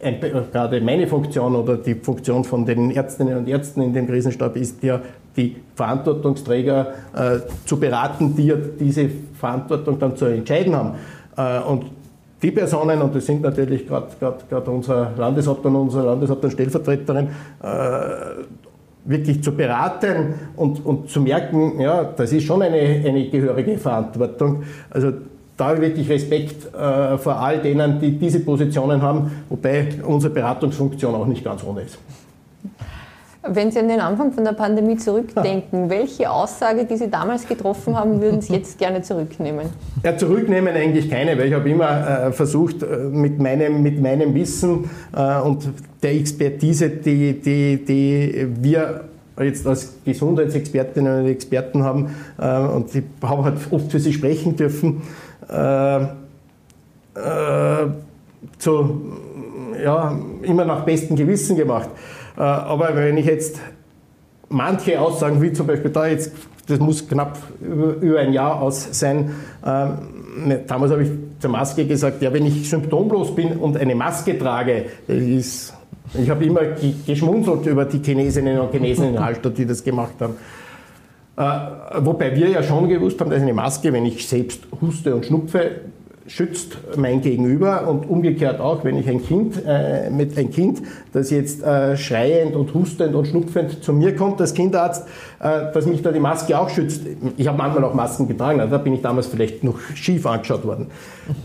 gerade 0.00 0.80
meine 0.80 1.06
Funktion 1.06 1.54
oder 1.54 1.76
die 1.76 1.94
Funktion 1.94 2.42
von 2.42 2.64
den 2.66 2.90
Ärztinnen 2.90 3.36
und 3.38 3.48
Ärzten 3.48 3.82
in 3.82 3.92
dem 3.92 4.08
Krisenstab 4.08 4.56
ist 4.56 4.82
ja, 4.82 5.00
die 5.36 5.56
Verantwortungsträger 5.76 6.94
zu 7.64 7.78
beraten, 7.78 8.34
die 8.34 8.46
ja 8.46 8.56
diese 8.56 9.08
Verantwortung 9.38 9.98
dann 9.98 10.16
zu 10.16 10.24
entscheiden 10.24 10.74
haben. 10.74 10.94
und 11.68 11.84
die 12.42 12.50
Personen, 12.50 13.02
und 13.02 13.14
das 13.14 13.26
sind 13.26 13.42
natürlich 13.42 13.86
gerade 13.86 14.70
unser 14.70 15.12
Landeshauptmann 15.16 15.74
unsere 15.74 16.06
Landeshauptmann-Stellvertreterin, 16.06 17.28
äh, 17.62 17.68
wirklich 19.08 19.42
zu 19.42 19.52
beraten 19.52 20.34
und, 20.56 20.84
und 20.84 21.10
zu 21.10 21.20
merken, 21.20 21.80
ja, 21.80 22.04
das 22.04 22.32
ist 22.32 22.44
schon 22.44 22.62
eine, 22.62 22.76
eine 22.78 23.28
gehörige 23.28 23.78
Verantwortung. 23.78 24.62
Also 24.90 25.12
da 25.56 25.80
wirklich 25.80 26.08
Respekt 26.08 26.72
äh, 26.72 27.18
vor 27.18 27.40
all 27.40 27.58
denen, 27.58 27.98
die 27.98 28.12
diese 28.12 28.40
Positionen 28.40 29.02
haben, 29.02 29.30
wobei 29.48 29.88
unsere 30.06 30.32
Beratungsfunktion 30.32 31.14
auch 31.14 31.26
nicht 31.26 31.42
ganz 31.42 31.64
ohne 31.64 31.82
ist. 31.82 31.98
Wenn 33.50 33.70
Sie 33.70 33.78
an 33.78 33.88
den 33.88 34.00
Anfang 34.00 34.32
von 34.32 34.44
der 34.44 34.52
Pandemie 34.52 34.96
zurückdenken, 34.96 35.84
ja. 35.84 35.90
welche 35.90 36.30
Aussage, 36.30 36.84
die 36.84 36.96
Sie 36.96 37.08
damals 37.08 37.46
getroffen 37.46 37.96
haben, 37.96 38.20
würden 38.20 38.40
Sie 38.40 38.54
jetzt 38.54 38.78
gerne 38.78 39.02
zurücknehmen? 39.02 39.66
Ja, 40.04 40.16
zurücknehmen 40.16 40.74
eigentlich 40.74 41.10
keine, 41.10 41.38
weil 41.38 41.48
ich 41.48 41.54
habe 41.54 41.68
immer 41.68 42.26
äh, 42.26 42.32
versucht, 42.32 42.82
äh, 42.82 42.86
mit 43.10 43.38
meinem, 43.38 43.82
mit 43.82 44.00
meinem 44.00 44.34
Wissen 44.34 44.90
äh, 45.16 45.40
und 45.40 45.68
der 46.02 46.12
Expertise, 46.12 46.90
die, 46.90 47.40
die, 47.40 47.84
die 47.84 48.46
wir 48.60 49.04
jetzt 49.40 49.66
als 49.66 49.94
Gesundheitsexpertinnen 50.04 51.20
und 51.20 51.28
Experten 51.28 51.82
haben, 51.82 52.14
äh, 52.38 52.58
und 52.58 52.94
ich 52.94 53.04
habe 53.22 53.44
halt 53.44 53.56
oft 53.70 53.90
für 53.90 54.00
sie 54.00 54.12
sprechen 54.12 54.56
dürfen, 54.56 55.02
äh, 55.48 56.02
äh, 56.02 56.06
zu, 58.58 59.02
ja, 59.82 60.18
immer 60.42 60.64
nach 60.64 60.84
bestem 60.84 61.16
Gewissen 61.16 61.56
gemacht. 61.56 61.88
Äh, 62.36 62.40
aber 62.40 62.94
wenn 62.94 63.16
ich 63.16 63.26
jetzt 63.26 63.60
manche 64.48 65.00
Aussagen, 65.00 65.42
wie 65.42 65.52
zum 65.52 65.66
Beispiel 65.66 65.90
da 65.90 66.06
jetzt, 66.06 66.32
das 66.66 66.78
muss 66.78 67.06
knapp 67.08 67.38
über, 67.60 68.20
ein 68.20 68.32
Jahr 68.32 68.60
aus 68.60 68.88
sein, 68.92 69.30
ähm, 69.64 69.98
ne, 70.46 70.60
damals 70.66 70.92
habe 70.92 71.02
ich 71.02 71.10
zur 71.38 71.50
Maske 71.50 71.86
gesagt, 71.86 72.22
ja, 72.22 72.32
wenn 72.32 72.46
ich 72.46 72.68
symptomlos 72.68 73.34
bin 73.34 73.52
und 73.56 73.76
eine 73.76 73.94
Maske 73.94 74.38
trage, 74.38 74.86
ist, 75.06 75.74
ich 76.14 76.30
habe 76.30 76.44
immer 76.44 76.60
geschmunzelt 77.06 77.66
über 77.66 77.84
die 77.84 78.00
Chinesinnen 78.02 78.58
und 78.58 78.72
Chinesen 78.72 79.10
in 79.10 79.20
Hallstatt, 79.20 79.56
die 79.58 79.66
das 79.66 79.82
gemacht 79.84 80.14
haben. 80.20 80.34
Äh, 81.36 82.04
wobei 82.04 82.34
wir 82.34 82.48
ja 82.48 82.62
schon 82.62 82.88
gewusst 82.88 83.20
haben, 83.20 83.30
dass 83.30 83.40
eine 83.40 83.54
Maske, 83.54 83.92
wenn 83.92 84.04
ich 84.06 84.26
selbst 84.26 84.62
huste 84.80 85.14
und 85.14 85.24
schnupfe, 85.24 85.82
schützt 86.28 86.76
mein 86.96 87.22
Gegenüber 87.22 87.88
und 87.88 88.08
umgekehrt 88.08 88.60
auch, 88.60 88.84
wenn 88.84 88.98
ich 88.98 89.08
ein 89.08 89.24
Kind 89.24 89.62
äh, 89.66 90.10
mit 90.10 90.36
ein 90.36 90.50
Kind, 90.50 90.82
das 91.12 91.30
jetzt 91.30 91.62
äh, 91.62 91.96
schreiend 91.96 92.54
und 92.54 92.74
hustend 92.74 93.14
und 93.14 93.26
schnupfend 93.26 93.82
zu 93.82 93.94
mir 93.94 94.14
kommt 94.14 94.38
als 94.40 94.52
Kinderarzt, 94.52 95.08
äh, 95.40 95.72
dass 95.72 95.86
mich 95.86 96.02
da 96.02 96.12
die 96.12 96.20
Maske 96.20 96.58
auch 96.58 96.68
schützt. 96.68 97.02
Ich 97.38 97.48
habe 97.48 97.56
manchmal 97.56 97.82
auch 97.84 97.94
Masken 97.94 98.28
getragen, 98.28 98.60
also 98.60 98.70
da 98.70 98.78
bin 98.78 98.92
ich 98.92 99.00
damals 99.00 99.26
vielleicht 99.26 99.64
noch 99.64 99.80
schief 99.94 100.26
angeschaut 100.26 100.66
worden. 100.66 100.88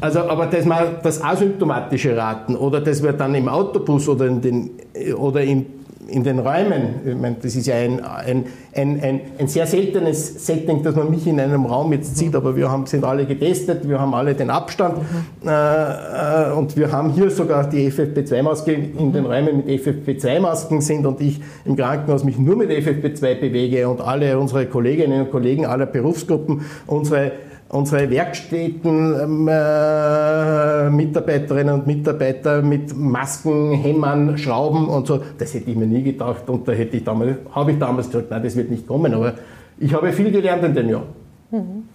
Also, 0.01 0.19
aber 0.19 0.47
dass 0.47 0.65
man 0.65 0.83
das 1.01 1.23
asymptomatische 1.23 2.15
Raten 2.17 2.57
oder 2.57 2.81
dass 2.81 3.01
wir 3.01 3.13
dann 3.13 3.33
im 3.35 3.47
Autobus 3.47 4.09
oder 4.09 4.27
in 4.27 4.41
den 4.41 4.69
oder 5.17 5.41
im 5.41 5.65
in 6.07 6.23
den 6.23 6.39
Räumen, 6.39 7.01
ich 7.05 7.15
meine, 7.15 7.37
das 7.41 7.55
ist 7.55 7.67
ja 7.67 7.75
ein, 7.75 8.03
ein, 8.03 8.45
ein, 8.73 9.01
ein, 9.01 9.21
ein 9.37 9.47
sehr 9.47 9.65
seltenes 9.65 10.45
Setting, 10.45 10.83
dass 10.83 10.95
man 10.95 11.09
mich 11.09 11.25
in 11.27 11.39
einem 11.39 11.65
Raum 11.65 11.93
jetzt 11.93 12.17
sieht, 12.17 12.35
aber 12.35 12.55
wir 12.55 12.69
haben, 12.69 12.85
sind 12.85 13.03
alle 13.03 13.25
getestet, 13.25 13.87
wir 13.87 13.99
haben 13.99 14.13
alle 14.13 14.33
den 14.33 14.49
Abstand 14.49 14.97
mhm. 14.97 15.47
äh, 15.47 16.51
und 16.51 16.75
wir 16.77 16.91
haben 16.91 17.11
hier 17.13 17.29
sogar 17.29 17.69
die 17.69 17.89
FFP2-Maske 17.91 18.73
in 18.73 19.13
den 19.13 19.25
Räumen 19.25 19.57
mit 19.57 19.67
FFP2-Masken 19.81 20.81
sind 20.81 21.05
und 21.05 21.21
ich 21.21 21.41
im 21.65 21.75
Krankenhaus 21.75 22.23
mich 22.23 22.37
nur 22.37 22.55
mit 22.55 22.69
FFP2 22.69 23.39
bewege 23.39 23.87
und 23.87 24.01
alle 24.01 24.37
unsere 24.37 24.65
Kolleginnen 24.65 25.21
und 25.21 25.31
Kollegen 25.31 25.65
aller 25.65 25.85
Berufsgruppen, 25.85 26.61
unsere 26.87 27.31
unsere 27.73 28.09
Werkstätten, 28.09 29.15
ähm, 29.19 29.47
äh, 29.47 30.89
Mitarbeiterinnen 30.89 31.73
und 31.73 31.87
Mitarbeiter 31.87 32.61
mit 32.61 32.95
Masken, 32.95 33.73
Hämmern, 33.73 34.37
Schrauben 34.37 34.87
und 34.87 35.07
so, 35.07 35.21
das 35.37 35.53
hätte 35.53 35.71
ich 35.71 35.75
mir 35.75 35.87
nie 35.87 36.03
gedacht 36.03 36.47
und 36.49 36.67
da 36.67 36.71
hätte 36.71 36.97
ich 36.97 37.03
damals, 37.03 37.37
habe 37.51 37.71
ich 37.71 37.79
damals 37.79 38.07
gesagt, 38.07 38.29
nein, 38.29 38.43
das 38.43 38.55
wird 38.55 38.69
nicht 38.69 38.87
kommen, 38.87 39.13
aber 39.13 39.33
ich 39.79 39.93
habe 39.93 40.11
viel 40.13 40.31
gelernt 40.31 40.63
in 40.63 40.73
dem 40.75 40.89
Jahr. 40.89 41.03
Mhm. 41.49 41.89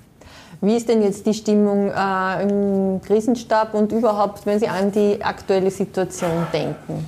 Wie 0.61 0.75
ist 0.75 0.89
denn 0.89 1.03
jetzt 1.03 1.25
die 1.25 1.35
Stimmung 1.35 1.93
äh, 1.93 2.43
im 2.43 3.01
Krisenstab 3.01 3.75
und 3.75 3.93
überhaupt, 3.93 4.45
wenn 4.45 4.59
Sie 4.59 4.67
an 4.67 4.91
die 4.91 5.23
aktuelle 5.23 5.71
Situation 5.71 6.31
denken? 6.53 7.07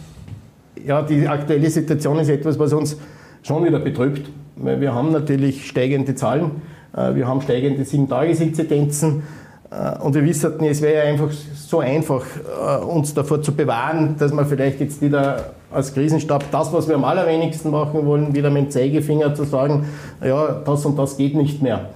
Ja, 0.86 1.02
die 1.02 1.26
aktuelle 1.26 1.68
Situation 1.68 2.20
ist 2.20 2.28
etwas, 2.28 2.56
was 2.56 2.72
uns 2.72 2.96
schon 3.42 3.64
wieder 3.64 3.80
betrübt, 3.80 4.30
weil 4.54 4.80
wir 4.80 4.94
haben 4.94 5.10
natürlich 5.10 5.66
steigende 5.66 6.14
Zahlen 6.14 6.62
wir 6.92 7.26
haben 7.26 7.40
steigende 7.40 7.84
Sieben-Tages-Inzidenzen. 7.84 9.22
Äh, 9.70 9.98
und 10.00 10.14
wir 10.14 10.24
wissen, 10.24 10.52
es 10.64 10.82
wäre 10.82 11.06
einfach 11.06 11.30
so 11.30 11.80
einfach, 11.80 12.24
äh, 12.36 12.84
uns 12.84 13.14
davor 13.14 13.42
zu 13.42 13.54
bewahren, 13.54 14.16
dass 14.18 14.32
wir 14.32 14.44
vielleicht 14.44 14.80
jetzt 14.80 15.00
wieder 15.00 15.52
als 15.70 15.94
Krisenstab 15.94 16.44
das, 16.50 16.72
was 16.72 16.88
wir 16.88 16.96
am 16.96 17.04
allerwenigsten 17.04 17.70
machen 17.70 18.04
wollen, 18.06 18.34
wieder 18.34 18.50
mit 18.50 18.64
dem 18.64 18.70
Zeigefinger 18.70 19.34
zu 19.34 19.44
sagen, 19.44 19.86
ja, 20.24 20.60
das 20.64 20.84
und 20.84 20.98
das 20.98 21.16
geht 21.16 21.36
nicht 21.36 21.62
mehr. 21.62 21.90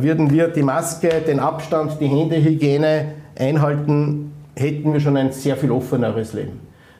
Würden 0.00 0.32
wir 0.32 0.48
die 0.48 0.64
Maske, 0.64 1.08
den 1.24 1.38
Abstand, 1.38 1.98
die 2.00 2.08
Händehygiene 2.08 3.12
einhalten, 3.38 4.32
hätten 4.56 4.92
wir 4.92 4.98
schon 4.98 5.16
ein 5.16 5.30
sehr 5.30 5.56
viel 5.56 5.70
offeneres 5.70 6.32
Leben. 6.32 6.58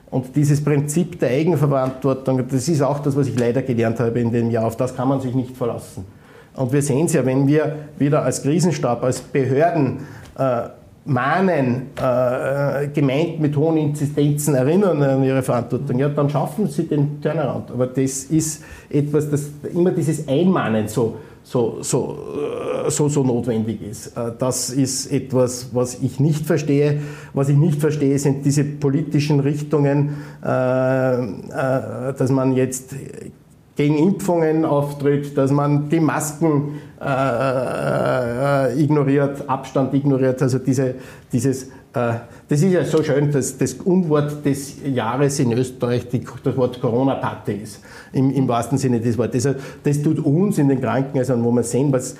Und 0.08 0.36
dieses 0.36 0.62
Prinzip 0.62 1.18
der 1.18 1.30
Eigenverantwortung, 1.30 2.46
das 2.48 2.68
ist 2.68 2.80
auch 2.80 3.00
das, 3.00 3.16
was 3.16 3.26
ich 3.26 3.36
leider 3.36 3.62
gelernt 3.62 3.98
habe 3.98 4.20
in 4.20 4.30
dem 4.30 4.52
Jahr. 4.52 4.66
Auf 4.66 4.76
das 4.76 4.94
kann 4.94 5.08
man 5.08 5.20
sich 5.20 5.34
nicht 5.34 5.56
verlassen. 5.56 6.04
Und 6.56 6.72
wir 6.72 6.82
sehen 6.82 7.06
es 7.06 7.12
ja, 7.12 7.24
wenn 7.24 7.46
wir 7.46 7.76
wieder 7.98 8.22
als 8.22 8.42
Krisenstab, 8.42 9.02
als 9.04 9.20
Behörden 9.20 9.98
äh, 10.38 10.68
mahnen, 11.04 11.88
äh, 11.96 12.88
Gemeinden 12.88 13.40
mit 13.40 13.56
hohen 13.56 13.76
Inzidenzen 13.76 14.54
erinnern 14.54 15.02
an 15.02 15.24
ihre 15.24 15.42
Verantwortung, 15.42 15.98
ja, 15.98 16.08
dann 16.08 16.28
schaffen 16.28 16.68
sie 16.68 16.86
den 16.86 17.20
Turnaround. 17.20 17.70
Aber 17.70 17.86
das 17.86 18.24
ist 18.24 18.62
etwas, 18.88 19.30
das 19.30 19.50
immer 19.72 19.90
dieses 19.92 20.28
Einmahnen 20.28 20.88
so, 20.88 21.16
so, 21.42 21.78
so, 21.80 22.18
äh, 22.86 22.90
so, 22.90 23.08
so 23.08 23.24
notwendig 23.24 23.82
ist. 23.82 24.16
Äh, 24.16 24.32
das 24.38 24.70
ist 24.70 25.10
etwas, 25.10 25.70
was 25.72 25.98
ich 26.00 26.20
nicht 26.20 26.46
verstehe. 26.46 27.00
Was 27.32 27.48
ich 27.48 27.56
nicht 27.56 27.80
verstehe, 27.80 28.18
sind 28.18 28.44
diese 28.44 28.64
politischen 28.64 29.40
Richtungen, 29.40 30.16
äh, 30.42 30.46
dass 30.46 32.30
man 32.30 32.54
jetzt 32.54 32.94
gegen 33.80 33.96
Impfungen 33.96 34.66
auftritt, 34.66 35.38
dass 35.38 35.50
man 35.50 35.88
die 35.88 36.00
Masken 36.00 36.80
äh, 37.00 38.78
ignoriert, 38.78 39.48
Abstand 39.48 39.94
ignoriert, 39.94 40.42
also 40.42 40.58
diese, 40.58 40.96
dieses 41.32 41.70
äh, 41.94 42.12
das 42.46 42.60
ist 42.60 42.72
ja 42.72 42.84
so 42.84 43.02
schön, 43.02 43.32
dass 43.32 43.56
das 43.56 43.72
Unwort 43.72 44.44
des 44.44 44.84
Jahres 44.84 45.40
in 45.40 45.54
Österreich 45.54 46.10
die, 46.10 46.22
das 46.44 46.58
Wort 46.58 46.78
Corona-Party 46.78 47.52
ist, 47.52 47.80
im, 48.12 48.30
im, 48.30 48.46
wahrsten 48.46 48.76
Sinne 48.76 49.00
des 49.00 49.16
Wortes. 49.16 49.46
Also 49.46 49.58
das 49.82 50.02
tut 50.02 50.18
uns 50.26 50.58
in 50.58 50.68
den 50.68 50.82
Krankenhäusern, 50.82 51.42
wo 51.42 51.50
wir 51.50 51.62
sehen, 51.62 51.90
was 51.90 52.16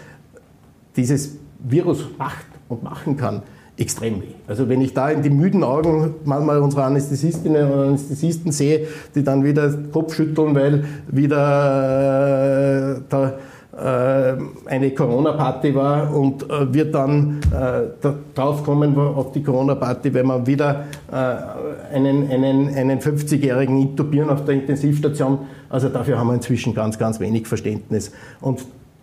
dieses 0.97 1.37
Virus 1.59 2.07
macht 2.17 2.47
und 2.71 2.83
machen 2.83 3.19
kann, 3.19 3.43
extrem 3.81 4.21
weh. 4.23 4.35
Also 4.47 4.69
wenn 4.69 4.81
ich 4.81 4.95
da 4.95 5.11
in 5.11 5.23
die 5.23 5.31
müden 5.31 5.65
Augen 5.65 6.15
manchmal 6.25 6.61
unserer 6.61 6.85
Anästhesistinnen 6.85 7.71
und 7.71 7.79
Anästhesisten 7.79 8.53
sehe, 8.53 8.87
die 9.15 9.25
dann 9.25 9.45
wieder 9.45 9.73
Kopf 9.93 10.15
schütteln, 10.15 10.55
weil 10.55 10.85
wieder 11.09 12.97
äh, 12.97 13.01
da 13.09 13.35
äh, 13.73 14.37
eine 14.67 14.91
Corona-Party 14.91 15.75
war 15.75 16.15
und 16.15 16.43
äh, 16.51 16.73
wir 16.73 16.91
dann 16.91 17.41
äh, 17.51 18.09
drauf 18.35 18.65
kommen 18.65 18.99
auf 18.99 19.33
die 19.33 19.43
Corona-Party, 19.43 20.13
wenn 20.13 20.27
wir 20.27 20.47
wieder 20.47 20.85
einen, 21.11 22.31
einen, 22.31 22.75
einen 22.75 22.99
50-Jährigen 22.99 23.81
intubieren 23.81 24.29
auf 24.29 24.45
der 24.45 24.57
Intensivstation. 24.57 25.39
Also 25.69 25.89
dafür 25.89 26.19
haben 26.19 26.27
wir 26.29 26.35
inzwischen 26.35 26.75
ganz, 26.75 26.99
ganz 26.99 27.21
wenig 27.21 27.47
Verständnis. 27.47 28.13
Und 28.41 28.61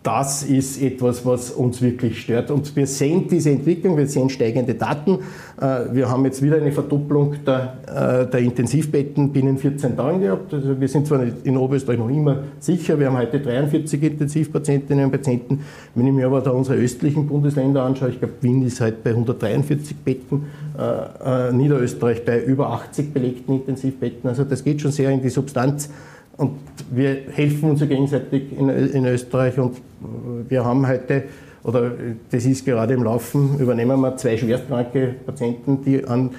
das 0.07 0.43
ist 0.43 0.81
etwas, 0.81 1.25
was 1.25 1.51
uns 1.51 1.81
wirklich 1.81 2.21
stört. 2.21 2.49
Und 2.49 2.73
wir 2.77 2.87
sehen 2.87 3.27
diese 3.29 3.49
Entwicklung, 3.49 3.97
wir 3.97 4.07
sehen 4.07 4.29
steigende 4.29 4.73
Daten. 4.73 5.19
Äh, 5.59 5.93
wir 5.93 6.09
haben 6.09 6.23
jetzt 6.23 6.41
wieder 6.41 6.55
eine 6.55 6.71
Verdopplung 6.71 7.35
der, 7.45 8.23
äh, 8.23 8.31
der 8.31 8.39
Intensivbetten 8.39 9.33
binnen 9.33 9.57
14 9.57 9.97
Tagen 9.97 10.21
gehabt. 10.21 10.53
Also 10.53 10.79
wir 10.79 10.87
sind 10.87 11.07
zwar 11.07 11.21
in 11.43 11.57
Oberösterreich 11.57 11.99
noch 11.99 12.07
immer 12.07 12.43
sicher, 12.57 12.97
wir 12.97 13.07
haben 13.07 13.17
heute 13.17 13.41
43 13.41 14.01
Intensivpatientinnen 14.01 15.03
und 15.03 15.11
Patienten. 15.11 15.59
Wenn 15.93 16.07
ich 16.07 16.13
mir 16.13 16.27
aber 16.27 16.39
da 16.39 16.51
unsere 16.51 16.77
östlichen 16.77 17.27
Bundesländer 17.27 17.83
anschaue, 17.83 18.07
ich 18.07 18.19
glaube, 18.19 18.35
Wien 18.39 18.65
ist 18.65 18.79
heute 18.79 18.95
bei 19.03 19.09
143 19.09 19.97
Betten, 19.97 20.45
äh, 20.79 21.51
Niederösterreich 21.51 22.23
bei 22.23 22.41
über 22.41 22.69
80 22.69 23.13
belegten 23.13 23.55
Intensivbetten. 23.55 24.29
Also 24.29 24.45
das 24.45 24.63
geht 24.63 24.79
schon 24.79 24.91
sehr 24.91 25.09
in 25.09 25.21
die 25.21 25.29
Substanz. 25.29 25.89
Und 26.37 26.51
wir 26.91 27.17
helfen 27.31 27.71
uns 27.71 27.79
gegenseitig 27.79 28.57
in, 28.57 28.69
in 28.69 29.05
Österreich 29.05 29.57
und 29.57 29.77
wir 30.47 30.63
haben 30.63 30.87
heute, 30.87 31.23
oder 31.63 31.91
das 32.29 32.45
ist 32.45 32.63
gerade 32.63 32.93
im 32.93 33.03
Laufen, 33.03 33.59
übernehmen 33.59 33.99
wir 33.99 34.15
zwei 34.17 34.37
schwerstkranke 34.37 35.15
Patienten, 35.25 35.83
die 35.83 36.05
an 36.05 36.29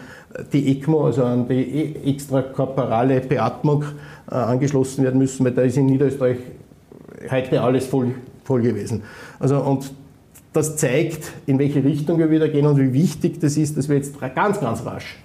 die 0.53 0.71
ECMO, 0.73 1.07
also 1.07 1.25
an 1.25 1.49
die 1.49 1.63
e-, 1.63 2.11
extrakorporale 2.11 3.21
Beatmung 3.21 3.85
äh, 4.31 4.35
angeschlossen 4.35 5.03
werden 5.03 5.19
müssen, 5.19 5.45
weil 5.45 5.53
da 5.53 5.63
ist 5.63 5.77
in 5.77 5.87
Niederösterreich 5.87 6.39
heute 7.31 7.61
alles 7.61 7.87
voll, 7.87 8.15
voll 8.45 8.63
gewesen. 8.63 9.03
Also, 9.41 9.59
und 9.59 9.91
das 10.53 10.77
zeigt, 10.77 11.33
in 11.47 11.59
welche 11.59 11.83
Richtung 11.83 12.19
wir 12.19 12.31
wieder 12.31 12.49
gehen 12.49 12.67
und 12.67 12.79
wie 12.79 12.93
wichtig 12.93 13.41
das 13.41 13.57
ist, 13.57 13.77
dass 13.77 13.89
wir 13.89 13.97
jetzt 13.97 14.15
ganz, 14.35 14.61
ganz 14.61 14.85
rasch 14.85 15.19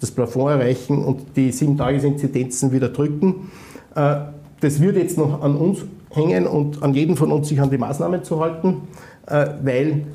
das 0.00 0.10
Plafond 0.10 0.50
erreichen 0.50 1.04
und 1.04 1.36
die 1.36 1.52
7-Tages-Inzidenzen 1.52 2.72
wieder 2.72 2.88
drücken. 2.88 3.50
Äh, 3.94 4.16
das 4.60 4.80
wird 4.80 4.96
jetzt 4.96 5.18
noch 5.18 5.42
an 5.42 5.56
uns 5.56 5.80
hängen 6.10 6.46
und 6.46 6.82
an 6.82 6.94
jedem 6.94 7.16
von 7.16 7.32
uns, 7.32 7.48
sich 7.48 7.60
an 7.60 7.70
die 7.70 7.78
Maßnahmen 7.78 8.22
zu 8.22 8.40
halten, 8.40 8.82
äh, 9.26 9.46
weil 9.62 10.06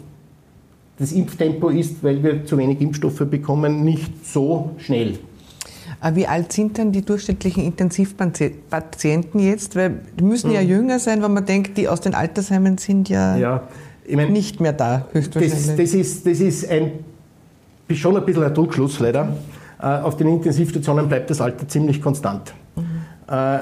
das 0.99 1.11
Impftempo 1.11 1.69
ist, 1.69 2.03
weil 2.03 2.23
wir 2.23 2.45
zu 2.45 2.57
wenig 2.57 2.81
Impfstoffe 2.81 3.25
bekommen, 3.29 3.83
nicht 3.83 4.25
so 4.25 4.71
schnell. 4.77 5.19
Äh, 6.01 6.15
wie 6.15 6.27
alt 6.27 6.53
sind 6.53 6.77
denn 6.77 6.91
die 6.91 7.03
durchschnittlichen 7.03 7.63
Intensivpatienten 7.63 9.39
jetzt? 9.39 9.75
Weil 9.75 10.01
die 10.17 10.23
müssen 10.23 10.51
ja 10.51 10.61
hm. 10.61 10.69
jünger 10.69 10.99
sein, 10.99 11.21
wenn 11.21 11.33
man 11.33 11.45
denkt, 11.45 11.77
die 11.77 11.87
aus 11.87 12.01
den 12.01 12.15
Altersheimen 12.15 12.77
sind 12.77 13.09
ja, 13.09 13.37
ja 13.37 13.67
ich 14.05 14.15
mein, 14.15 14.31
nicht 14.31 14.59
mehr 14.59 14.73
da, 14.73 15.07
höchstwahrscheinlich. 15.11 15.67
Das, 15.67 15.75
das, 15.75 15.93
ist, 15.93 16.25
das 16.25 16.39
ist 16.39 16.69
ein, 16.69 16.91
schon 17.91 18.15
ein 18.15 18.25
bisschen 18.25 18.43
ein 18.43 18.53
Druckschluss 18.53 18.99
leider. 18.99 19.35
Auf 19.79 20.17
den 20.17 20.27
Intensivstationen 20.27 21.07
bleibt 21.07 21.29
das 21.29 21.39
Alter 21.39 21.67
ziemlich 21.67 22.01
konstant. 22.01 22.51
Äh, 23.27 23.59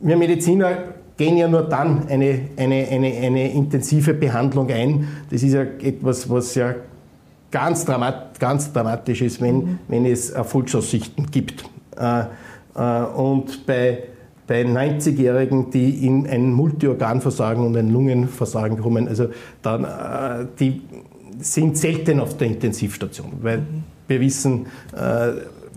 wir 0.00 0.16
Mediziner 0.16 0.76
gehen 1.16 1.36
ja 1.36 1.48
nur 1.48 1.62
dann 1.62 2.06
eine, 2.08 2.40
eine, 2.56 2.86
eine, 2.88 3.06
eine 3.06 3.52
intensive 3.52 4.14
Behandlung 4.14 4.70
ein. 4.70 5.08
Das 5.30 5.42
ist 5.42 5.54
ja 5.54 5.62
etwas, 5.62 6.28
was 6.28 6.54
ja 6.54 6.74
ganz, 7.50 7.84
dramat, 7.84 8.38
ganz 8.38 8.72
dramatisch 8.72 9.22
ist, 9.22 9.40
wenn, 9.40 9.56
mhm. 9.56 9.78
wenn 9.88 10.04
es 10.04 10.30
Erfolgsaussichten 10.30 11.30
gibt. 11.30 11.64
Äh, 11.98 12.24
äh, 12.74 13.04
und 13.16 13.66
bei, 13.66 14.02
bei 14.46 14.62
90-Jährigen, 14.62 15.70
die 15.70 16.06
in 16.06 16.26
ein 16.26 16.52
Multiorganversagen 16.52 17.64
und 17.64 17.76
ein 17.76 17.90
Lungenversagen 17.90 18.78
kommen, 18.78 19.08
also 19.08 19.28
dann, 19.62 19.86
die 20.60 20.82
sind 21.40 21.76
selten 21.76 22.20
auf 22.20 22.36
der 22.36 22.48
Intensivstation, 22.48 23.32
weil 23.42 23.58
mhm. 23.58 23.84
wir 24.06 24.20
wissen, 24.20 24.66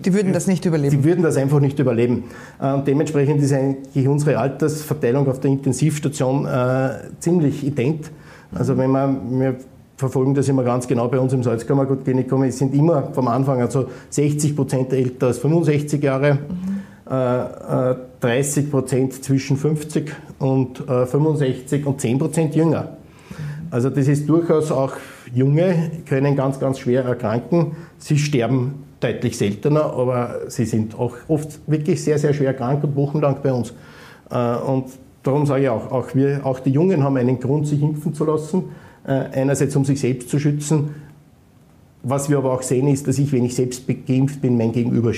die 0.05 0.13
würden 0.13 0.33
das 0.33 0.47
nicht 0.47 0.65
überleben. 0.65 0.95
Die 0.95 1.03
würden 1.03 1.23
das 1.23 1.37
einfach 1.37 1.59
nicht 1.59 1.79
überleben. 1.79 2.25
Äh, 2.61 2.73
und 2.73 2.87
dementsprechend 2.87 3.41
ist 3.41 3.53
eigentlich 3.53 4.07
unsere 4.07 4.37
Altersverteilung 4.37 5.27
auf 5.27 5.39
der 5.39 5.51
Intensivstation 5.51 6.45
äh, 6.45 6.89
ziemlich 7.19 7.65
ident. 7.65 8.11
Also 8.53 8.77
wenn 8.77 8.89
man, 8.89 9.39
wir 9.39 9.55
verfolgen 9.97 10.33
das 10.33 10.47
immer 10.47 10.63
ganz 10.63 10.87
genau 10.87 11.07
bei 11.07 11.19
uns 11.19 11.33
im 11.33 11.43
Salzkammergutklinikum, 11.43 12.43
es 12.43 12.57
sind 12.57 12.73
immer 12.73 13.11
vom 13.13 13.27
Anfang 13.27 13.61
also 13.61 13.87
60 14.09 14.55
Prozent 14.55 14.93
älter 14.93 15.27
als 15.27 15.39
65 15.39 16.01
Jahre, 16.01 16.35
mhm. 16.35 17.11
äh, 17.11 17.95
30 18.21 18.65
äh, 18.65 18.67
Prozent 18.69 19.23
zwischen 19.23 19.57
50 19.57 20.11
und 20.39 20.87
äh, 20.87 21.05
65 21.05 21.85
und 21.85 21.99
10 21.99 22.17
Prozent 22.17 22.55
jünger. 22.55 22.97
Also 23.71 23.89
das 23.89 24.07
ist 24.07 24.27
durchaus 24.27 24.71
auch 24.71 24.93
Junge, 25.33 25.91
können 26.07 26.35
ganz, 26.35 26.59
ganz 26.59 26.79
schwer 26.79 27.03
erkranken. 27.03 27.75
Sie 27.97 28.17
sterben 28.17 28.83
deutlich 28.99 29.37
seltener, 29.37 29.93
aber 29.93 30.41
sie 30.47 30.65
sind 30.65 30.97
auch 30.97 31.15
oft 31.27 31.59
wirklich 31.67 32.03
sehr, 32.03 32.17
sehr 32.17 32.33
schwer 32.33 32.53
krank 32.53 32.83
und 32.83 32.95
wochenlang 32.95 33.37
bei 33.41 33.53
uns. 33.53 33.73
Äh, 34.29 34.55
und 34.55 34.85
darum 35.23 35.45
sage 35.45 35.63
ich 35.63 35.69
auch, 35.69 35.91
auch, 35.91 36.15
wir, 36.15 36.45
auch 36.45 36.59
die 36.59 36.71
Jungen 36.71 37.03
haben 37.03 37.17
einen 37.17 37.39
Grund, 37.39 37.67
sich 37.67 37.81
impfen 37.81 38.13
zu 38.13 38.25
lassen. 38.25 38.63
Äh, 39.05 39.11
einerseits, 39.33 39.75
um 39.75 39.85
sich 39.85 39.99
selbst 39.99 40.29
zu 40.29 40.39
schützen. 40.39 40.95
Was 42.03 42.29
wir 42.29 42.37
aber 42.37 42.53
auch 42.53 42.61
sehen, 42.61 42.87
ist, 42.87 43.07
dass 43.07 43.17
ich, 43.17 43.31
wenn 43.31 43.43
ich 43.43 43.55
selbst 43.55 43.85
geimpft 44.07 44.41
bin, 44.41 44.57
mein 44.57 44.71
Gegenüber 44.71 45.11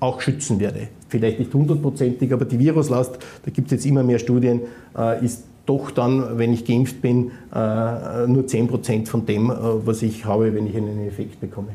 auch 0.00 0.20
schützen 0.20 0.60
werde. 0.60 0.88
Vielleicht 1.08 1.38
nicht 1.38 1.52
hundertprozentig, 1.52 2.32
aber 2.32 2.44
die 2.44 2.58
Viruslast, 2.58 3.18
da 3.44 3.50
gibt 3.50 3.68
es 3.68 3.72
jetzt 3.72 3.86
immer 3.86 4.02
mehr 4.02 4.18
Studien, 4.18 4.60
äh, 4.96 5.24
ist 5.24 5.44
doch 5.68 5.90
dann, 5.90 6.38
wenn 6.38 6.52
ich 6.52 6.64
geimpft 6.64 7.02
bin, 7.02 7.30
nur 7.52 8.44
10% 8.44 9.06
von 9.06 9.26
dem, 9.26 9.52
was 9.84 10.02
ich 10.02 10.24
habe, 10.24 10.54
wenn 10.54 10.66
ich 10.66 10.76
einen 10.76 11.06
Effekt 11.06 11.40
bekomme. 11.40 11.68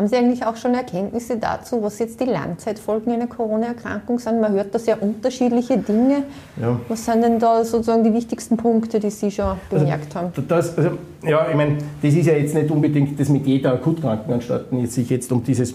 Haben 0.00 0.08
Sie 0.08 0.16
eigentlich 0.16 0.46
auch 0.46 0.56
schon 0.56 0.72
Erkenntnisse 0.72 1.36
dazu, 1.36 1.82
was 1.82 1.98
jetzt 1.98 2.20
die 2.20 2.24
Langzeitfolgen 2.24 3.12
einer 3.12 3.26
Corona-Erkrankung 3.26 4.18
sind? 4.18 4.40
Man 4.40 4.52
hört 4.52 4.74
da 4.74 4.78
sehr 4.78 5.02
unterschiedliche 5.02 5.76
Dinge. 5.76 6.22
Ja. 6.58 6.80
Was 6.88 7.04
sind 7.04 7.22
denn 7.22 7.38
da 7.38 7.62
sozusagen 7.64 8.02
die 8.02 8.14
wichtigsten 8.14 8.56
Punkte, 8.56 9.00
die 9.00 9.10
Sie 9.10 9.30
schon 9.30 9.44
also, 9.44 9.58
bemerkt 9.68 10.16
also, 10.16 10.28
haben? 10.28 10.46
Das, 10.48 10.78
also, 10.78 10.92
ja, 11.22 11.46
ich 11.50 11.54
meine, 11.54 11.76
das 12.00 12.14
ist 12.14 12.26
ja 12.26 12.32
jetzt 12.32 12.54
nicht 12.54 12.70
unbedingt 12.70 13.20
das 13.20 13.28
mit 13.28 13.46
jeder 13.46 13.74
Akutkrankenanstalt, 13.74 14.66
sich 14.90 15.10
jetzt 15.10 15.30
um 15.32 15.44
dieses 15.44 15.74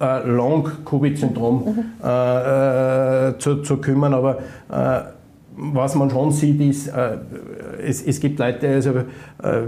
äh, 0.00 0.24
Long-Covid-Syndrom 0.24 1.64
mhm. 1.64 1.84
äh, 2.04 3.28
äh, 3.30 3.38
zu, 3.38 3.62
zu, 3.62 3.78
kümmern, 3.78 4.14
aber 4.14 4.38
äh, 4.70 5.00
was 5.56 5.94
man 5.94 6.10
schon 6.10 6.32
sieht, 6.32 6.60
ist, 6.60 6.88
äh, 6.88 7.18
es, 7.84 8.02
es, 8.02 8.20
gibt 8.20 8.38
Leute, 8.38 8.68
also 8.68 8.90
äh, 8.90 9.04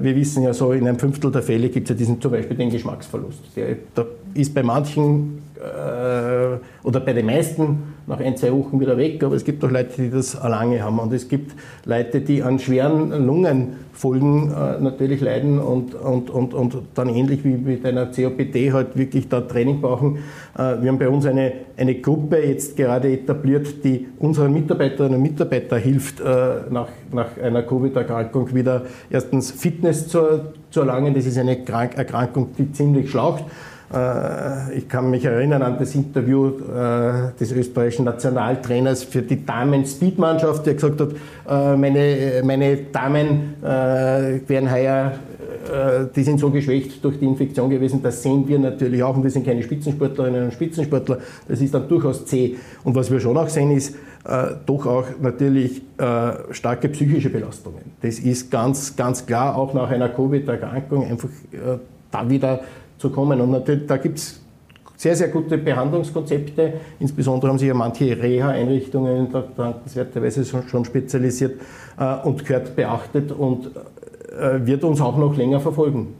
wir 0.00 0.16
wissen 0.16 0.42
ja 0.42 0.52
so, 0.52 0.72
in 0.72 0.86
einem 0.86 0.98
Fünftel 0.98 1.30
der 1.30 1.42
Fälle 1.42 1.68
gibt 1.68 1.88
es 1.88 1.94
ja 1.94 1.96
diesen 1.96 2.20
zum 2.20 2.32
Beispiel 2.32 2.56
den 2.56 2.70
Geschmacksverlust. 2.70 3.56
Der, 3.56 3.76
da 3.94 4.04
ist 4.34 4.54
bei 4.54 4.62
manchen 4.62 5.42
äh, 5.56 6.58
oder 6.82 7.00
bei 7.00 7.12
den 7.12 7.26
meisten 7.26 7.95
nach 8.06 8.20
ein, 8.20 8.36
zwei 8.36 8.52
Wochen 8.52 8.78
wieder 8.78 8.96
weg, 8.96 9.22
aber 9.24 9.34
es 9.34 9.44
gibt 9.44 9.64
auch 9.64 9.70
Leute, 9.70 10.00
die 10.00 10.10
das 10.10 10.34
lange 10.34 10.82
haben. 10.82 10.98
Und 10.98 11.12
es 11.12 11.28
gibt 11.28 11.54
Leute, 11.84 12.20
die 12.20 12.42
an 12.42 12.58
schweren 12.58 13.26
Lungenfolgen 13.26 14.52
äh, 14.52 14.80
natürlich 14.80 15.20
leiden 15.20 15.58
und, 15.58 15.94
und, 15.94 16.30
und, 16.30 16.54
und 16.54 16.76
dann 16.94 17.08
ähnlich 17.08 17.44
wie 17.44 17.56
mit 17.56 17.84
einer 17.84 18.06
COPD 18.06 18.72
halt 18.72 18.96
wirklich 18.96 19.28
da 19.28 19.40
Training 19.40 19.80
brauchen. 19.80 20.18
Äh, 20.56 20.82
wir 20.82 20.88
haben 20.88 20.98
bei 20.98 21.08
uns 21.08 21.26
eine, 21.26 21.52
eine 21.76 21.96
Gruppe 21.96 22.38
jetzt 22.38 22.76
gerade 22.76 23.12
etabliert, 23.12 23.84
die 23.84 24.06
unseren 24.20 24.52
Mitarbeiterinnen 24.52 25.16
und 25.16 25.22
Mitarbeitern 25.22 25.80
hilft, 25.80 26.20
äh, 26.20 26.24
nach, 26.70 26.88
nach 27.12 27.36
einer 27.42 27.62
Covid-Erkrankung 27.62 28.54
wieder 28.54 28.82
erstens 29.10 29.50
Fitness 29.50 30.06
zu, 30.06 30.52
zu 30.70 30.80
erlangen. 30.80 31.12
Das 31.12 31.26
ist 31.26 31.38
eine 31.38 31.58
Erkrankung, 31.66 32.50
die 32.56 32.70
ziemlich 32.70 33.10
schlaucht 33.10 33.44
ich 34.76 34.88
kann 34.88 35.10
mich 35.10 35.24
erinnern 35.24 35.62
an 35.62 35.78
das 35.78 35.94
Interview 35.94 36.48
äh, 36.48 37.38
des 37.38 37.52
österreichischen 37.52 38.04
Nationaltrainers 38.06 39.04
für 39.04 39.22
die 39.22 39.46
Damen-Speedmannschaft, 39.46 40.66
der 40.66 40.74
gesagt 40.74 41.00
hat, 41.00 41.10
äh, 41.48 41.76
meine, 41.76 42.42
meine 42.44 42.76
Damen 42.78 43.54
werden 43.62 44.72
heuer, 44.72 45.12
die 46.14 46.22
sind 46.22 46.38
so 46.38 46.50
geschwächt 46.50 47.04
durch 47.04 47.18
die 47.18 47.24
Infektion 47.26 47.70
gewesen, 47.70 48.00
das 48.02 48.22
sehen 48.22 48.46
wir 48.46 48.58
natürlich 48.58 49.02
auch 49.02 49.16
und 49.16 49.24
wir 49.24 49.30
sind 49.30 49.44
keine 49.46 49.62
Spitzensportlerinnen 49.62 50.44
und 50.44 50.52
Spitzensportler, 50.52 51.18
das 51.48 51.60
ist 51.60 51.74
dann 51.74 51.88
durchaus 51.88 52.24
zäh. 52.26 52.56
Und 52.84 52.94
was 52.94 53.10
wir 53.10 53.18
schon 53.18 53.36
auch 53.36 53.48
sehen 53.48 53.72
ist, 53.72 53.96
doch 54.64 54.86
auch 54.86 55.06
natürlich 55.20 55.82
starke 56.50 56.88
psychische 56.88 57.30
Belastungen. 57.30 57.82
Das 58.00 58.20
ist 58.20 58.48
ganz, 58.50 58.94
ganz 58.94 59.26
klar, 59.26 59.56
auch 59.56 59.74
nach 59.74 59.90
einer 59.90 60.08
Covid-Erkrankung 60.08 61.04
einfach 61.04 61.30
da 62.12 62.30
wieder 62.30 62.60
zu 62.98 63.10
kommen. 63.10 63.40
Und 63.40 63.50
natürlich, 63.50 63.86
da 63.86 63.96
gibt 63.96 64.18
es 64.18 64.40
sehr, 64.96 65.14
sehr 65.14 65.28
gute 65.28 65.58
Behandlungskonzepte. 65.58 66.74
Insbesondere 66.98 67.50
haben 67.50 67.58
sich 67.58 67.68
ja 67.68 67.74
manche 67.74 68.20
Reha-Einrichtungen 68.20 69.28
dankenswerterweise 69.56 70.44
schon 70.44 70.84
spezialisiert 70.84 71.60
äh, 71.98 72.16
und 72.26 72.44
gehört 72.44 72.74
beachtet 72.74 73.32
und 73.32 73.70
äh, 73.76 74.66
wird 74.66 74.84
uns 74.84 75.00
auch 75.00 75.16
noch 75.16 75.36
länger 75.36 75.60
verfolgen. 75.60 76.14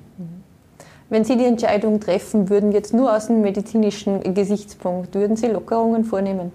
Wenn 1.09 1.25
Sie 1.25 1.37
die 1.37 1.45
Entscheidung 1.45 2.01
treffen 2.01 2.51
würden, 2.51 2.73
jetzt 2.73 2.93
nur 2.93 3.15
aus 3.15 3.29
dem 3.29 3.41
medizinischen 3.41 4.35
Gesichtspunkt, 4.35 5.15
würden 5.15 5.37
Sie 5.37 5.47
Lockerungen 5.47 6.05
vornehmen? 6.05 6.51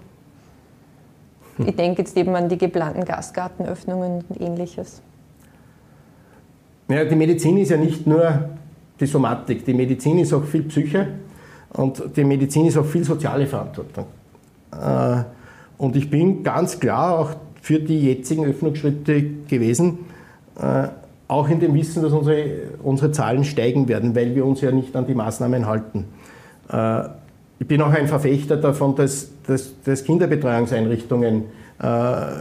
Hm. 1.56 1.68
Ich 1.68 1.76
denke 1.76 2.02
jetzt 2.02 2.16
eben 2.16 2.34
an 2.36 2.48
die 2.48 2.58
geplanten 2.58 3.04
Gasgartenöffnungen 3.04 4.24
und 4.28 4.40
ähnliches. 4.40 5.00
Ja, 6.88 7.04
die 7.04 7.16
Medizin 7.16 7.56
ist 7.56 7.70
ja 7.70 7.78
nicht 7.78 8.06
nur 8.06 8.50
die 9.02 9.06
Somatik. 9.06 9.64
Die 9.64 9.74
Medizin 9.74 10.18
ist 10.18 10.32
auch 10.32 10.44
viel 10.44 10.62
Psyche 10.62 11.08
und 11.74 12.02
die 12.16 12.24
Medizin 12.24 12.66
ist 12.66 12.78
auch 12.78 12.86
viel 12.86 13.04
soziale 13.04 13.46
Verantwortung. 13.46 14.06
Äh, 14.72 15.22
und 15.76 15.96
ich 15.96 16.08
bin 16.08 16.42
ganz 16.42 16.78
klar 16.78 17.18
auch 17.18 17.30
für 17.60 17.80
die 17.80 18.00
jetzigen 18.06 18.46
Öffnungsschritte 18.46 19.22
gewesen, 19.48 19.98
äh, 20.58 20.88
auch 21.28 21.48
in 21.48 21.60
dem 21.60 21.74
Wissen, 21.74 22.02
dass 22.02 22.12
unsere, 22.12 22.44
unsere 22.82 23.10
Zahlen 23.10 23.44
steigen 23.44 23.88
werden, 23.88 24.14
weil 24.14 24.34
wir 24.34 24.44
uns 24.44 24.60
ja 24.60 24.70
nicht 24.70 24.94
an 24.94 25.06
die 25.06 25.14
Maßnahmen 25.14 25.66
halten. 25.66 26.06
Äh, 26.70 27.02
ich 27.58 27.66
bin 27.66 27.80
auch 27.82 27.92
ein 27.92 28.08
Verfechter 28.08 28.56
davon, 28.56 28.96
dass, 28.96 29.30
dass, 29.46 29.72
dass 29.84 30.04
Kinderbetreuungseinrichtungen 30.04 31.44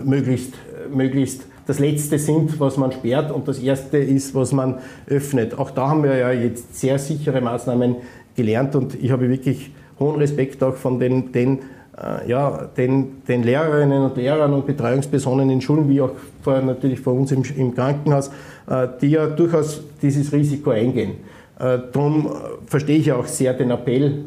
möglichst, 0.04 0.54
möglichst 0.94 1.46
das 1.66 1.80
Letzte 1.80 2.18
sind, 2.18 2.60
was 2.60 2.78
man 2.78 2.92
sperrt 2.92 3.32
und 3.32 3.48
das 3.48 3.60
Erste 3.60 3.98
ist, 3.98 4.34
was 4.36 4.52
man 4.52 4.80
öffnet. 5.08 5.58
Auch 5.58 5.72
da 5.72 5.90
haben 5.90 6.04
wir 6.04 6.16
ja 6.16 6.32
jetzt 6.32 6.80
sehr 6.80 6.98
sichere 7.00 7.42
Maßnahmen 7.42 7.98
gelernt 8.36 8.76
und 8.76 8.96
ich 9.02 9.12
habe 9.12 9.30
wirklich 9.30 9.72
hohen 10.00 10.18
Respekt 10.18 10.64
auch 10.64 10.76
von 10.76 11.00
den, 11.00 11.32
den, 11.32 11.60
äh, 11.98 12.30
ja, 12.30 12.70
den, 12.76 13.24
den 13.28 13.44
Lehrerinnen 13.44 14.02
und 14.04 14.18
Lehrern 14.18 14.54
und 14.54 14.66
Betreuungspersonen 14.66 15.50
in 15.50 15.62
Schulen, 15.62 15.88
wie 15.90 16.02
auch 16.02 16.12
vor, 16.42 16.60
natürlich 16.62 17.00
vor 17.00 17.14
uns 17.14 17.32
im, 17.32 17.44
im 17.56 17.76
Krankenhaus, 17.76 18.30
äh, 18.68 18.88
die 19.00 19.12
ja 19.12 19.28
durchaus 19.28 19.84
dieses 20.02 20.32
Risiko 20.34 20.72
eingehen. 20.72 21.12
Äh, 21.60 21.78
darum 21.92 22.30
verstehe 22.66 22.98
ich 22.98 23.12
auch 23.12 23.28
sehr 23.28 23.54
den 23.54 23.72
Appell 23.72 24.26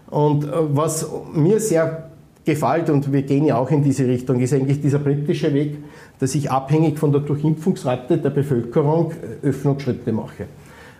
Und 0.08 0.46
was 0.52 1.10
mir 1.32 1.58
sehr 1.58 2.10
gefällt, 2.44 2.90
und 2.90 3.12
wir 3.12 3.22
gehen 3.22 3.46
ja 3.46 3.56
auch 3.56 3.70
in 3.70 3.82
diese 3.82 4.06
Richtung, 4.06 4.40
ist 4.40 4.52
eigentlich 4.52 4.80
dieser 4.80 4.98
britische 4.98 5.54
Weg, 5.54 5.78
dass 6.18 6.34
ich 6.34 6.50
abhängig 6.50 6.98
von 6.98 7.12
der 7.12 7.22
Durchimpfungsrate 7.22 8.18
der 8.18 8.30
Bevölkerung 8.30 9.12
Öffnungsschritte 9.42 10.12
mache. 10.12 10.46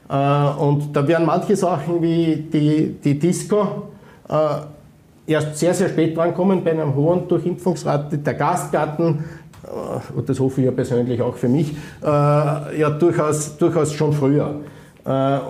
Äh, 0.09 0.15
und 0.59 0.95
da 0.95 1.07
werden 1.07 1.27
manche 1.27 1.57
Sachen 1.57 2.03
wie 2.03 2.37
die, 2.53 2.97
die 3.03 3.19
Disco 3.19 3.89
äh, 4.29 5.33
erst 5.33 5.57
sehr, 5.59 5.75
sehr 5.75 5.89
spät 5.89 6.17
drankommen 6.17 6.63
bei 6.63 6.73
einer 6.73 6.95
hohen 6.95 7.29
Durchimpfungsrate. 7.29 8.19
Der 8.19 8.35
Gastgarten, 8.35 9.25
äh, 9.65 10.17
und 10.17 10.29
das 10.29 10.39
hoffe 10.41 10.61
ich 10.61 10.67
ja 10.67 10.73
persönlich 10.73 11.21
auch 11.23 11.37
für 11.37 11.49
mich, 11.49 11.75
ja 12.03 12.91
durchaus, 12.91 13.57
durchaus 13.57 13.93
schon 13.93 14.13
früher. 14.13 14.57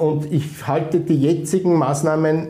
Und 0.00 0.32
ich 0.32 0.66
halte 0.66 1.00
die 1.00 1.20
jetzigen 1.20 1.76
Maßnahmen 1.76 2.48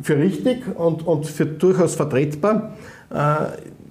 für 0.00 0.16
richtig 0.16 0.62
und, 0.76 1.06
und 1.06 1.26
für 1.26 1.46
durchaus 1.46 1.94
vertretbar. 1.94 2.72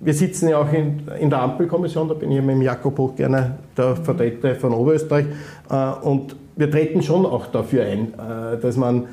Wir 0.01 0.13
sitzen 0.13 0.49
ja 0.49 0.59
auch 0.59 0.71
in, 0.71 1.01
in 1.19 1.29
der 1.29 1.41
Ampelkommission, 1.41 2.07
da 2.07 2.13
bin 2.13 2.31
ich 2.31 2.41
mit 2.41 2.61
Jakob 2.61 2.97
Hoch 2.97 3.15
gerne 3.15 3.57
der 3.77 3.95
Vertreter 3.95 4.55
von 4.55 4.73
Oberösterreich. 4.73 5.25
Und 6.03 6.35
wir 6.55 6.71
treten 6.71 7.01
schon 7.01 7.25
auch 7.25 7.47
dafür 7.47 7.85
ein, 7.85 8.13
äh, 8.13 8.59
dass 8.61 8.77
man 8.77 9.07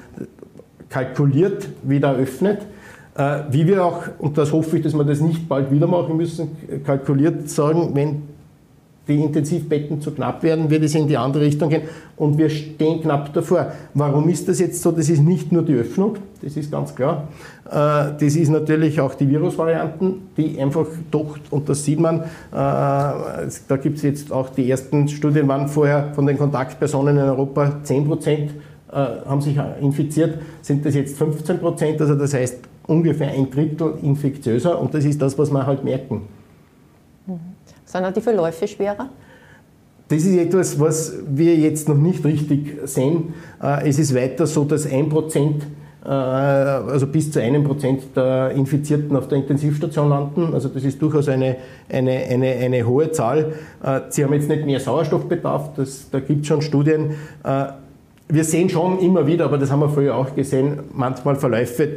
kalkuliert 0.89 1.69
wieder 1.83 2.15
öffnet. 2.15 2.61
Äh, 3.17 3.41
wie 3.51 3.67
wir 3.67 3.85
auch, 3.85 4.05
und 4.19 4.39
das 4.39 4.53
hoffe 4.53 4.77
ich, 4.77 4.83
dass 4.83 4.95
wir 4.95 5.05
das 5.05 5.21
nicht 5.21 5.49
bald 5.49 5.71
wieder 5.71 5.87
machen 5.87 6.17
müssen, 6.17 6.57
kalkuliert 6.85 7.49
sagen, 7.51 7.91
wenn 7.95 8.23
die 9.09 9.21
Intensivbetten 9.21 10.01
zu 10.01 10.13
knapp 10.13 10.43
werden, 10.43 10.71
wird 10.71 10.85
es 10.85 10.95
in 10.95 11.09
die 11.09 11.17
andere 11.17 11.45
Richtung 11.45 11.71
gehen. 11.71 11.83
Und 12.17 12.39
wir 12.39 12.49
stehen 12.51 13.03
knapp 13.03 13.33
davor. 13.33 13.73
Warum 13.95 14.29
ist 14.29 14.49
das 14.49 14.61
jetzt 14.61 14.81
so? 14.81 14.93
Das 14.93 15.09
ist 15.09 15.21
nicht 15.21 15.51
nur 15.51 15.63
die 15.63 15.75
Öffnung, 15.75 16.19
das 16.41 16.57
ist 16.57 16.71
ganz 16.71 16.95
klar. 16.95 17.29
Äh, 17.67 17.71
das 17.71 18.37
ist 18.37 18.49
natürlich 18.49 19.01
auch 19.01 19.15
die 19.15 19.29
Virusvarianten, 19.29 20.29
die 20.37 20.61
einfach 20.61 20.87
doch, 21.11 21.37
und 21.51 21.69
das 21.69 21.85
sieht 21.85 21.99
man, 21.99 22.21
äh, 22.21 22.25
da 22.53 23.77
gibt 23.83 23.97
es 23.97 24.03
jetzt 24.03 24.33
auch 24.33 24.51
die 24.51 24.71
ersten 24.71 25.09
Studien, 25.09 25.49
waren 25.49 25.67
vorher 25.67 26.13
von 26.15 26.27
den 26.27 26.39
Kontaktpersonen 26.39 27.17
in 27.17 27.25
Europa 27.25 27.83
10 27.83 28.07
Prozent 28.07 28.51
äh, 28.93 28.97
haben 29.27 29.41
sich 29.41 29.59
infiziert, 29.81 30.39
sind 30.61 30.85
das 30.85 30.95
jetzt 30.95 31.17
15 31.17 31.59
Prozent, 31.59 32.01
also 32.01 32.15
das 32.15 32.35
heißt 32.35 32.59
ungefähr 32.87 33.31
ein 33.31 33.51
Drittel 33.51 33.95
infektiöser 34.03 34.79
und 34.79 34.93
das 34.93 35.05
ist 35.05 35.21
das, 35.23 35.39
was 35.39 35.51
wir 35.51 35.67
halt 35.67 35.83
merken. 35.83 36.23
Sind 37.93 38.17
die 38.17 38.23
Verläufe 38.23 38.67
schwerer? 38.67 39.11
Das 40.09 40.23
ist 40.23 40.35
etwas, 40.35 40.81
was 40.81 41.13
wir 41.29 41.55
jetzt 41.57 41.91
noch 41.91 41.97
nicht 41.97 42.25
richtig 42.25 42.79
sehen. 42.85 43.35
Äh, 43.63 43.87
es 43.87 43.99
ist 43.99 44.15
weiter 44.15 44.47
so, 44.47 44.65
dass 44.65 44.91
ein 44.91 45.11
Prozent, 45.11 45.67
äh, 46.03 46.09
also 46.09 47.07
bis 47.07 47.31
zu 47.31 47.43
einem 47.43 47.65
Prozent 47.65 48.17
der 48.17 48.53
Infizierten 48.53 49.15
auf 49.15 49.29
der 49.29 49.39
Intensivstation 49.39 50.09
landen. 50.09 50.55
Also 50.55 50.71
das 50.71 50.85
ist 50.85 51.03
durchaus 51.03 51.29
eine, 51.29 51.57
eine, 51.91 52.13
eine, 52.13 52.47
eine 52.47 52.87
hohe 52.87 53.13
Zahl. 53.13 53.53
Äh, 53.83 54.01
sie 54.09 54.25
haben 54.25 54.33
jetzt 54.33 54.49
nicht 54.49 54.65
mehr 54.65 54.81
Sauerstoffbedarf, 54.81 55.75
das, 55.77 56.09
da 56.11 56.21
gibt 56.21 56.43
es 56.43 56.47
schon 56.47 56.63
Studien. 56.63 57.11
Wir 58.29 58.45
sehen 58.45 58.71
schon 58.71 59.01
immer 59.01 59.27
wieder, 59.27 59.45
aber 59.45 59.59
das 59.59 59.71
haben 59.71 59.81
wir 59.81 59.91
früher 59.91 60.17
auch 60.17 60.35
gesehen, 60.35 60.79
manchmal 60.95 61.37
Verläufe, 61.37 61.89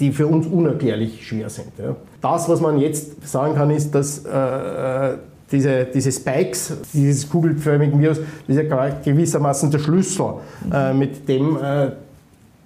die 0.00 0.12
für 0.12 0.26
uns 0.26 0.46
unerklärlich 0.46 1.26
schwer 1.26 1.48
sind. 1.48 1.72
Ja. 1.78 1.96
Das, 2.20 2.48
was 2.48 2.60
man 2.60 2.78
jetzt 2.78 3.26
sagen 3.28 3.54
kann, 3.54 3.70
ist, 3.70 3.94
dass 3.94 4.24
äh, 4.24 5.16
diese, 5.52 5.84
diese 5.84 6.10
Spikes, 6.10 6.76
dieses 6.92 7.28
kugelförmigen 7.28 8.00
Virus, 8.00 8.18
das 8.46 8.56
ist 8.56 8.70
ja 8.70 8.88
gewissermaßen 9.04 9.70
der 9.70 9.78
Schlüssel, 9.78 10.34
äh, 10.72 10.92
mit 10.92 11.28
dem 11.28 11.56
äh, 11.56 11.90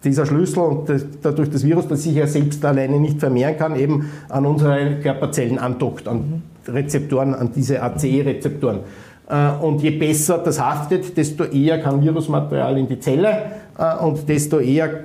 dieser 0.03 0.27
Schlüssel 0.27 0.61
und 0.61 0.89
das, 0.89 1.05
dadurch 1.21 1.51
das 1.51 1.65
Virus, 1.65 1.89
das 1.89 2.05
sich 2.05 2.15
ja 2.15 2.27
selbst 2.27 2.65
alleine 2.65 3.01
nicht 3.01 3.19
vermehren 3.19 3.57
kann, 3.57 3.77
eben 3.77 4.11
an 4.29 4.47
unsere 4.47 4.97
Körperzellen 5.03 5.59
andockt, 5.59 6.07
an 6.07 6.43
Rezeptoren, 6.67 7.35
an 7.35 7.51
diese 7.55 7.83
ACE-Rezeptoren. 7.83 8.81
Äh, 9.29 9.51
und 9.61 9.83
je 9.83 9.91
besser 9.91 10.39
das 10.39 10.61
haftet, 10.61 11.17
desto 11.17 11.45
eher 11.45 11.81
kann 11.81 12.03
Virusmaterial 12.03 12.79
in 12.79 12.89
die 12.89 13.01
Zelle 13.01 13.43
äh, 13.77 13.97
und 13.97 14.29
desto 14.29 14.59
eher 14.61 15.05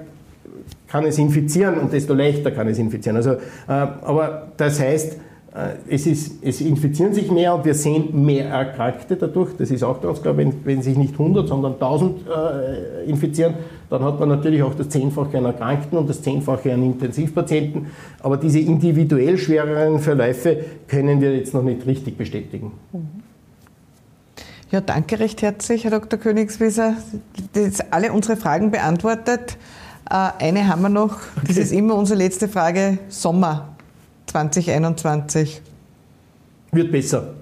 kann 0.93 1.05
es 1.05 1.17
infizieren 1.17 1.79
und 1.79 1.91
desto 1.91 2.13
leichter 2.13 2.51
kann 2.51 2.67
es 2.67 2.77
infizieren. 2.77 3.17
Also, 3.17 3.31
äh, 3.31 3.37
aber 3.67 4.49
das 4.57 4.79
heißt, 4.79 5.17
es, 5.87 6.07
ist, 6.07 6.43
es 6.43 6.61
infizieren 6.61 7.13
sich 7.13 7.29
mehr 7.29 7.53
und 7.53 7.65
wir 7.65 7.75
sehen 7.75 8.25
mehr 8.25 8.47
Erkrankte 8.49 9.15
dadurch. 9.15 9.51
Das 9.55 9.69
ist 9.69 9.83
auch 9.83 10.01
ganz 10.01 10.21
klar, 10.21 10.35
wenn, 10.35 10.65
wenn 10.65 10.81
sich 10.81 10.97
nicht 10.97 11.13
100, 11.13 11.47
sondern 11.47 11.73
1000 11.73 12.21
äh, 12.27 13.09
infizieren, 13.09 13.53
dann 13.89 14.03
hat 14.03 14.19
man 14.19 14.29
natürlich 14.29 14.63
auch 14.63 14.73
das 14.73 14.89
Zehnfache 14.89 15.37
an 15.37 15.45
Erkrankten 15.45 15.97
und 15.97 16.09
das 16.09 16.23
Zehnfache 16.23 16.73
an 16.73 16.83
Intensivpatienten. 16.83 17.87
Aber 18.21 18.37
diese 18.37 18.59
individuell 18.59 19.37
schwereren 19.37 19.99
Verläufe 19.99 20.57
können 20.87 21.21
wir 21.21 21.35
jetzt 21.35 21.53
noch 21.53 21.63
nicht 21.63 21.85
richtig 21.85 22.17
bestätigen. 22.17 22.71
Ja, 24.71 24.81
danke 24.81 25.19
recht 25.19 25.43
herzlich, 25.43 25.83
Herr 25.83 25.91
Dr. 25.91 26.19
Königswieser. 26.19 26.95
Das 27.53 27.91
alle 27.91 28.11
unsere 28.11 28.37
Fragen 28.37 28.71
beantwortet. 28.71 29.57
Äh, 30.09 30.31
eine 30.39 30.67
haben 30.67 30.81
wir 30.81 30.89
noch, 30.89 31.17
das 31.47 31.57
ist 31.57 31.71
immer 31.71 31.95
unsere 31.95 32.19
letzte 32.19 32.47
Frage, 32.47 32.99
Sommer 33.09 33.69
2021. 34.27 35.61
Wird 36.71 36.91
besser. 36.91 37.33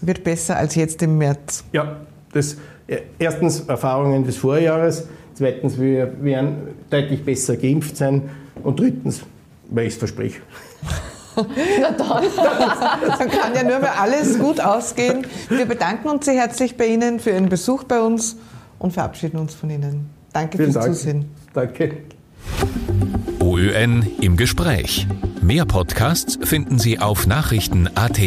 Wird 0.00 0.24
besser 0.24 0.56
als 0.56 0.74
jetzt 0.74 1.02
im 1.02 1.18
März. 1.18 1.64
Ja, 1.72 1.96
das, 2.32 2.56
äh, 2.86 2.98
erstens 3.18 3.60
Erfahrungen 3.60 4.24
des 4.24 4.36
Vorjahres, 4.36 5.06
zweitens 5.34 5.78
wir 5.78 6.22
werden 6.22 6.74
deutlich 6.90 7.24
besser 7.24 7.56
geimpft 7.56 7.96
sein 7.96 8.30
und 8.62 8.78
drittens, 8.78 9.22
weil 9.70 9.86
ich 9.86 9.94
es 9.94 9.98
verspreche. 9.98 10.40
Na 11.36 11.90
dann. 11.92 12.24
dann 13.18 13.30
kann 13.30 13.54
ja 13.54 13.62
nur 13.62 13.78
mehr 13.78 14.00
alles 14.00 14.38
gut 14.38 14.60
ausgehen. 14.60 15.26
Wir 15.48 15.64
bedanken 15.64 16.08
uns 16.08 16.24
sehr 16.26 16.34
herzlich 16.34 16.76
bei 16.76 16.86
Ihnen 16.86 17.20
für 17.20 17.30
Ihren 17.30 17.48
Besuch 17.48 17.84
bei 17.84 18.00
uns 18.00 18.36
und 18.78 18.92
verabschieden 18.92 19.38
uns 19.38 19.54
von 19.54 19.70
Ihnen. 19.70 20.10
Danke 20.32 20.58
Vielen 20.58 20.72
fürs 20.72 20.84
Dank. 20.84 20.96
Zusehen. 20.96 21.39
Danke. 21.52 21.96
OÖN 23.40 24.06
im 24.20 24.36
Gespräch. 24.36 25.06
Mehr 25.42 25.64
Podcasts 25.64 26.38
finden 26.42 26.78
Sie 26.78 26.98
auf 26.98 27.26
Nachrichten.at. 27.26 28.20